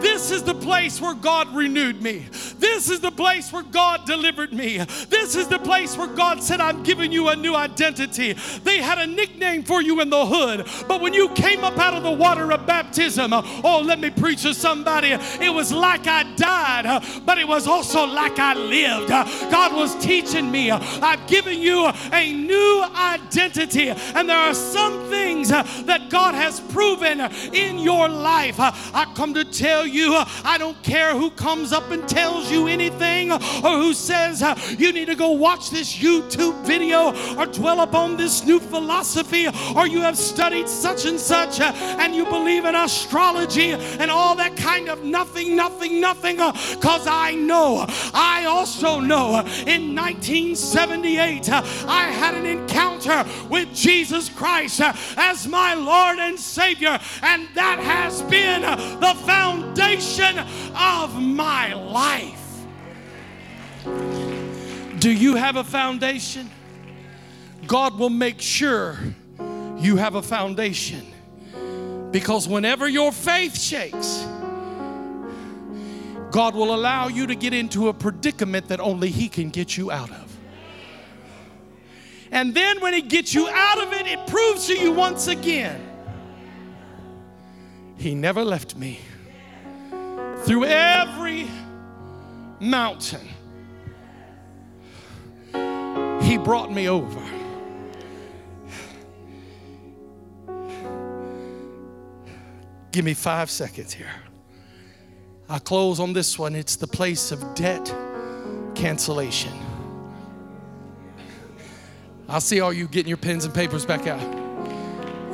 This 0.00 0.30
is 0.30 0.42
the 0.42 0.54
place 0.54 1.00
where 1.00 1.14
God 1.14 1.54
renewed 1.54 2.02
me. 2.02 2.26
This 2.58 2.88
is 2.88 3.00
the 3.00 3.10
place 3.10 3.52
where 3.52 3.62
God 3.62 4.06
delivered 4.06 4.52
me. 4.52 4.78
This 5.08 5.34
is 5.34 5.48
the 5.48 5.58
place 5.58 5.96
where 5.96 6.06
God 6.08 6.42
said, 6.42 6.60
I'm 6.60 6.82
giving 6.82 7.12
you 7.12 7.28
a 7.28 7.36
new 7.36 7.54
identity. 7.54 8.34
They 8.62 8.78
had 8.78 8.98
a 8.98 9.06
nickname 9.06 9.62
for 9.64 9.82
you 9.82 10.00
in 10.00 10.10
the 10.10 10.24
hood, 10.26 10.66
but 10.88 11.00
when 11.00 11.14
you 11.14 11.28
came 11.30 11.64
up 11.64 11.78
out 11.78 11.94
of 11.94 12.02
the 12.02 12.10
water 12.10 12.52
of 12.52 12.66
baptism, 12.66 13.32
oh, 13.32 13.82
let 13.84 14.00
me 14.00 14.10
preach 14.10 14.42
to 14.42 14.54
somebody. 14.54 15.08
It 15.12 15.52
was 15.52 15.72
like 15.72 16.06
I 16.06 16.22
died, 16.36 17.04
but 17.24 17.38
it 17.38 17.46
was 17.46 17.66
also 17.66 18.04
like 18.04 18.38
I 18.38 18.54
lived. 18.54 19.08
God 19.08 19.74
was 19.74 19.94
teaching 20.04 20.50
me, 20.50 20.70
I've 20.70 21.26
given 21.26 21.60
you 21.60 21.90
a 22.12 22.32
new 22.32 22.84
identity, 22.94 23.88
and 23.88 24.28
there 24.28 24.38
are 24.38 24.54
some 24.54 25.08
things 25.08 25.48
that 25.48 26.08
God 26.08 26.34
has 26.34 26.60
proven 26.60 27.20
in 27.52 27.78
your 27.78 28.08
life. 28.08 28.56
I 28.58 29.10
come 29.14 29.34
to 29.34 29.44
tell 29.44 29.83
you, 29.84 30.14
I 30.44 30.56
don't 30.58 30.80
care 30.82 31.12
who 31.12 31.30
comes 31.30 31.72
up 31.72 31.90
and 31.90 32.08
tells 32.08 32.50
you 32.50 32.66
anything 32.66 33.32
or 33.32 33.38
who 33.38 33.94
says 33.94 34.42
you 34.78 34.92
need 34.92 35.06
to 35.06 35.14
go 35.14 35.30
watch 35.30 35.70
this 35.70 35.96
YouTube 35.96 36.64
video 36.64 37.14
or 37.38 37.46
dwell 37.46 37.80
upon 37.80 38.16
this 38.16 38.44
new 38.44 38.60
philosophy 38.60 39.46
or 39.76 39.86
you 39.86 40.00
have 40.00 40.16
studied 40.16 40.68
such 40.68 41.04
and 41.04 41.18
such 41.18 41.60
and 41.60 42.14
you 42.14 42.24
believe 42.24 42.64
in 42.64 42.74
astrology 42.74 43.72
and 43.72 44.10
all 44.10 44.34
that 44.36 44.56
kind 44.56 44.88
of 44.88 45.04
nothing, 45.04 45.56
nothing, 45.56 46.00
nothing. 46.00 46.36
Because 46.36 47.06
I 47.06 47.34
know, 47.34 47.86
I 48.12 48.44
also 48.46 49.00
know 49.00 49.40
in 49.66 49.94
1978, 49.94 51.48
uh, 51.50 51.62
I 51.86 52.04
had 52.04 52.34
an 52.34 52.46
encounter 52.46 52.93
with 53.48 53.74
Jesus 53.74 54.28
Christ 54.28 54.80
uh, 54.80 54.92
as 55.16 55.46
my 55.46 55.74
Lord 55.74 56.18
and 56.18 56.38
Savior, 56.38 56.98
and 57.22 57.48
that 57.54 57.78
has 57.78 58.22
been 58.22 58.62
the 58.62 59.14
foundation 59.24 60.38
of 60.74 61.20
my 61.20 61.74
life. 61.74 62.40
Do 64.98 65.10
you 65.10 65.34
have 65.36 65.56
a 65.56 65.64
foundation? 65.64 66.50
God 67.66 67.98
will 67.98 68.10
make 68.10 68.40
sure 68.40 68.98
you 69.78 69.96
have 69.96 70.14
a 70.14 70.22
foundation. 70.22 71.06
Because 72.10 72.46
whenever 72.48 72.88
your 72.88 73.10
faith 73.10 73.58
shakes, 73.58 74.24
God 76.30 76.54
will 76.54 76.74
allow 76.74 77.08
you 77.08 77.26
to 77.26 77.34
get 77.34 77.52
into 77.52 77.88
a 77.88 77.92
predicament 77.92 78.68
that 78.68 78.80
only 78.80 79.10
He 79.10 79.28
can 79.28 79.50
get 79.50 79.76
you 79.76 79.90
out 79.90 80.10
of. 80.10 80.23
And 82.34 82.52
then 82.52 82.80
when 82.80 82.92
He 82.92 83.00
gets 83.00 83.32
you 83.32 83.48
out 83.48 83.80
of 83.80 83.92
it, 83.92 84.08
it 84.08 84.26
proves 84.26 84.66
to 84.66 84.76
you 84.76 84.90
once 84.90 85.28
again 85.28 85.80
He 87.96 88.14
never 88.14 88.44
left 88.44 88.76
me. 88.76 88.98
Through 90.42 90.64
every 90.64 91.48
mountain, 92.60 93.26
He 96.22 96.36
brought 96.36 96.72
me 96.72 96.88
over. 96.88 97.22
Give 102.90 103.04
me 103.04 103.14
five 103.14 103.50
seconds 103.50 103.92
here. 103.92 104.12
i 105.48 105.58
close 105.58 105.98
on 105.98 106.12
this 106.12 106.38
one. 106.38 106.54
It's 106.54 106.76
the 106.76 106.86
place 106.86 107.32
of 107.32 107.54
debt 107.54 107.92
cancellation. 108.74 109.52
I'll 112.34 112.40
see 112.40 112.60
all 112.60 112.72
you 112.72 112.88
getting 112.88 113.06
your 113.06 113.16
pens 113.16 113.44
and 113.44 113.54
papers 113.54 113.86
back 113.86 114.08
out. 114.08 114.20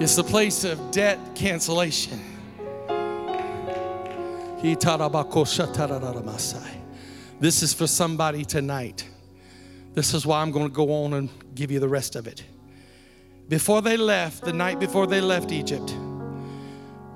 It's 0.02 0.16
the 0.16 0.22
place 0.22 0.64
of 0.64 0.90
debt 0.90 1.18
cancellation. 1.34 2.20
This 7.40 7.62
is 7.62 7.72
for 7.72 7.86
somebody 7.86 8.44
tonight. 8.44 9.08
This 9.94 10.12
is 10.12 10.26
why 10.26 10.42
I'm 10.42 10.50
going 10.50 10.66
to 10.66 10.74
go 10.74 11.04
on 11.04 11.14
and 11.14 11.30
give 11.54 11.70
you 11.70 11.80
the 11.80 11.88
rest 11.88 12.16
of 12.16 12.26
it. 12.26 12.44
Before 13.48 13.80
they 13.80 13.96
left, 13.96 14.44
the 14.44 14.52
night 14.52 14.78
before 14.78 15.06
they 15.06 15.22
left 15.22 15.52
Egypt, 15.52 15.96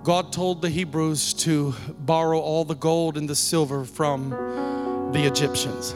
God 0.02 0.32
told 0.32 0.62
the 0.62 0.70
Hebrews 0.70 1.34
to 1.34 1.74
borrow 1.98 2.40
all 2.40 2.64
the 2.64 2.74
gold 2.74 3.18
and 3.18 3.28
the 3.28 3.36
silver 3.36 3.84
from 3.84 4.30
the 5.12 5.26
Egyptians. 5.26 5.94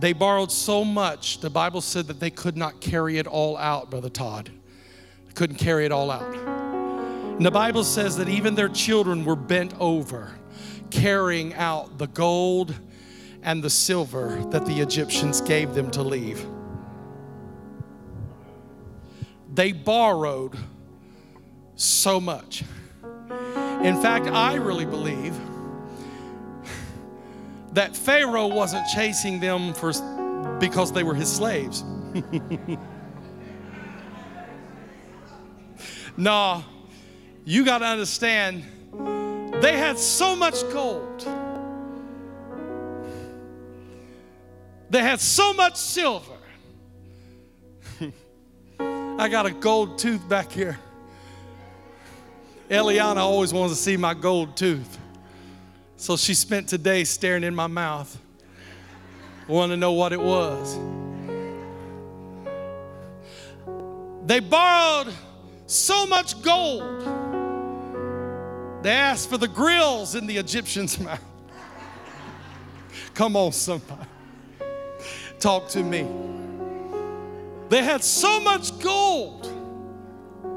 They 0.00 0.14
borrowed 0.14 0.50
so 0.50 0.82
much, 0.82 1.40
the 1.40 1.50
Bible 1.50 1.82
said 1.82 2.06
that 2.06 2.20
they 2.20 2.30
could 2.30 2.56
not 2.56 2.80
carry 2.80 3.18
it 3.18 3.26
all 3.26 3.58
out, 3.58 3.90
Brother 3.90 4.08
Todd. 4.08 4.50
They 5.26 5.32
couldn't 5.34 5.56
carry 5.56 5.84
it 5.84 5.92
all 5.92 6.10
out. 6.10 6.34
And 6.34 7.44
the 7.44 7.50
Bible 7.50 7.84
says 7.84 8.16
that 8.16 8.28
even 8.28 8.54
their 8.54 8.70
children 8.70 9.26
were 9.26 9.36
bent 9.36 9.74
over, 9.78 10.34
carrying 10.90 11.52
out 11.54 11.98
the 11.98 12.06
gold 12.06 12.74
and 13.42 13.62
the 13.62 13.68
silver 13.68 14.42
that 14.50 14.64
the 14.64 14.80
Egyptians 14.80 15.42
gave 15.42 15.74
them 15.74 15.90
to 15.90 16.02
leave. 16.02 16.46
They 19.52 19.72
borrowed 19.72 20.56
so 21.76 22.20
much. 22.20 22.64
In 23.82 24.00
fact, 24.00 24.28
I 24.28 24.54
really 24.54 24.86
believe 24.86 25.34
that 27.72 27.96
Pharaoh 27.96 28.48
wasn't 28.48 28.86
chasing 28.88 29.40
them 29.40 29.72
for 29.74 29.92
because 30.58 30.92
they 30.92 31.02
were 31.02 31.14
his 31.14 31.30
slaves. 31.30 31.84
no, 36.16 36.64
you 37.44 37.64
got 37.64 37.78
to 37.78 37.86
understand, 37.86 38.64
they 39.62 39.76
had 39.76 39.98
so 39.98 40.34
much 40.34 40.62
gold. 40.72 41.26
They 44.90 45.02
had 45.02 45.20
so 45.20 45.52
much 45.52 45.76
silver. 45.76 46.34
I 48.80 49.28
got 49.28 49.46
a 49.46 49.52
gold 49.52 49.98
tooth 49.98 50.28
back 50.28 50.50
here. 50.50 50.78
Eliana 52.68 53.18
always 53.18 53.52
wants 53.52 53.74
to 53.74 53.80
see 53.80 53.96
my 53.96 54.14
gold 54.14 54.56
tooth. 54.56 54.99
So 56.00 56.16
she 56.16 56.32
spent 56.32 56.66
today 56.66 57.04
staring 57.04 57.44
in 57.44 57.54
my 57.54 57.66
mouth, 57.66 58.18
wanting 59.46 59.76
to 59.76 59.76
know 59.76 59.92
what 59.92 60.14
it 60.14 60.20
was. 60.20 60.78
They 64.24 64.40
borrowed 64.40 65.12
so 65.66 66.06
much 66.06 66.40
gold, 66.40 67.02
they 68.82 68.92
asked 68.92 69.28
for 69.28 69.36
the 69.36 69.46
grills 69.46 70.14
in 70.14 70.26
the 70.26 70.38
Egyptian's 70.38 70.98
mouth. 71.04 71.22
Come 73.12 73.36
on, 73.36 73.52
somebody. 73.52 74.08
Talk 75.38 75.68
to 75.68 75.82
me. 75.82 76.08
They 77.68 77.84
had 77.84 78.02
so 78.02 78.40
much 78.40 78.78
gold. 78.78 79.46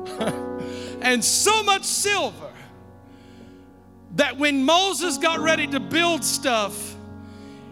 and 1.02 1.22
so 1.22 1.64
much 1.64 1.84
silver 1.84 2.53
that 4.16 4.38
when 4.38 4.64
Moses 4.64 5.18
got 5.18 5.40
ready 5.40 5.68
to 5.68 5.80
build 5.80 6.24
stuff, 6.24 6.96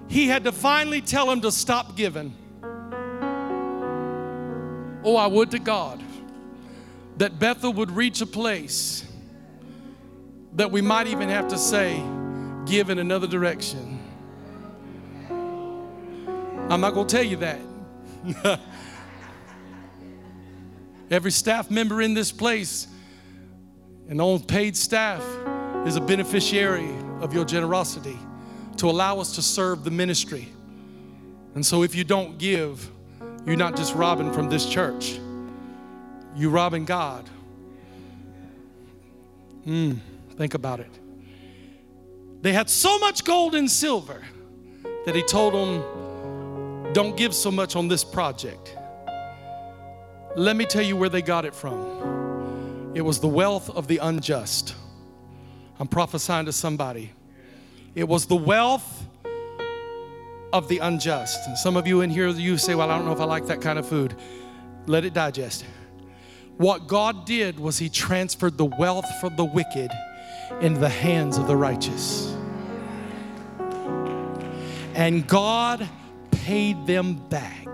he 0.08 0.28
had 0.28 0.44
to 0.44 0.52
finally 0.52 1.02
tell 1.02 1.30
him 1.32 1.42
to 1.42 1.52
stop 1.52 1.96
giving. 1.96 2.34
Oh, 5.04 5.16
I 5.16 5.28
would 5.28 5.52
to 5.52 5.60
God 5.60 6.02
that 7.18 7.40
Bethel 7.40 7.74
would 7.74 7.92
reach 7.92 8.22
a 8.22 8.26
place 8.26 9.06
that 10.54 10.72
we 10.72 10.82
might 10.82 11.08
even 11.08 11.30
have 11.30 11.48
to 11.50 11.58
say, 11.58 12.04
give 12.66 12.90
in 12.90 13.00
another 13.00 13.28
direction. 13.28 14.00
I'm 15.30 16.82
not 16.82 16.94
going 16.94 17.08
to 17.08 17.16
tell 17.16 17.26
you 17.26 17.38
that. 17.38 17.60
Every 21.12 21.32
staff 21.32 21.70
member 21.70 22.02
in 22.02 22.14
this 22.14 22.32
place 22.32 22.88
and 24.08 24.22
on 24.22 24.40
paid 24.42 24.78
staff 24.78 25.24
is 25.86 25.96
a 25.96 26.02
beneficiary 26.02 26.90
of 27.22 27.34
your 27.34 27.46
generosity 27.46 28.18
to 28.78 28.90
allow 28.90 29.20
us 29.20 29.36
to 29.36 29.42
serve 29.42 29.84
the 29.84 29.92
ministry. 29.92 30.48
And 31.56 31.66
so 31.66 31.84
if 31.84 31.96
you 31.96 32.04
don't 32.04 32.38
give, 32.38 32.90
you're 33.46 33.56
not 33.56 33.76
just 33.76 33.96
robbing 33.96 34.32
from 34.32 34.50
this 34.50 34.66
church, 34.68 35.20
you're 36.36 36.52
robbing 36.52 36.86
God. 36.86 37.30
Mm, 39.66 39.98
think 40.38 40.54
about 40.54 40.80
it. 40.80 40.92
They 42.42 42.54
had 42.54 42.70
so 42.70 42.98
much 43.00 43.24
gold 43.24 43.54
and 43.54 43.70
silver 43.70 44.22
that 45.06 45.16
he 45.16 45.22
told 45.24 45.54
them, 45.54 46.94
Don't 46.94 47.16
give 47.16 47.34
so 47.34 47.52
much 47.52 47.76
on 47.76 47.88
this 47.88 48.04
project. 48.04 48.76
Let 50.36 50.56
me 50.56 50.66
tell 50.66 50.82
you 50.82 50.96
where 50.96 51.10
they 51.10 51.22
got 51.22 51.46
it 51.46 51.54
from. 51.54 52.92
It 52.96 53.02
was 53.02 53.20
the 53.20 53.28
wealth 53.28 53.70
of 53.70 53.88
the 53.88 53.98
unjust. 53.98 54.76
I'm 55.82 55.88
prophesying 55.88 56.46
to 56.46 56.54
somebody. 56.54 57.12
It 57.96 58.08
was 58.08 58.28
the 58.28 58.36
wealth 58.36 59.04
of 60.54 60.68
the 60.68 60.78
unjust. 60.78 61.40
And 61.48 61.58
some 61.58 61.76
of 61.76 61.88
you 61.88 62.02
in 62.02 62.12
here, 62.12 62.28
you 62.28 62.60
say, 62.60 62.76
Well, 62.76 62.92
I 62.92 62.96
don't 62.96 63.08
know 63.08 63.14
if 63.14 63.20
I 63.20 63.24
like 63.24 63.48
that 63.48 63.62
kind 63.62 63.80
of 63.80 63.88
food. 63.90 64.16
Let 64.86 65.06
it 65.06 65.16
digest. 65.16 65.66
What 66.58 66.86
God 66.86 67.26
did 67.26 67.60
was 67.60 67.80
He 67.80 67.90
transferred 67.90 68.60
the 68.60 68.66
wealth 68.66 69.08
from 69.20 69.36
the 69.38 69.44
wicked 69.44 69.90
into 70.62 70.80
the 70.80 70.88
hands 70.88 71.40
of 71.40 71.48
the 71.48 71.58
righteous. 71.58 72.32
And 74.94 75.28
God 75.28 75.90
paid 76.30 76.86
them 76.86 77.16
back. 77.28 77.68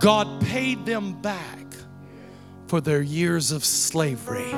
God 0.00 0.40
paid 0.46 0.86
them 0.86 1.12
back 1.20 1.66
for 2.68 2.80
their 2.80 3.02
years 3.02 3.52
of 3.52 3.66
slavery. 3.66 4.54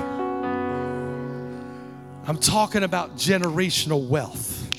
I'm 2.29 2.37
talking 2.37 2.83
about 2.83 3.17
generational 3.17 4.07
wealth, 4.07 4.71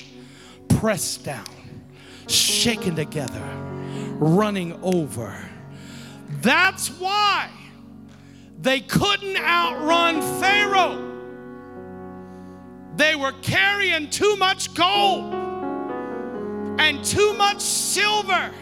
pressed 0.68 1.24
down, 1.24 1.44
shaken 2.28 2.94
together, 2.94 3.42
running 4.20 4.78
over. 4.84 5.36
That's 6.42 6.90
why 7.00 7.50
they 8.60 8.78
couldn't 8.78 9.36
outrun 9.36 10.22
Pharaoh. 10.40 11.08
They 12.94 13.16
were 13.16 13.32
carrying 13.42 14.10
too 14.10 14.36
much 14.36 14.72
gold 14.74 15.34
and 16.78 17.04
too 17.04 17.32
much 17.32 17.60
silver. 17.60 18.52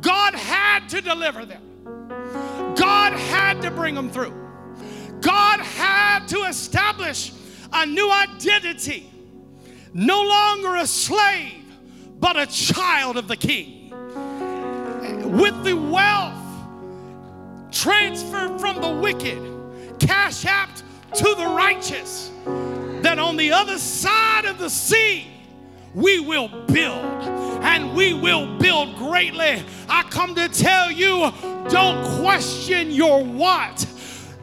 God 0.00 0.34
had 0.36 0.88
to 0.90 1.00
deliver 1.00 1.44
them. 1.44 1.62
God 2.76 3.12
had 3.12 3.60
to 3.62 3.72
bring 3.72 3.96
them 3.96 4.08
through. 4.08 4.43
God 5.24 5.60
had 5.60 6.28
to 6.28 6.42
establish 6.42 7.32
a 7.72 7.86
new 7.86 8.10
identity. 8.10 9.10
No 9.94 10.22
longer 10.22 10.76
a 10.76 10.86
slave, 10.86 11.64
but 12.20 12.36
a 12.36 12.46
child 12.46 13.16
of 13.16 13.26
the 13.26 13.36
king. 13.36 13.90
With 15.38 15.64
the 15.64 15.72
wealth 15.72 16.36
transferred 17.72 18.60
from 18.60 18.82
the 18.82 18.90
wicked, 19.00 19.98
cash 19.98 20.44
apt 20.44 20.82
to 21.14 21.34
the 21.38 21.46
righteous, 21.46 22.30
that 23.00 23.18
on 23.18 23.38
the 23.38 23.50
other 23.50 23.78
side 23.78 24.44
of 24.44 24.58
the 24.58 24.68
sea, 24.68 25.26
we 25.94 26.20
will 26.20 26.48
build 26.66 27.04
and 27.64 27.94
we 27.94 28.12
will 28.12 28.58
build 28.58 28.96
greatly. 28.96 29.62
I 29.88 30.02
come 30.10 30.34
to 30.34 30.48
tell 30.50 30.90
you 30.90 31.32
don't 31.70 32.20
question 32.20 32.90
your 32.90 33.24
what 33.24 33.86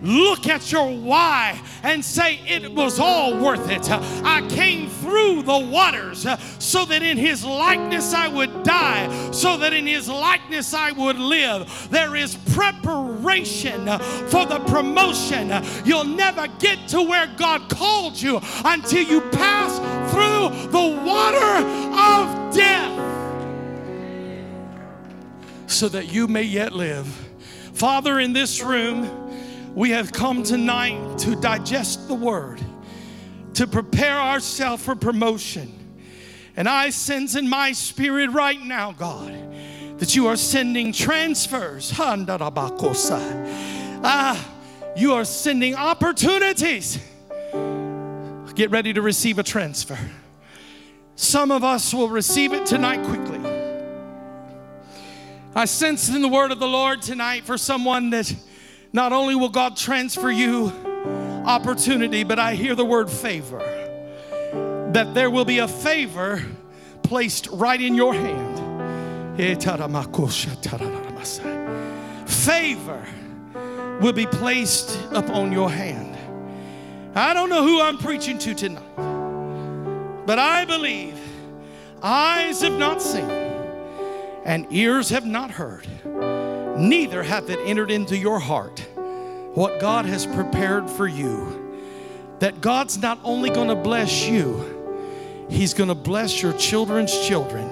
look 0.02 0.48
at 0.48 0.72
your 0.72 0.92
why 0.92 1.60
and 1.84 2.04
say, 2.04 2.40
It 2.48 2.72
was 2.74 3.00
all 3.00 3.38
worth 3.38 3.70
it. 3.70 3.90
I 3.90 4.48
came 4.50 4.90
through 4.90 5.44
the 5.44 5.60
waters 5.60 6.26
so 6.60 6.86
that 6.86 7.04
in 7.04 7.18
his 7.18 7.46
likeness 7.46 8.14
I 8.14 8.28
would 8.28 8.64
die, 8.64 9.32
so 9.32 9.58
that 9.58 9.74
in 9.74 9.86
his 9.86 10.08
likeness 10.10 10.74
I 10.74 10.92
would 10.92 11.18
live. 11.18 11.88
There 11.92 12.16
is 12.16 12.36
preparation 12.54 13.86
for 14.28 14.46
the 14.46 14.64
promotion. 14.68 15.52
You'll 15.86 16.04
never 16.04 16.48
get 16.60 16.88
to 16.90 17.02
where 17.02 17.28
God 17.38 17.70
called 17.70 18.22
you 18.22 18.40
until 18.66 19.04
you 19.04 19.22
pass 19.32 19.78
through 20.12 20.72
the 20.72 21.04
water 21.06 21.68
of 21.98 22.56
death 22.56 23.12
so 25.72 25.88
that 25.90 26.12
you 26.12 26.28
may 26.28 26.44
yet 26.44 26.74
live. 26.74 27.08
Father, 27.74 28.20
in 28.20 28.34
this 28.34 28.62
room, 28.62 29.31
we 29.74 29.92
have 29.92 30.12
come 30.12 30.44
tonight 30.44 31.18
to 31.20 31.36
digest 31.36 32.08
the 32.08 32.14
word, 32.14 32.62
to 33.54 33.66
prepare 33.68 34.20
ourselves 34.20 34.84
for 34.84 34.96
promotion. 34.96 35.78
And 36.56 36.68
I 36.68 36.90
sense 36.90 37.36
in 37.36 37.48
my 37.48 37.72
spirit 37.72 38.32
right 38.32 38.62
now, 38.62 38.92
God, 38.92 39.34
that 40.00 40.16
you 40.16 40.28
are 40.28 40.36
sending 40.36 40.92
transfers. 40.92 41.94
Ah, 44.04 44.50
you 44.98 45.14
are 45.14 45.24
sending 45.24 45.76
opportunities. 45.76 47.00
Get 48.56 48.70
ready 48.70 48.92
to 48.94 49.02
receive 49.02 49.40
a 49.40 49.44
transfer. 49.44 49.98
Some 51.16 51.52
of 51.52 51.64
us 51.64 51.94
will 51.94 52.10
receive 52.10 52.52
it 52.52 52.66
tonight 52.66 53.06
quickly. 53.06 53.40
I 55.56 55.66
sense 55.66 56.10
in 56.10 56.22
the 56.22 56.28
word 56.28 56.52
of 56.52 56.60
the 56.60 56.68
Lord 56.68 57.02
tonight 57.02 57.44
for 57.44 57.58
someone 57.58 58.10
that 58.10 58.34
not 58.94 59.14
only 59.14 59.36
will 59.36 59.50
God 59.50 59.78
transfer 59.78 60.30
you 60.30 60.72
opportunity, 61.46 62.24
but 62.24 62.40
I 62.40 62.56
hear 62.56 62.76
the 62.76 62.86
word 62.86 63.10
favor. 63.10 63.60
That 64.94 65.14
there 65.14 65.30
will 65.30 65.46
be 65.46 65.60
a 65.60 65.68
favor 65.68 66.44
placed 67.04 67.48
right 67.48 67.82
in 67.82 67.96
your 67.96 68.14
hand. 68.14 69.40
Eh, 69.40 69.56
favor 72.26 73.06
will 74.02 74.14
be 74.14 74.26
placed 74.26 75.00
upon 75.12 75.52
your 75.52 75.70
hand. 75.70 76.18
I 77.16 77.34
don't 77.34 77.50
know 77.50 77.64
who 77.64 77.82
I'm 77.82 77.98
preaching 77.98 78.38
to 78.40 78.54
tonight, 78.54 78.96
but 80.26 80.40
I 80.40 80.66
believe 80.66 81.18
eyes 82.02 82.62
have 82.62 82.78
not 82.78 83.02
seen 83.02 83.30
and 84.44 84.66
ears 84.72 85.10
have 85.10 85.26
not 85.26 85.52
heard 85.52 85.88
neither 86.82 87.22
hath 87.22 87.50
it 87.50 87.60
entered 87.66 87.92
into 87.92 88.18
your 88.18 88.40
heart 88.40 88.80
what 89.54 89.80
God 89.80 90.06
has 90.06 90.26
prepared 90.26 90.90
for 90.90 91.08
you. 91.08 91.58
That 92.40 92.60
God's 92.60 92.98
not 92.98 93.20
only 93.24 93.50
going 93.50 93.68
to 93.68 93.76
bless 93.76 94.28
you, 94.28 95.46
He's 95.50 95.74
going 95.74 95.90
to 95.90 95.96
bless 95.96 96.42
your 96.42 96.54
children's 96.54 97.28
children, 97.28 97.68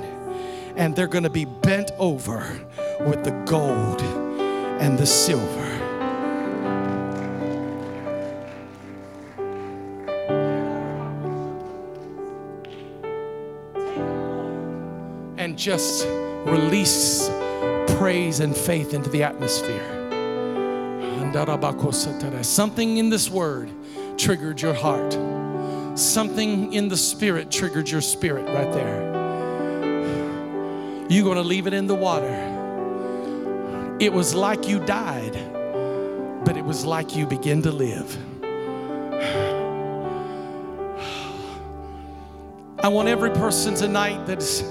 and 0.76 0.96
they're 0.96 1.08
going 1.08 1.24
to 1.24 1.30
be 1.30 1.46
bent 1.46 1.92
over 1.98 2.60
with 3.00 3.24
the 3.24 3.32
gold 3.46 4.02
and 4.02 4.98
the 4.98 5.06
silver. 5.06 5.66
And 15.38 15.58
just 15.58 16.06
release 16.46 17.30
praise 18.00 18.40
and 18.40 18.56
faith 18.56 18.94
into 18.94 19.10
the 19.10 19.24
atmosphere. 19.24 19.98
Something 22.44 22.96
in 22.96 23.10
this 23.10 23.30
word 23.30 23.70
triggered 24.18 24.62
your 24.62 24.74
heart. 24.74 25.12
Something 26.00 26.72
in 26.72 26.88
the 26.88 26.96
spirit 26.96 27.52
triggered 27.52 27.90
your 27.90 28.00
spirit 28.00 28.46
right 28.46 28.72
there. 28.72 29.02
You're 31.10 31.26
going 31.26 31.36
to 31.36 31.44
leave 31.44 31.68
it 31.68 31.74
in 31.74 31.88
the 31.88 31.96
water. 31.96 32.48
It 34.00 34.14
was 34.14 34.34
like 34.34 34.66
you 34.66 34.80
died, 34.86 35.34
but 36.46 36.56
it 36.56 36.64
was 36.64 36.86
like 36.86 37.18
you 37.18 37.26
begin 37.26 37.62
to 37.64 37.72
live. 37.74 38.18
I 42.80 42.88
want 42.88 43.10
every 43.10 43.32
person 43.32 43.76
tonight 43.76 44.26
that's 44.26 44.64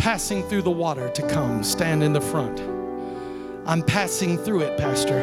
passing 0.00 0.42
through 0.48 0.62
the 0.62 0.70
water 0.70 1.10
to 1.10 1.20
come 1.28 1.62
stand 1.62 2.02
in 2.02 2.14
the 2.14 2.20
front. 2.22 2.58
I'm 3.66 3.82
passing 3.82 4.38
through 4.38 4.62
it, 4.62 4.78
Pastor. 4.78 5.18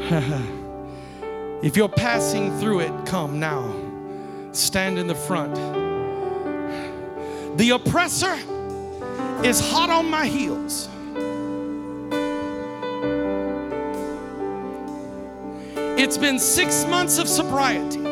if 1.62 1.76
you're 1.76 1.88
passing 1.88 2.58
through 2.58 2.80
it, 2.80 3.06
come 3.06 3.38
now. 3.38 3.72
Stand 4.50 4.98
in 4.98 5.06
the 5.06 5.14
front. 5.14 5.54
The 7.56 7.70
oppressor 7.70 8.36
is 9.44 9.60
hot 9.60 9.90
on 9.90 10.10
my 10.10 10.26
heels. 10.26 10.88
It's 15.96 16.18
been 16.18 16.40
six 16.40 16.84
months 16.86 17.18
of 17.18 17.28
sobriety, 17.28 18.02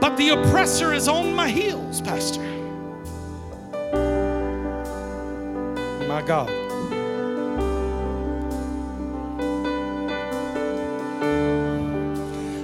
but 0.00 0.16
the 0.16 0.28
oppressor 0.28 0.92
is 0.92 1.08
on 1.08 1.34
my 1.34 1.48
heels, 1.48 2.00
Pastor. 2.00 2.55
My 6.16 6.22
God. 6.22 6.48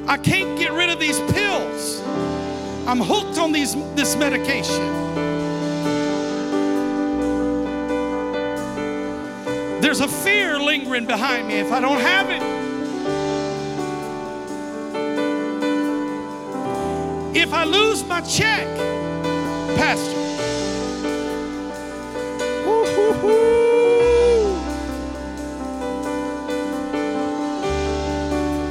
I 0.08 0.16
can't 0.16 0.58
get 0.58 0.72
rid 0.72 0.88
of 0.88 0.98
these 0.98 1.20
pills. 1.32 2.00
I'm 2.86 2.98
hooked 2.98 3.36
on 3.36 3.52
these, 3.52 3.74
this 3.94 4.16
medication. 4.16 4.80
There's 9.82 10.00
a 10.00 10.08
fear 10.08 10.58
lingering 10.58 11.04
behind 11.04 11.48
me 11.48 11.56
if 11.56 11.70
I 11.72 11.80
don't 11.80 12.00
have 12.00 12.30
it. 12.30 12.42
If 17.36 17.52
I 17.52 17.64
lose 17.64 18.02
my 18.06 18.22
check, 18.22 18.66
Pastor, 19.76 20.11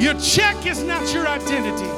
Your 0.01 0.13
check 0.19 0.65
is 0.65 0.83
not 0.83 1.13
your 1.13 1.27
identity. 1.27 1.89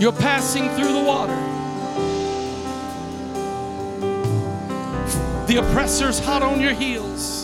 You're 0.00 0.12
passing 0.12 0.68
through 0.70 0.92
the 0.94 1.04
water. 1.04 1.36
The 5.46 5.56
oppressor's 5.56 6.18
hot 6.18 6.42
on 6.42 6.58
your 6.58 6.72
heels. 6.72 7.39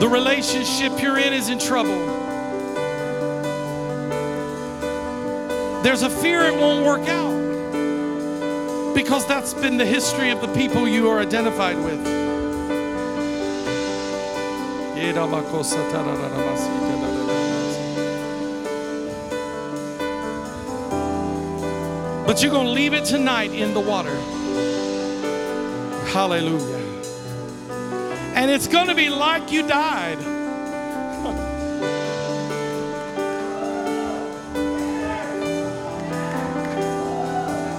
The 0.00 0.08
relationship 0.08 1.02
you're 1.02 1.18
in 1.18 1.32
is 1.32 1.48
in 1.48 1.58
trouble. 1.58 1.98
There's 5.82 6.02
a 6.02 6.10
fear 6.10 6.42
it 6.42 6.54
won't 6.54 6.86
work 6.86 7.08
out 7.08 7.34
because 8.94 9.26
that's 9.26 9.54
been 9.54 9.76
the 9.76 9.86
history 9.86 10.30
of 10.30 10.40
the 10.40 10.48
people 10.54 10.86
you 10.86 11.08
are 11.08 11.18
identified 11.18 11.76
with. 11.76 11.98
But 22.26 22.42
you're 22.42 22.52
going 22.52 22.66
to 22.66 22.72
leave 22.72 22.92
it 22.92 23.04
tonight 23.04 23.52
in 23.52 23.74
the 23.74 23.80
water. 23.80 24.14
Hallelujah. 26.12 26.77
And 28.38 28.52
it's 28.52 28.68
going 28.68 28.86
to 28.86 28.94
be 28.94 29.08
like 29.08 29.50
you 29.50 29.66
died. 29.66 30.16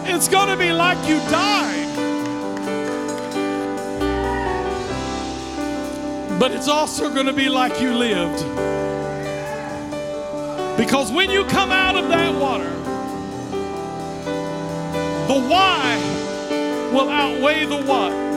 It's 0.05 0.27
going 0.27 0.49
to 0.49 0.57
be 0.57 0.73
like 0.73 0.97
you 1.07 1.17
died. 1.31 1.87
But 6.37 6.51
it's 6.51 6.67
also 6.67 7.09
going 7.13 7.27
to 7.27 7.33
be 7.33 7.47
like 7.47 7.79
you 7.79 7.93
lived. 7.93 8.39
Because 10.77 11.09
when 11.09 11.31
you 11.31 11.45
come 11.45 11.71
out 11.71 11.95
of 11.95 12.09
that 12.09 12.37
water, 12.37 12.69
the 15.25 15.39
why 15.39 15.95
will 16.91 17.07
outweigh 17.07 17.63
the 17.63 17.81
what. 17.83 18.28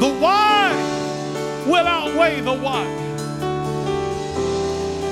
The 0.00 0.16
why 0.18 0.72
will 1.66 1.86
outweigh 1.86 2.40
the 2.40 2.54
what. 2.54 2.86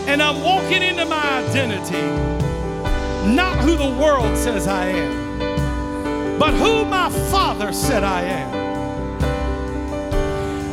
And 0.09 0.23
I'm 0.23 0.43
walking 0.43 0.83
into 0.83 1.05
my 1.05 1.45
identity, 1.45 2.03
not 3.35 3.59
who 3.59 3.77
the 3.77 3.97
world 4.01 4.37
says 4.37 4.67
I 4.67 4.87
am, 4.89 6.39
but 6.39 6.55
who 6.55 6.85
my 6.85 7.11
Father 7.31 7.73
said 7.73 8.05
I 8.05 8.23
am 8.23 8.59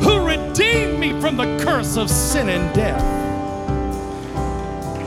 who 0.06 0.24
redeemed 0.24 1.00
me 1.00 1.20
from 1.20 1.36
the 1.36 1.58
curse 1.66 1.98
of 1.98 2.12
sin 2.12 2.48
and 2.48 2.76
death. 2.76 3.02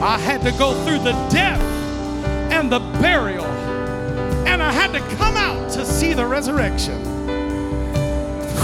I 0.01 0.17
had 0.17 0.41
to 0.41 0.51
go 0.51 0.73
through 0.83 0.99
the 0.99 1.13
death 1.29 1.61
and 2.51 2.69
the 2.69 2.79
burial, 2.99 3.48
had 4.91 5.09
to 5.09 5.15
come 5.17 5.37
out 5.37 5.69
to 5.71 5.85
see 5.85 6.13
the 6.13 6.25
resurrection. 6.25 6.97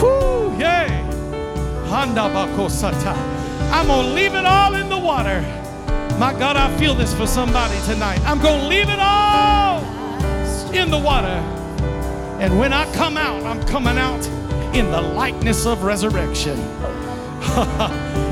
Whoo, 0.01 0.57
yay. 0.57 0.87
I'm 1.91 2.15
going 3.87 4.07
to 4.07 4.13
leave 4.13 4.33
it 4.33 4.45
all 4.45 4.73
in 4.75 4.89
the 4.89 4.97
water. 4.97 5.41
My 6.17 6.33
God, 6.37 6.55
I 6.55 6.75
feel 6.77 6.95
this 6.95 7.13
for 7.13 7.27
somebody 7.27 7.79
tonight. 7.85 8.19
I'm 8.21 8.41
going 8.41 8.61
to 8.61 8.67
leave 8.67 8.89
it 8.89 8.99
all 8.99 9.83
in 10.73 10.89
the 10.89 10.97
water. 10.97 11.27
And 12.39 12.57
when 12.57 12.73
I 12.73 12.91
come 12.93 13.17
out, 13.17 13.43
I'm 13.43 13.63
coming 13.65 13.97
out 13.97 14.25
in 14.75 14.89
the 14.91 15.01
likeness 15.01 15.65
of 15.65 15.83
resurrection, 15.83 16.57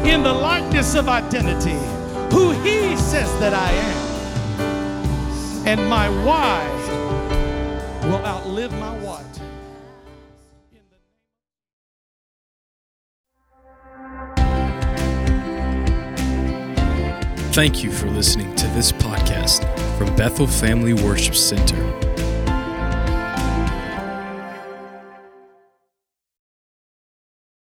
in 0.06 0.24
the 0.24 0.34
likeness 0.34 0.96
of 0.96 1.08
identity, 1.08 1.78
who 2.36 2.52
He 2.64 2.98
says 2.98 3.32
that 3.40 3.54
I 3.54 3.72
am. 3.72 4.14
And 5.68 5.90
my 5.90 6.10
why 6.26 6.83
will 8.06 8.26
outlive 8.26 8.72
my 8.80 8.98
what. 9.00 9.24
Thank 17.54 17.84
you 17.84 17.92
for 17.92 18.08
listening 18.08 18.56
to 18.56 18.68
this 18.70 18.92
podcast 18.92 19.62
from 19.98 20.16
Bethel 20.16 20.48
Family 20.48 20.94
Worship 20.94 21.36
Center. 21.36 22.03